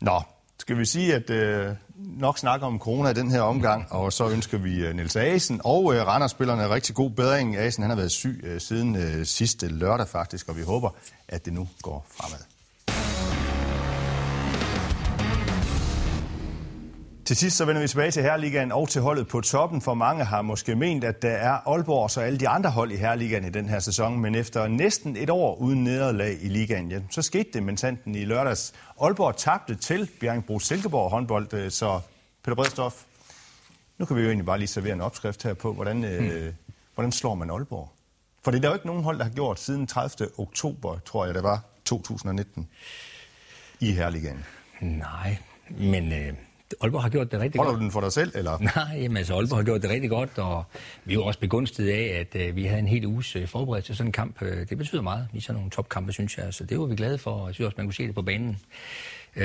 Nå, 0.00 0.22
skal 0.60 0.78
vi 0.78 0.84
sige, 0.84 1.14
at 1.14 1.30
øh, 1.30 1.74
nok 1.96 2.38
snakker 2.38 2.66
om 2.66 2.78
corona 2.78 3.08
i 3.08 3.14
den 3.14 3.30
her 3.30 3.40
omgang, 3.40 3.86
og 3.92 4.12
så 4.12 4.28
ønsker 4.28 4.58
vi 4.58 4.86
øh, 4.86 4.94
Niels 4.94 5.16
Asen 5.16 5.60
og 5.64 5.94
øh, 5.94 6.06
Randers-spillerne 6.06 6.68
rigtig 6.68 6.94
god 6.94 7.10
bedring. 7.10 7.56
Asen 7.56 7.82
han 7.82 7.90
har 7.90 7.96
været 7.96 8.10
syg 8.10 8.40
øh, 8.44 8.60
siden 8.60 8.96
øh, 8.96 9.26
sidste 9.26 9.68
lørdag 9.68 10.08
faktisk, 10.08 10.48
og 10.48 10.56
vi 10.56 10.62
håber, 10.62 10.90
at 11.28 11.44
det 11.44 11.52
nu 11.52 11.68
går 11.82 12.06
fremad. 12.10 12.55
Til 17.26 17.36
sidst 17.36 17.56
så 17.56 17.64
vender 17.64 17.82
vi 17.82 17.88
tilbage 17.88 18.10
til 18.10 18.22
Herligaen 18.22 18.72
og 18.72 18.88
til 18.88 19.02
holdet 19.02 19.28
på 19.28 19.40
toppen, 19.40 19.80
for 19.80 19.94
mange 19.94 20.24
har 20.24 20.42
måske 20.42 20.76
ment, 20.76 21.04
at 21.04 21.22
der 21.22 21.30
er 21.30 21.50
Aalborg 21.50 22.02
og 22.02 22.10
så 22.10 22.20
alle 22.20 22.38
de 22.38 22.48
andre 22.48 22.70
hold 22.70 22.92
i 22.92 22.96
Herligaen 22.96 23.44
i 23.44 23.50
den 23.50 23.68
her 23.68 23.78
sæson. 23.78 24.20
Men 24.20 24.34
efter 24.34 24.68
næsten 24.68 25.16
et 25.16 25.30
år 25.30 25.56
uden 25.56 25.84
nederlag 25.84 26.38
i 26.42 26.48
ligaen, 26.48 26.90
ja, 26.90 27.00
så 27.10 27.22
skete 27.22 27.48
det 27.52 27.62
med 27.62 27.76
sanden 27.76 28.14
i 28.14 28.24
lørdags. 28.24 28.74
Aalborg 29.00 29.36
tabte 29.36 29.74
til 29.74 30.10
Bjergbro 30.20 30.58
Silkeborg 30.58 31.10
håndbold, 31.10 31.54
øh, 31.54 31.70
så 31.70 32.00
Peter 32.44 32.54
Bredstof, 32.54 33.02
nu 33.98 34.04
kan 34.04 34.16
vi 34.16 34.20
jo 34.20 34.28
egentlig 34.28 34.46
bare 34.46 34.58
lige 34.58 34.68
servere 34.68 34.92
en 34.92 35.00
opskrift 35.00 35.42
her 35.42 35.54
på, 35.54 35.72
hvordan, 35.72 36.04
øh, 36.04 36.52
hvordan 36.94 37.12
slår 37.12 37.34
man 37.34 37.50
Aalborg? 37.50 37.92
For 38.44 38.50
det 38.50 38.58
er 38.58 38.62
der 38.62 38.68
jo 38.68 38.74
ikke 38.74 38.86
nogen 38.86 39.04
hold, 39.04 39.18
der 39.18 39.24
har 39.24 39.30
gjort 39.30 39.60
siden 39.60 39.86
30. 39.86 40.28
oktober, 40.38 40.98
tror 40.98 41.24
jeg 41.24 41.34
det 41.34 41.42
var, 41.42 41.64
2019 41.84 42.68
i 43.80 43.92
Herligaen. 43.92 44.44
Nej, 44.80 45.36
men... 45.70 46.12
Øh 46.12 46.45
Aalborg 46.80 47.02
har 47.02 47.08
gjort 47.08 47.32
det 47.32 47.40
rigtig 47.40 47.58
Holder 47.58 47.72
godt. 47.72 47.80
du 47.80 47.84
den 47.84 47.92
for 47.92 48.00
dig 48.00 48.12
selv, 48.12 48.32
eller? 48.34 48.58
Nej, 48.76 49.00
jamen, 49.02 49.16
altså 49.16 49.34
Aalborg 49.34 49.58
har 49.58 49.64
gjort 49.64 49.82
det 49.82 49.90
rigtig 49.90 50.10
godt, 50.10 50.38
og 50.38 50.64
vi 51.04 51.12
er 51.12 51.14
jo 51.14 51.24
også 51.24 51.40
begunstiget 51.40 51.90
af, 51.90 52.26
at 52.34 52.48
uh, 52.48 52.56
vi 52.56 52.64
havde 52.64 52.78
en 52.78 52.88
hel 52.88 53.06
uges 53.06 53.36
uh, 53.36 53.46
forberedelse 53.48 53.88
til 53.88 53.96
sådan 53.96 54.08
en 54.08 54.12
kamp. 54.12 54.42
Uh, 54.42 54.48
det 54.48 54.78
betyder 54.78 55.02
meget 55.02 55.28
i 55.34 55.40
sådan 55.40 55.54
nogle 55.54 55.70
topkampe, 55.70 56.12
synes 56.12 56.38
jeg. 56.38 56.54
Så 56.54 56.64
det 56.64 56.78
var 56.78 56.86
vi 56.86 56.96
glade 56.96 57.18
for, 57.18 57.30
og 57.30 57.46
jeg 57.46 57.54
synes 57.54 57.66
også, 57.66 57.74
man 57.76 57.86
kunne 57.86 57.94
se 57.94 58.06
det 58.06 58.14
på 58.14 58.22
banen. 58.22 58.58
Uh, 59.36 59.42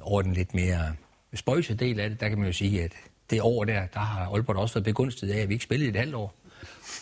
over 0.00 0.22
den 0.22 0.32
lidt 0.32 0.54
mere 0.54 0.92
spøjse 1.34 1.74
del 1.74 2.00
af 2.00 2.10
det, 2.10 2.20
der 2.20 2.28
kan 2.28 2.38
man 2.38 2.46
jo 2.46 2.52
sige, 2.52 2.82
at 2.84 2.92
det 3.30 3.40
år 3.42 3.64
der, 3.64 3.86
der 3.94 4.00
har 4.00 4.26
Aalborg 4.26 4.56
også 4.56 4.74
været 4.74 4.84
begunstiget 4.84 5.32
af, 5.32 5.38
at 5.38 5.48
vi 5.48 5.54
ikke 5.54 5.64
spillede 5.64 5.90
et 5.90 5.96
halvt 5.96 6.14
år. 6.14 6.34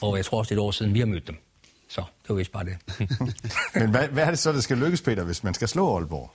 Og 0.00 0.16
jeg 0.16 0.24
tror 0.24 0.38
også, 0.38 0.48
det 0.48 0.58
er 0.58 0.62
et 0.62 0.66
år 0.66 0.70
siden, 0.70 0.94
vi 0.94 0.98
har 0.98 1.06
mødt 1.06 1.26
dem. 1.26 1.36
Så 1.88 2.00
det 2.00 2.28
var 2.28 2.34
vist 2.34 2.52
bare 2.52 2.64
det. 2.64 2.76
Men 3.80 3.90
hvad, 3.90 4.08
hvad 4.08 4.24
er 4.24 4.30
det 4.30 4.38
så, 4.38 4.52
der 4.52 4.60
skal 4.60 4.78
lykkes, 4.78 5.02
Peter, 5.02 5.24
hvis 5.24 5.44
man 5.44 5.54
skal 5.54 5.68
slå 5.68 5.96
Aalborg? 5.96 6.30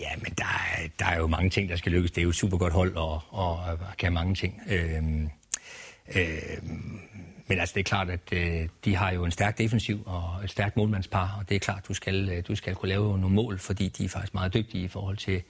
Ja, 0.00 0.10
men 0.22 0.32
der 0.38 0.44
er, 0.44 0.88
der 0.98 1.06
er 1.06 1.18
jo 1.18 1.26
mange 1.26 1.50
ting, 1.50 1.68
der 1.68 1.76
skal 1.76 1.92
lykkes. 1.92 2.10
Det 2.10 2.18
er 2.18 2.22
jo 2.22 2.28
et 2.28 2.34
super 2.34 2.58
godt 2.58 2.72
hold 2.72 2.96
og, 2.96 3.20
og, 3.28 3.52
og 3.56 3.78
kan 3.98 4.12
mange 4.12 4.34
ting. 4.34 4.62
Øhm, 4.70 5.30
øhm, 6.16 7.00
men 7.46 7.58
altså, 7.58 7.72
det 7.74 7.80
er 7.80 7.84
klart, 7.84 8.10
at 8.10 8.32
øh, 8.32 8.68
de 8.84 8.96
har 8.96 9.12
jo 9.12 9.24
en 9.24 9.30
stærk 9.30 9.58
defensiv 9.58 10.02
og 10.06 10.44
et 10.44 10.50
stærkt 10.50 10.76
målmandspar, 10.76 11.36
og 11.38 11.48
det 11.48 11.54
er 11.54 11.58
klart, 11.58 11.88
du 11.88 11.94
skal, 11.94 12.28
øh, 12.28 12.42
du 12.48 12.54
skal 12.54 12.74
kunne 12.74 12.88
lave 12.88 13.18
nogle 13.18 13.34
mål, 13.34 13.58
fordi 13.58 13.88
de 13.88 14.04
er 14.04 14.08
faktisk 14.08 14.34
meget 14.34 14.54
dygtige 14.54 14.84
i 14.84 14.88
forhold 14.88 15.16
til 15.16 15.42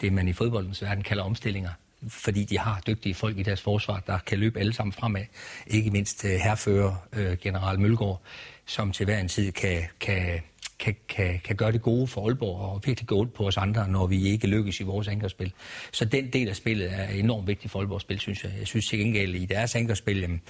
det, 0.00 0.12
man 0.12 0.28
i 0.28 0.32
fodboldens 0.32 0.82
verden 0.82 1.04
kalder 1.04 1.24
omstillinger. 1.24 1.70
Fordi 2.08 2.44
de 2.44 2.58
har 2.58 2.80
dygtige 2.86 3.14
folk 3.14 3.38
i 3.38 3.42
deres 3.42 3.62
forsvar, 3.62 4.02
der 4.06 4.18
kan 4.18 4.38
løbe 4.38 4.58
alle 4.60 4.72
sammen 4.72 4.92
fremad. 4.92 5.24
Ikke 5.66 5.90
mindst 5.90 6.24
øh, 6.24 6.30
herfører 6.30 6.94
øh, 7.12 7.36
general 7.38 7.80
Mølgaard, 7.80 8.22
som 8.66 8.92
til 8.92 9.04
hver 9.04 9.18
en 9.18 9.28
tid 9.28 9.52
kan, 9.52 9.82
kan 10.00 10.40
kan, 10.78 10.94
kan, 11.08 11.40
kan 11.44 11.56
gøre 11.56 11.72
det 11.72 11.82
gode 11.82 12.06
for 12.06 12.26
Aalborg 12.26 12.60
og 12.60 12.82
virkelig 12.84 13.08
gå 13.08 13.18
ondt 13.18 13.34
på 13.34 13.46
os 13.46 13.56
andre, 13.56 13.88
når 13.88 14.06
vi 14.06 14.28
ikke 14.28 14.46
lykkes 14.46 14.80
i 14.80 14.82
vores 14.82 15.08
angrebsspil. 15.08 15.52
Så 15.92 16.04
den 16.04 16.30
del 16.32 16.48
af 16.48 16.56
spillet 16.56 16.92
er 16.92 17.08
enormt 17.08 17.46
vigtig 17.46 17.70
for 17.70 17.78
Aalborgs 17.78 18.02
spil, 18.02 18.20
synes 18.20 18.44
jeg. 18.44 18.52
Jeg 18.58 18.66
synes 18.66 18.88
til 18.88 18.98
gengæld, 18.98 19.34
i 19.34 19.46
deres 19.46 19.74
angrebsspil, 19.74 20.20
jamen, 20.20 20.40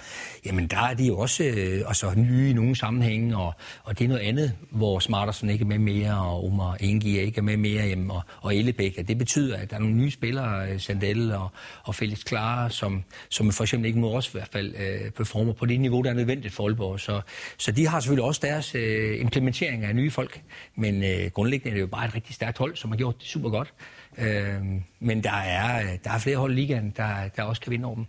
jamen 0.45 0.67
der 0.67 0.79
er 0.79 0.93
de 0.93 1.07
jo 1.07 1.17
også 1.17 1.43
øh, 1.43 1.83
altså, 1.87 2.13
nye 2.15 2.49
i 2.49 2.53
nogle 2.53 2.75
sammenhænge, 2.75 3.37
og, 3.37 3.53
og 3.83 3.99
det 3.99 4.05
er 4.05 4.09
noget 4.09 4.21
andet, 4.21 4.53
hvor 4.69 4.99
Smartersen 4.99 5.49
ikke 5.49 5.63
er 5.63 5.67
med 5.67 5.79
mere, 5.79 6.17
og 6.17 6.45
Omar 6.45 6.75
Engi 6.79 7.19
ikke 7.19 7.37
er 7.37 7.41
med 7.41 7.57
mere, 7.57 7.85
jamen, 7.85 8.11
og, 8.11 8.21
og 8.41 8.55
Ellebæk. 8.55 9.07
Det 9.07 9.17
betyder, 9.17 9.57
at 9.57 9.69
der 9.69 9.75
er 9.75 9.79
nogle 9.79 9.95
nye 9.95 10.11
spillere, 10.11 10.69
øh, 10.71 10.79
Sandel 10.79 11.31
og, 11.31 11.49
og 11.83 11.95
Felix 11.95 12.23
Klare, 12.23 12.69
som, 12.69 13.03
som 13.29 13.51
for 13.51 13.63
eksempel 13.63 13.87
ikke 13.87 13.99
må 13.99 14.07
også 14.07 14.29
i 14.29 14.35
hvert 14.37 14.49
fald 14.51 14.75
øh, 14.75 15.11
performer 15.11 15.53
på 15.53 15.65
det 15.65 15.79
niveau, 15.79 16.01
der 16.01 16.09
er 16.09 16.13
nødvendigt 16.13 16.53
for 16.53 16.63
Aalborg. 16.63 16.99
Så, 16.99 17.21
så 17.57 17.71
de 17.71 17.87
har 17.87 17.99
selvfølgelig 17.99 18.23
også 18.23 18.41
deres 18.43 18.75
øh, 18.75 19.21
implementering 19.21 19.83
af 19.83 19.95
nye 19.95 20.11
folk. 20.19 20.41
Men 20.75 21.03
øh, 21.03 21.31
grundlæggende 21.33 21.69
er 21.69 21.73
det 21.73 21.81
jo 21.81 21.87
bare 21.87 22.05
et 22.05 22.15
rigtig 22.15 22.35
stærkt 22.35 22.57
hold, 22.57 22.75
som 22.75 22.91
har 22.91 22.97
gjort 22.97 23.15
det 23.19 23.27
super 23.27 23.49
godt. 23.49 23.73
Øh, 24.17 24.61
men 24.99 25.23
der 25.23 25.37
er, 25.59 25.97
der 26.03 26.11
er 26.11 26.19
flere 26.19 26.37
hold 26.37 26.51
i 26.51 26.55
ligaen, 26.55 26.93
der, 26.97 27.27
der 27.35 27.43
også 27.43 27.61
kan 27.61 27.71
vinde 27.71 27.85
over 27.85 27.95
dem. 27.95 28.05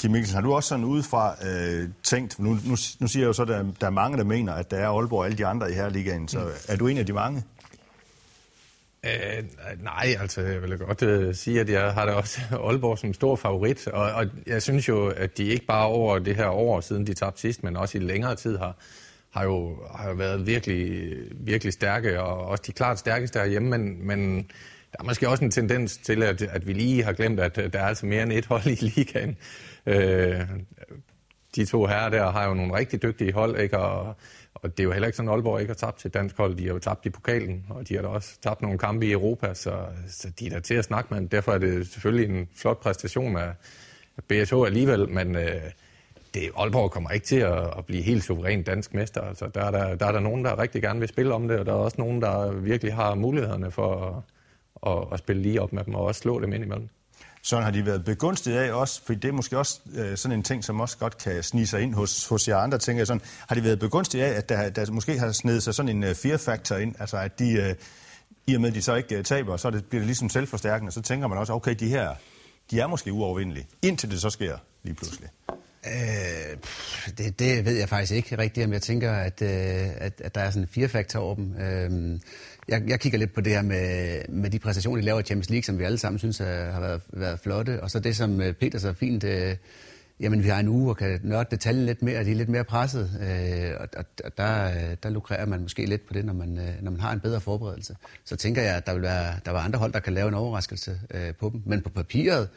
Kim 0.00 0.10
Mikkelsen, 0.10 0.34
har 0.34 0.42
du 0.42 0.54
også 0.54 0.68
sådan 0.68 0.84
udefra 0.84 1.34
øh, 1.46 1.88
tænkt, 2.02 2.38
nu, 2.38 2.50
nu, 2.50 2.76
nu 3.00 3.06
siger 3.06 3.22
jeg 3.22 3.28
jo 3.28 3.32
så, 3.32 3.42
at 3.42 3.48
der, 3.48 3.64
der 3.80 3.86
er 3.86 3.90
mange, 3.90 4.18
der 4.18 4.24
mener, 4.24 4.52
at 4.52 4.70
der 4.70 4.76
er 4.76 4.88
Aalborg 4.88 5.18
og 5.18 5.24
alle 5.24 5.38
de 5.38 5.46
andre 5.46 5.70
i 5.70 5.74
her 5.74 5.88
ligaen, 5.88 6.28
så 6.28 6.38
mm. 6.38 6.50
er 6.68 6.76
du 6.76 6.86
en 6.86 6.98
af 6.98 7.06
de 7.06 7.12
mange? 7.12 7.42
Øh, 9.04 9.44
nej, 9.82 10.16
altså 10.20 10.40
jeg 10.40 10.62
vil 10.62 10.78
godt 10.78 11.02
øh, 11.02 11.34
sige, 11.34 11.60
at 11.60 11.68
jeg 11.68 11.92
har 11.92 12.06
da 12.06 12.12
også 12.12 12.40
Aalborg 12.66 12.98
som 12.98 13.14
stor 13.14 13.36
favorit, 13.36 13.88
og, 13.88 14.12
og 14.12 14.26
jeg 14.46 14.62
synes 14.62 14.88
jo, 14.88 15.08
at 15.08 15.38
de 15.38 15.44
ikke 15.44 15.66
bare 15.66 15.86
over 15.86 16.18
det 16.18 16.36
her 16.36 16.48
år, 16.48 16.80
siden 16.80 17.06
de 17.06 17.14
tabte 17.14 17.40
sidst, 17.40 17.62
men 17.62 17.76
også 17.76 17.98
i 17.98 18.00
længere 18.00 18.34
tid 18.34 18.58
har, 18.58 18.76
har 19.30 19.44
jo 19.44 19.78
har 19.94 20.14
været 20.14 20.46
virkelig, 20.46 21.12
virkelig 21.32 21.72
stærke, 21.72 22.20
og 22.20 22.46
også 22.46 22.64
de 22.66 22.72
klart 22.72 22.98
stærkeste 22.98 23.38
herhjemme, 23.38 23.78
men, 23.78 24.06
men 24.06 24.36
der 24.92 24.96
er 25.00 25.04
måske 25.04 25.28
også 25.28 25.44
en 25.44 25.50
tendens 25.50 25.96
til, 25.96 26.22
at, 26.22 26.42
at 26.42 26.66
vi 26.66 26.72
lige 26.72 27.04
har 27.04 27.12
glemt, 27.12 27.40
at 27.40 27.56
der 27.56 27.78
er 27.78 27.86
altså 27.86 28.06
mere 28.06 28.22
end 28.22 28.32
et 28.32 28.46
hold 28.46 28.66
i 28.66 28.74
ligaen. 28.80 29.36
Øh, 29.86 30.40
de 31.56 31.64
to 31.64 31.86
herrer 31.86 32.08
der 32.08 32.30
har 32.30 32.48
jo 32.48 32.54
nogle 32.54 32.74
rigtig 32.74 33.02
dygtige 33.02 33.32
hold, 33.32 33.60
ikke? 33.60 33.78
Og, 33.78 34.16
og 34.54 34.70
det 34.70 34.80
er 34.80 34.84
jo 34.84 34.92
heller 34.92 35.06
ikke 35.06 35.16
sådan, 35.16 35.28
at 35.28 35.32
Aalborg 35.32 35.60
ikke 35.60 35.70
har 35.70 35.74
tabt 35.74 35.98
til 35.98 36.10
dansk 36.10 36.36
hold. 36.36 36.56
De 36.56 36.66
har 36.66 36.72
jo 36.72 36.78
tabt 36.78 37.06
i 37.06 37.10
pokalen, 37.10 37.66
og 37.68 37.88
de 37.88 37.94
har 37.94 38.02
da 38.02 38.08
også 38.08 38.40
tabt 38.42 38.62
nogle 38.62 38.78
kampe 38.78 39.06
i 39.06 39.12
Europa, 39.12 39.54
så, 39.54 39.86
så 40.08 40.30
de 40.38 40.46
er 40.46 40.50
der 40.50 40.60
til 40.60 40.74
at 40.74 40.84
snakke 40.84 41.14
med. 41.14 41.28
Derfor 41.28 41.52
er 41.52 41.58
det 41.58 41.86
selvfølgelig 41.86 42.38
en 42.38 42.48
flot 42.56 42.80
præstation 42.80 43.36
af 43.36 43.54
BSH 44.28 44.54
alligevel, 44.66 45.08
men 45.08 45.36
øh, 45.36 45.62
det, 46.34 46.50
Aalborg 46.56 46.90
kommer 46.90 47.10
ikke 47.10 47.26
til 47.26 47.36
at, 47.36 47.78
at 47.78 47.86
blive 47.86 48.02
helt 48.02 48.24
suveræn 48.24 48.62
dansk 48.62 48.94
mester. 48.94 49.20
Altså, 49.20 49.46
der, 49.54 49.64
er 49.64 49.70
der, 49.70 49.94
der 49.94 50.06
er 50.06 50.12
der 50.12 50.20
nogen, 50.20 50.44
der 50.44 50.58
rigtig 50.58 50.82
gerne 50.82 51.00
vil 51.00 51.08
spille 51.08 51.34
om 51.34 51.48
det, 51.48 51.58
og 51.58 51.66
der 51.66 51.72
er 51.72 51.76
også 51.76 51.96
nogen, 51.98 52.22
der 52.22 52.52
virkelig 52.52 52.94
har 52.94 53.14
mulighederne 53.14 53.70
for 53.70 54.24
at, 54.86 54.92
at, 54.92 55.06
at 55.12 55.18
spille 55.18 55.42
lige 55.42 55.62
op 55.62 55.72
med 55.72 55.84
dem, 55.84 55.94
og 55.94 56.04
også 56.04 56.20
slå 56.20 56.40
dem 56.40 56.52
ind 56.52 56.64
imellem. 56.64 56.88
Sådan 57.42 57.64
har 57.64 57.70
de 57.70 57.86
været 57.86 58.04
begunstiget 58.04 58.58
af 58.58 58.72
også, 58.72 59.02
for 59.04 59.14
det 59.14 59.24
er 59.24 59.32
måske 59.32 59.58
også 59.58 59.80
øh, 59.94 60.16
sådan 60.16 60.38
en 60.38 60.42
ting, 60.42 60.64
som 60.64 60.80
også 60.80 60.98
godt 60.98 61.18
kan 61.18 61.42
snige 61.42 61.66
sig 61.66 61.80
ind 61.80 61.94
hos, 61.94 62.26
hos 62.26 62.48
jer 62.48 62.56
andre, 62.56 62.78
tænker 62.78 63.00
jeg 63.00 63.06
sådan. 63.06 63.22
Har 63.48 63.54
de 63.54 63.64
været 63.64 63.78
begunstiget 63.78 64.24
af, 64.24 64.36
at 64.38 64.48
der, 64.48 64.70
der 64.70 64.92
måske 64.92 65.18
har 65.18 65.32
snedet 65.32 65.62
sig 65.62 65.74
sådan 65.74 65.96
en 65.96 66.04
uh, 66.04 66.10
fear-factor 66.10 66.76
ind, 66.76 66.94
altså 66.98 67.16
at 67.16 67.38
de, 67.38 67.66
uh, 67.70 67.76
i 68.46 68.54
og 68.54 68.60
med 68.60 68.68
at 68.68 68.74
de 68.74 68.82
så 68.82 68.94
ikke 68.94 69.18
uh, 69.18 69.24
taber, 69.24 69.56
så 69.56 69.70
det, 69.70 69.84
bliver 69.84 70.00
det 70.00 70.06
ligesom 70.06 70.28
selvforstærkende, 70.28 70.92
så 70.92 71.02
tænker 71.02 71.28
man 71.28 71.38
også, 71.38 71.52
okay, 71.52 71.74
de 71.74 71.88
her, 71.88 72.14
de 72.70 72.80
er 72.80 72.86
måske 72.86 73.12
uovervindelige, 73.12 73.66
indtil 73.82 74.10
det 74.10 74.20
så 74.20 74.30
sker 74.30 74.56
lige 74.82 74.94
pludselig. 74.94 75.28
Øh, 75.86 76.56
det, 77.18 77.38
det 77.38 77.64
ved 77.64 77.76
jeg 77.78 77.88
faktisk 77.88 78.12
ikke 78.12 78.38
rigtigt, 78.38 78.66
om 78.66 78.72
jeg 78.72 78.82
tænker, 78.82 79.12
at, 79.12 79.42
øh, 79.42 79.50
at, 79.96 80.20
at 80.20 80.34
der 80.34 80.40
er 80.40 80.50
sådan 80.50 80.62
en 80.62 80.68
fire-faktor 80.68 81.20
over 81.20 81.34
dem. 81.34 81.54
Øh, 81.60 82.20
jeg, 82.68 82.82
jeg 82.86 83.00
kigger 83.00 83.18
lidt 83.18 83.34
på 83.34 83.40
det 83.40 83.52
her 83.52 83.62
med, 83.62 84.20
med 84.28 84.50
de 84.50 84.58
præstationer, 84.58 85.00
de 85.00 85.04
laver 85.04 85.20
i 85.20 85.22
Champions 85.22 85.50
League, 85.50 85.64
som 85.64 85.78
vi 85.78 85.84
alle 85.84 85.98
sammen 85.98 86.18
synes 86.18 86.38
har 86.38 86.80
været, 86.80 87.02
været 87.12 87.40
flotte, 87.40 87.82
og 87.82 87.90
så 87.90 88.00
det, 88.00 88.16
som 88.16 88.40
øh, 88.40 88.52
Peter 88.52 88.78
så 88.78 88.92
fint 88.92 89.24
øh, 89.24 89.56
jamen 90.20 90.44
vi 90.44 90.48
har 90.48 90.60
en 90.60 90.68
uge 90.68 90.90
og 90.90 90.96
kan 90.96 91.20
nørde 91.22 91.48
detaljen 91.50 91.86
lidt 91.86 92.02
mere, 92.02 92.18
og 92.18 92.24
de 92.24 92.30
er 92.30 92.34
lidt 92.34 92.48
mere 92.48 92.64
presset. 92.64 93.10
Øh, 93.20 93.80
og, 93.80 94.04
og, 94.24 94.38
der, 94.38 94.70
der 95.02 95.10
lukrerer 95.10 95.46
man 95.46 95.60
måske 95.60 95.86
lidt 95.86 96.06
på 96.06 96.14
det, 96.14 96.24
når 96.24 96.32
man, 96.32 96.58
øh, 96.58 96.82
når 96.82 96.90
man 96.90 97.00
har 97.00 97.12
en 97.12 97.20
bedre 97.20 97.40
forberedelse. 97.40 97.96
Så 98.24 98.36
tænker 98.36 98.62
jeg, 98.62 98.76
at 98.76 98.86
der 98.86 98.92
vil 98.92 99.02
være 99.02 99.34
der 99.44 99.50
var 99.50 99.60
andre 99.60 99.78
hold, 99.78 99.92
der 99.92 100.00
kan 100.00 100.12
lave 100.12 100.28
en 100.28 100.34
overraskelse 100.34 101.00
øh, 101.10 101.34
på 101.34 101.50
dem. 101.52 101.62
Men 101.66 101.82
på 101.82 101.88
papiret 101.88 102.48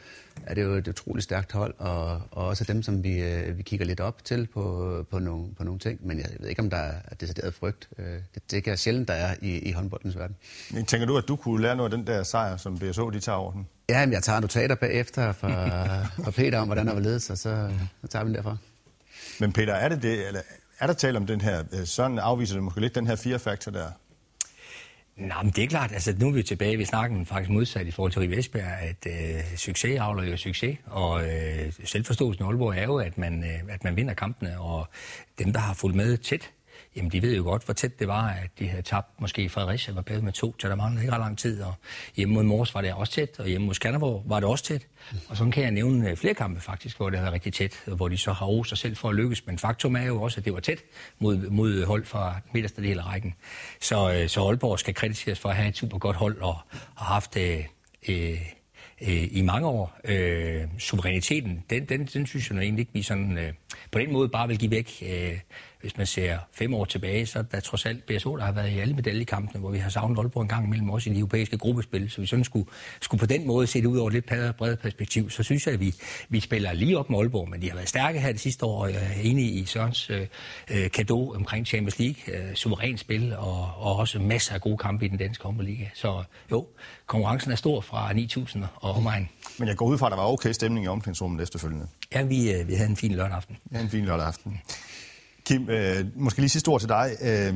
er 0.46 0.54
det 0.54 0.62
jo 0.62 0.72
et 0.72 0.88
utroligt 0.88 1.24
stærkt 1.24 1.52
hold, 1.52 1.74
og, 1.78 2.20
og 2.30 2.46
også 2.46 2.64
dem, 2.64 2.82
som 2.82 3.04
vi, 3.04 3.22
øh, 3.22 3.58
vi 3.58 3.62
kigger 3.62 3.86
lidt 3.86 4.00
op 4.00 4.24
til 4.24 4.46
på, 4.46 5.06
på, 5.10 5.18
nogle, 5.18 5.54
på 5.56 5.64
nogle 5.64 5.78
ting. 5.78 6.06
Men 6.06 6.18
jeg 6.18 6.26
ved 6.40 6.48
ikke, 6.48 6.62
om 6.62 6.70
der 6.70 6.76
er 6.76 7.14
decideret 7.20 7.54
frygt. 7.54 7.88
Øh, 7.98 8.06
det, 8.34 8.50
det 8.50 8.64
kan 8.64 8.76
sjældent, 8.76 9.08
der 9.08 9.14
er 9.14 9.34
i, 9.42 9.58
i 9.58 9.72
håndboldens 9.72 10.16
verden. 10.16 10.36
Men 10.70 10.84
tænker 10.84 11.06
du, 11.06 11.16
at 11.16 11.24
du 11.28 11.36
kunne 11.36 11.62
lære 11.62 11.76
noget 11.76 11.92
af 11.92 11.98
den 11.98 12.06
der 12.06 12.22
sejr, 12.22 12.56
som 12.56 12.78
BSO 12.78 13.10
de 13.10 13.20
tager 13.20 13.36
over 13.36 13.52
den? 13.52 13.66
Ja, 13.88 14.06
men 14.06 14.12
jeg 14.12 14.22
tager 14.22 14.40
notater 14.40 14.74
bagefter 14.74 15.32
fra, 15.32 15.68
fra 16.24 16.30
Peter 16.30 16.58
om, 16.58 16.68
hvordan 16.68 16.86
der 16.86 16.94
var 16.94 17.00
ledet, 17.00 17.30
og 17.30 17.38
så, 17.38 17.70
så 18.00 18.06
tager 18.08 18.24
vi 18.24 18.28
den 18.28 18.36
derfra. 18.36 18.56
Men 19.40 19.52
Peter, 19.52 19.74
er, 19.74 19.88
det 19.88 20.02
det, 20.02 20.26
eller 20.26 20.40
er 20.78 20.86
der 20.86 20.94
tale 20.94 21.18
om 21.18 21.26
den 21.26 21.40
her, 21.40 21.64
øh, 21.72 21.86
sådan 21.86 22.18
afviser 22.18 22.54
det 22.54 22.62
måske 22.62 22.80
lidt 22.80 22.94
den 22.94 23.06
her 23.06 23.16
fire-faktor 23.16 23.72
der? 23.72 23.90
Nej, 25.16 25.42
men 25.42 25.52
det 25.52 25.64
er 25.64 25.68
klart. 25.68 25.92
Altså, 25.92 26.14
nu 26.18 26.28
er 26.28 26.32
vi 26.32 26.42
tilbage 26.42 26.78
ved 26.78 26.84
snakken 26.84 27.26
faktisk 27.26 27.50
modsat 27.50 27.86
i 27.86 27.90
forhold 27.90 28.12
til 28.12 28.20
Rive 28.20 28.38
Esbjerg, 28.38 28.78
at 28.80 29.06
øh, 29.06 29.56
succes 29.56 30.00
avler 30.00 30.24
jo 30.24 30.36
succes, 30.36 30.78
og 30.86 31.24
øh, 31.24 31.72
selvforståelsen 31.84 32.44
i 32.44 32.46
Aalborg 32.46 32.76
er 32.76 32.82
jo, 32.82 32.96
at 32.98 33.18
man, 33.18 33.44
øh, 33.44 33.74
at 33.74 33.84
man 33.84 33.96
vinder 33.96 34.14
kampene, 34.14 34.60
og 34.60 34.88
dem, 35.38 35.52
der 35.52 35.60
har 35.60 35.74
fulgt 35.74 35.96
med 35.96 36.16
tæt, 36.16 36.50
jamen 36.96 37.12
de 37.12 37.22
ved 37.22 37.36
jo 37.36 37.42
godt, 37.42 37.64
hvor 37.64 37.74
tæt 37.74 37.98
det 37.98 38.08
var, 38.08 38.28
at 38.28 38.50
de 38.58 38.68
havde 38.68 38.82
tabt 38.82 39.20
måske 39.20 39.48
Fredericia, 39.48 39.94
var 39.94 40.02
bagud 40.02 40.22
med 40.22 40.32
to, 40.32 40.54
så 40.58 40.68
der 40.68 40.74
manglede 40.74 41.02
ikke 41.04 41.12
ret 41.12 41.20
lang 41.20 41.38
tid, 41.38 41.62
og 41.62 41.74
hjemme 42.16 42.34
mod 42.34 42.42
Mors 42.42 42.74
var 42.74 42.80
det 42.80 42.92
også 42.92 43.12
tæt, 43.12 43.38
og 43.38 43.46
hjemme 43.46 43.66
mod 43.66 43.74
Skanderborg 43.74 44.22
var 44.26 44.40
det 44.40 44.48
også 44.48 44.64
tæt. 44.64 44.86
Og 45.28 45.36
sådan 45.36 45.50
kan 45.50 45.62
jeg 45.62 45.70
nævne 45.70 46.10
øh, 46.10 46.16
flere 46.16 46.34
kampe 46.34 46.60
faktisk, 46.60 46.96
hvor 46.96 47.10
det 47.10 47.18
har 47.18 47.24
været 47.24 47.34
rigtig 47.34 47.52
tæt, 47.52 47.82
hvor 47.86 48.08
de 48.08 48.16
så 48.16 48.32
har 48.32 48.46
rost 48.46 48.68
sig 48.68 48.78
selv 48.78 48.96
for 48.96 49.08
at 49.08 49.14
lykkes, 49.14 49.46
men 49.46 49.58
faktum 49.58 49.96
er 49.96 50.02
jo 50.02 50.22
også, 50.22 50.40
at 50.40 50.44
det 50.44 50.52
var 50.52 50.60
tæt 50.60 50.78
mod, 51.18 51.36
mod 51.36 51.84
hold 51.86 52.04
fra 52.04 52.40
midterste 52.52 52.82
del 52.82 52.98
af 52.98 53.06
rækken. 53.06 53.34
Så, 53.80 54.12
øh, 54.12 54.28
så 54.28 54.46
Aalborg 54.46 54.78
skal 54.78 54.94
krediteres 54.94 55.38
for 55.38 55.48
at 55.48 55.56
have 55.56 55.68
et 55.68 55.76
super 55.76 55.98
godt 55.98 56.16
hold, 56.16 56.40
og 56.40 56.56
har 56.96 57.06
haft 57.06 57.36
øh, 57.36 57.64
øh, 58.08 58.40
øh, 59.02 59.28
i 59.30 59.42
mange 59.42 59.68
år. 59.68 59.98
Øh, 60.04 60.62
suveræniteten, 60.78 61.64
den, 61.70 61.84
den, 61.84 62.06
den 62.06 62.26
synes 62.26 62.50
jeg 62.50 62.58
egentlig 62.58 62.80
ikke, 62.80 62.92
vi 62.92 63.02
sådan, 63.02 63.38
øh, 63.38 63.52
på 63.90 63.98
den 63.98 64.12
måde 64.12 64.28
bare 64.28 64.48
vil 64.48 64.58
give 64.58 64.70
væk. 64.70 65.02
Øh, 65.02 65.38
hvis 65.84 65.96
man 65.96 66.06
ser 66.06 66.38
fem 66.52 66.74
år 66.74 66.84
tilbage, 66.84 67.26
så 67.26 67.38
er 67.38 67.42
der 67.42 67.60
trods 67.60 67.86
alt 67.86 68.06
BSO, 68.06 68.36
der 68.36 68.44
har 68.44 68.52
været 68.52 68.72
i 68.72 68.78
alle 68.78 68.94
medaljekampene, 68.94 69.60
hvor 69.60 69.70
vi 69.70 69.78
har 69.78 69.90
savnet 69.90 70.18
Aalborg 70.18 70.42
en 70.42 70.48
gang 70.48 70.66
imellem 70.66 70.90
også 70.90 71.10
i 71.10 71.12
de 71.12 71.18
europæiske 71.18 71.58
gruppespil. 71.58 72.10
Så 72.10 72.20
vi 72.20 72.26
sådan 72.26 72.44
skulle, 72.44 72.68
skulle 73.00 73.18
på 73.18 73.26
den 73.26 73.46
måde 73.46 73.66
se 73.66 73.80
det 73.80 73.86
ud 73.86 73.98
over 73.98 74.08
et 74.08 74.14
lidt 74.14 74.26
bredere 74.26 74.76
perspektiv, 74.76 75.30
så 75.30 75.42
synes 75.42 75.66
jeg, 75.66 75.74
at 75.74 75.80
vi, 75.80 75.94
vi 76.28 76.40
spiller 76.40 76.72
lige 76.72 76.98
op 76.98 77.10
med 77.10 77.18
Aalborg, 77.18 77.50
men 77.50 77.62
de 77.62 77.68
har 77.68 77.74
været 77.74 77.88
stærke 77.88 78.20
her 78.20 78.32
det 78.32 78.40
sidste 78.40 78.66
år. 78.66 78.86
Jeg 78.86 78.96
er 79.16 79.20
enig 79.22 79.56
i 79.56 79.64
Sørens 79.64 80.10
øh, 80.10 80.26
øh 80.70 80.90
kado 80.90 81.30
omkring 81.30 81.66
Champions 81.66 81.98
League. 81.98 82.48
Øh, 82.48 82.54
suveræn 82.54 82.98
spil 82.98 83.36
og, 83.36 83.70
og 83.76 83.96
også 83.96 84.18
masser 84.18 84.54
af 84.54 84.60
gode 84.60 84.78
kampe 84.78 85.04
i 85.04 85.08
den 85.08 85.18
danske 85.18 85.44
håndboldliga. 85.44 85.84
Så 85.94 86.24
jo, 86.50 86.66
konkurrencen 87.06 87.52
er 87.52 87.56
stor 87.56 87.80
fra 87.80 88.12
9.000 88.12 88.58
og 88.74 88.94
omegn. 88.94 89.28
Men 89.58 89.68
jeg 89.68 89.76
går 89.76 89.86
ud 89.86 89.98
fra, 89.98 90.06
at 90.06 90.10
der 90.10 90.16
var 90.16 90.26
okay 90.26 90.52
stemning 90.52 90.86
i 90.86 90.88
omklædningsrummet 90.88 91.42
efterfølgende. 91.42 91.86
Ja, 92.14 92.22
vi, 92.22 92.52
øh, 92.52 92.68
vi 92.68 92.74
havde 92.74 92.90
en 92.90 92.96
fin 92.96 93.12
lørdag 93.14 93.36
aften. 93.36 93.56
Ja, 93.72 93.80
en 93.80 93.90
fin 93.90 94.04
lørdag 94.04 94.26
aften. 94.26 94.60
Kim, 95.46 95.70
øh, 95.70 96.04
måske 96.14 96.40
lige 96.40 96.48
sidste 96.48 96.68
ord 96.68 96.80
til 96.80 96.88
dig. 96.88 97.10
Øh, 97.22 97.54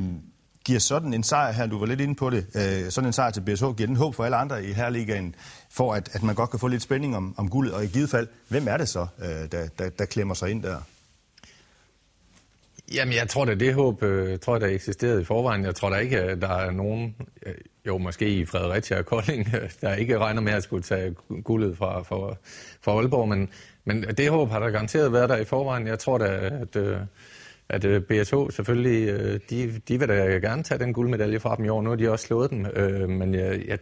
giver 0.65 0.79
sådan 0.79 1.13
en 1.13 1.23
sejr 1.23 1.51
her, 1.51 1.67
du 1.67 1.79
var 1.79 1.85
lidt 1.85 2.01
inde 2.01 2.15
på 2.15 2.29
det, 2.29 2.45
øh, 2.55 2.91
sådan 2.91 3.07
en 3.07 3.13
sejr 3.13 3.31
til 3.31 3.41
BSH, 3.41 3.65
giver 3.65 3.87
den 3.87 3.95
håb 3.95 4.15
for 4.15 4.25
alle 4.25 4.37
andre 4.37 4.65
i 4.65 4.73
Herligaen, 4.73 5.35
for 5.71 5.93
at, 5.93 6.09
at 6.13 6.23
man 6.23 6.35
godt 6.35 6.49
kan 6.49 6.59
få 6.59 6.67
lidt 6.67 6.81
spænding 6.81 7.15
om, 7.15 7.33
om 7.37 7.49
guldet, 7.49 7.73
og 7.73 7.83
i 7.83 7.87
givet 7.87 8.09
fald, 8.09 8.27
hvem 8.47 8.67
er 8.67 8.77
det 8.77 8.89
så, 8.89 9.07
øh, 9.21 9.51
der, 9.51 9.67
der, 9.79 9.89
der 9.89 10.05
klemmer 10.05 10.33
sig 10.33 10.49
ind 10.49 10.63
der? 10.63 10.77
Jamen, 12.93 13.13
jeg 13.13 13.29
tror 13.29 13.45
da, 13.45 13.55
det 13.55 13.73
håb 13.73 14.03
øh, 14.03 14.39
tror 14.39 14.53
jeg, 14.55 14.61
der 14.61 14.67
eksisterede 14.67 15.21
i 15.21 15.25
forvejen. 15.25 15.63
Jeg 15.63 15.75
tror 15.75 15.89
da 15.89 15.95
ikke, 15.95 16.19
at 16.19 16.41
der 16.41 16.49
er 16.49 16.71
nogen, 16.71 17.15
øh, 17.45 17.53
jo 17.87 17.97
måske 17.97 18.29
i 18.29 18.45
Fredericia 18.45 18.97
og 18.99 19.05
Kolding, 19.05 19.51
der 19.81 19.93
ikke 19.93 20.19
regner 20.19 20.41
med 20.41 20.53
at 20.53 20.63
skulle 20.63 20.83
tage 20.83 21.15
guldet 21.43 21.77
fra, 21.77 22.01
fra, 22.01 22.35
fra 22.81 22.91
Aalborg, 22.91 23.29
men, 23.29 23.49
men 23.85 24.03
det 24.03 24.29
håb 24.29 24.49
har 24.49 24.59
der 24.59 24.69
garanteret 24.69 25.13
været 25.13 25.29
der 25.29 25.37
i 25.37 25.45
forvejen. 25.45 25.87
Jeg 25.87 25.99
tror 25.99 26.17
da, 26.17 26.25
at... 26.61 26.75
Øh, 26.75 26.97
at 27.69 27.85
øh, 27.85 28.01
BSH 28.01 28.35
selvfølgelig, 28.49 29.09
øh, 29.09 29.39
de, 29.49 29.81
de 29.87 29.99
vil 29.99 30.07
da 30.07 30.13
gerne 30.13 30.63
tage 30.63 30.79
den 30.79 30.93
guldmedalje 30.93 31.39
fra 31.39 31.55
dem 31.55 31.65
i 31.65 31.69
år. 31.69 31.81
Nu 31.81 31.89
har 31.89 31.97
de 31.97 32.11
også 32.11 32.25
slået 32.25 32.49
dem, 32.49 32.65
øh, 32.65 33.09
men 33.09 33.33
jeg, 33.33 33.63
jeg 33.67 33.79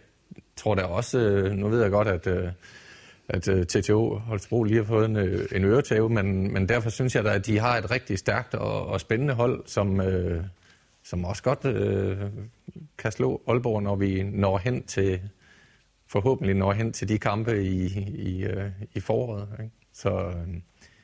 tror 0.56 0.76
da 0.76 0.82
også, 0.82 1.20
øh, 1.20 1.52
nu 1.52 1.68
ved 1.68 1.82
jeg 1.82 1.92
godt, 1.92 2.08
at, 2.08 2.28
at 3.30 3.48
uh, 3.48 3.64
TTO 3.64 4.18
Holstebro 4.18 4.64
lige 4.64 4.78
har 4.78 4.84
fået 4.84 5.06
en, 5.06 5.18
en 5.52 5.66
øretæve, 5.66 6.10
men, 6.10 6.54
men 6.54 6.70
derfor 6.70 6.90
synes 6.90 7.16
jeg 7.16 7.24
da, 7.24 7.34
at 7.34 7.46
de 7.46 7.60
har 7.60 7.78
et 7.78 7.92
rigtig 7.92 8.20
stærkt 8.20 8.56
og, 8.56 8.88
og 8.88 9.00
spændende 9.00 9.34
hold, 9.34 9.64
som, 9.66 10.02
som 11.04 11.26
også 11.26 11.44
godt 11.44 11.62
kan 12.98 13.12
slå 13.12 13.42
Aalborg, 13.48 13.84
når 13.84 13.96
vi 13.96 14.24
når 14.24 14.58
hen 14.58 14.84
til, 14.84 15.22
forhåbentlig 16.08 16.56
når 16.56 16.72
hen 16.72 16.94
til 16.94 17.10
de 17.10 17.18
kampe 17.18 17.64
i, 17.64 17.86
i, 18.08 18.46
i 18.94 19.00
foråret. 19.00 19.48
Ikke? 19.60 19.72
Så... 19.94 20.34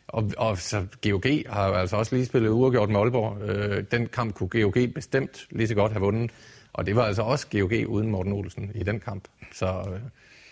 Og, 0.08 0.32
og 0.38 0.58
så 0.58 0.86
GOG 1.04 1.24
har 1.50 1.74
altså 1.74 1.98
også 1.98 2.16
lige 2.16 2.26
spillet 2.26 2.50
uafgjort 2.50 2.90
med 2.90 3.00
Aalborg. 3.00 3.42
Øh, 3.42 3.84
den 3.92 4.08
kamp 4.08 4.34
kunne 4.34 4.50
GOG 4.50 4.76
bestemt 4.96 5.48
lige 5.52 5.68
så 5.68 5.76
godt 5.76 5.92
have 5.92 6.02
vundet. 6.02 6.32
Og 6.74 6.86
det 6.86 6.96
var 6.96 7.04
altså 7.04 7.22
også 7.22 7.48
GOG 7.52 7.72
uden 7.88 8.12
Morten 8.12 8.34
Olsen 8.34 8.72
i 8.76 8.84
den 8.84 9.00
kamp. 9.00 9.24
Så 9.54 9.66
øh, 9.66 10.00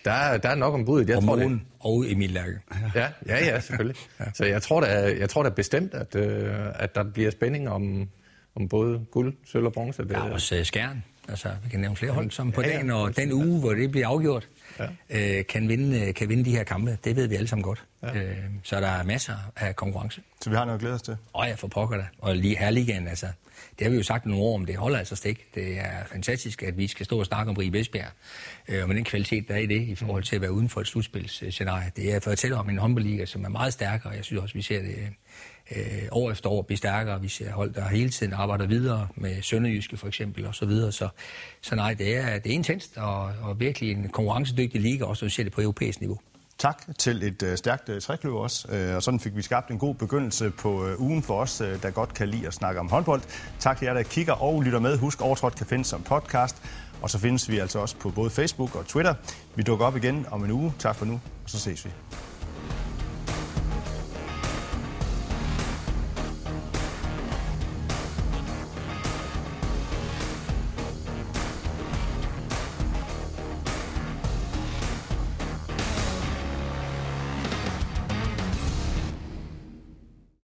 der, 0.06 0.12
er, 0.12 0.38
der 0.38 0.50
er 0.50 0.56
nok 0.56 0.74
om 0.74 0.86
budet. 0.86 1.10
Jeg 1.10 1.18
og 1.18 1.24
tror, 1.24 1.36
det... 1.36 1.60
og 1.80 2.12
Emil 2.12 2.30
Lærke. 2.30 2.60
Ja, 2.96 3.08
ja, 3.28 3.46
ja 3.46 3.60
selvfølgelig. 3.60 3.98
ja. 4.20 4.26
Så 4.34 4.46
jeg 4.46 4.62
tror 4.62 4.82
da, 4.82 5.16
jeg 5.20 5.30
tror 5.30 5.44
da 5.44 5.50
bestemt, 5.50 5.94
at, 5.94 6.16
øh, 6.16 6.56
at 6.76 6.96
der 6.96 7.04
bliver 7.04 7.32
spænding 7.32 7.70
om, 7.70 8.10
om 8.56 8.68
både 8.68 9.06
guld, 9.12 9.34
sølv 9.46 9.66
og 9.66 9.74
bronze. 9.74 10.04
Det, 10.04 10.12
er 10.12 10.20
også 10.20 10.60
uh, 10.60 10.66
skærn. 10.66 11.04
Altså, 11.30 11.50
vi 11.64 11.70
kan 11.70 11.80
nævne 11.80 11.96
flere 11.96 12.12
hold, 12.12 12.32
som 12.32 12.52
på 12.52 12.62
ja, 12.62 12.68
dagen 12.68 12.90
og 12.90 13.16
den 13.16 13.34
uge, 13.34 13.60
hvor 13.60 13.74
det 13.74 13.92
bliver 13.92 14.08
afgjort, 14.08 14.48
ja. 14.80 15.38
øh, 15.40 15.46
kan, 15.46 15.70
vinde, 15.70 16.14
kan 16.14 16.30
vinde 16.30 16.46
de 16.46 16.52
her 16.52 16.64
kampe. 16.64 16.98
Det 17.04 17.16
ved 17.16 17.28
vi 17.28 17.36
alle 17.36 17.48
sammen 17.48 17.64
godt. 17.64 17.84
Ja. 18.04 18.22
Øh, 18.22 18.38
så 18.64 18.82
der 18.82 18.88
er 18.88 19.04
masser 19.04 19.36
af 19.56 19.76
konkurrence. 19.76 20.22
Så 20.42 20.50
vi 20.50 20.56
har 20.56 20.66
noget 20.66 20.78
at 20.78 20.82
glæde 20.82 20.96
os 20.96 21.02
til? 21.02 21.18
Og 21.34 21.48
jeg 21.48 21.60
får 21.60 21.68
pokker 21.68 21.98
det. 21.98 22.06
Og 22.20 22.36
lige 22.36 22.58
herligaen, 22.58 23.08
altså. 23.08 23.28
Det 23.80 23.86
har 23.86 23.90
vi 23.92 23.98
jo 23.98 24.04
sagt 24.04 24.26
nogle 24.26 24.44
år 24.44 24.56
om, 24.56 24.66
det 24.66 24.76
holder 24.76 25.00
altså 25.00 25.16
stik. 25.16 25.56
Det 25.56 25.80
er 25.80 26.06
fantastisk, 26.12 26.64
at 26.64 26.78
vi 26.78 26.88
skal 26.88 27.06
stå 27.06 27.20
og 27.20 27.26
snakke 27.26 27.50
om 27.50 27.58
Rie 27.58 27.80
Esbjerg, 27.80 28.12
øh, 28.68 28.82
og 28.82 28.88
med 28.88 28.96
den 28.96 29.04
kvalitet, 29.04 29.48
der 29.48 29.54
er 29.54 29.60
i 29.60 29.66
det, 29.66 29.82
i 29.82 29.96
forhold 29.96 30.24
til 30.24 30.36
at 30.36 30.42
være 30.42 30.52
uden 30.52 30.70
for 30.70 30.82
et 30.82 30.88
slutspilsscenarie. 30.88 31.92
Det 31.96 32.14
er 32.14 32.20
for 32.20 32.32
at 32.32 32.38
tælle 32.38 32.56
om 32.56 32.70
en 32.70 32.78
håndboldliga, 32.78 33.26
som 33.26 33.46
er 33.46 33.50
meget 33.50 33.74
stærkere, 33.74 34.14
jeg 34.14 34.26
synes 34.26 34.42
også, 34.42 34.54
vi 34.54 34.62
ser 34.62 34.82
det 34.82 34.98
øh, 35.76 36.08
år 36.12 36.32
efter 36.32 36.50
år 36.50 36.62
blive 36.62 36.78
stærkere. 36.78 37.22
Vi 37.22 37.28
ser 37.28 37.52
hold, 37.52 37.74
der 37.74 37.88
hele 37.88 38.10
tiden 38.10 38.34
arbejder 38.34 38.66
videre 38.66 39.08
med 39.16 39.42
Sønderjyske 39.42 39.98
for 39.98 40.08
eksempel 40.08 40.46
og 40.46 40.56
så 40.56 40.66
videre. 40.66 40.92
Så, 40.92 41.10
så 41.62 41.76
nej, 41.76 41.94
det 41.94 42.18
er, 42.18 42.40
det 42.40 42.50
er 42.50 42.54
intenst 42.54 42.98
og, 42.98 43.24
og 43.42 43.60
virkelig 43.60 43.92
en 43.92 44.10
konkurrencedygtig 44.10 44.82
liga, 44.82 45.06
også 45.06 45.26
når 45.26 45.28
vi 45.28 45.32
ser 45.32 45.44
det 45.44 45.54
på 45.54 45.62
europæisk 45.62 46.00
niveau. 46.02 46.20
Tak 46.62 46.84
til 46.98 47.24
et 47.24 47.44
øh, 47.44 47.58
stærkt 47.58 47.90
øh, 47.90 48.02
trækløb 48.02 48.34
også, 48.34 48.68
øh, 48.72 48.96
og 48.96 49.04
sådan 49.04 49.20
fik 49.20 49.36
vi 49.36 49.42
skabt 49.42 49.72
en 49.72 49.78
god 49.78 49.96
begyndelse 49.96 50.52
på 50.52 50.86
øh, 50.86 51.02
ugen 51.02 51.24
for 51.24 51.42
os, 51.42 51.62
øh, 51.62 51.82
der 51.84 51.92
godt 51.92 52.14
kan 52.14 52.28
lide 52.30 52.48
at 52.48 52.54
snakke 52.54 52.80
om 52.80 52.90
håndbold. 52.90 53.22
Tak 53.60 53.78
til 53.78 53.86
jer, 53.86 53.94
der 53.94 54.04
kigger 54.04 54.34
og 54.34 54.62
lytter 54.62 54.80
med. 54.80 54.98
Husk, 54.98 55.22
Overtrådt 55.22 55.56
kan 55.56 55.66
findes 55.66 55.88
som 55.88 56.02
podcast, 56.02 56.62
og 57.02 57.10
så 57.10 57.20
findes 57.20 57.50
vi 57.50 57.60
altså 57.60 57.80
også 57.80 57.96
på 57.96 58.10
både 58.10 58.30
Facebook 58.30 58.76
og 58.76 58.86
Twitter. 58.86 59.14
Vi 59.56 59.64
dukker 59.64 59.86
op 59.86 59.96
igen 59.96 60.26
om 60.32 60.44
en 60.44 60.52
uge. 60.52 60.74
Tak 60.80 60.96
for 60.96 61.06
nu, 61.06 61.14
og 61.44 61.50
så 61.50 61.60
ses 61.60 61.86
vi. 61.86 61.92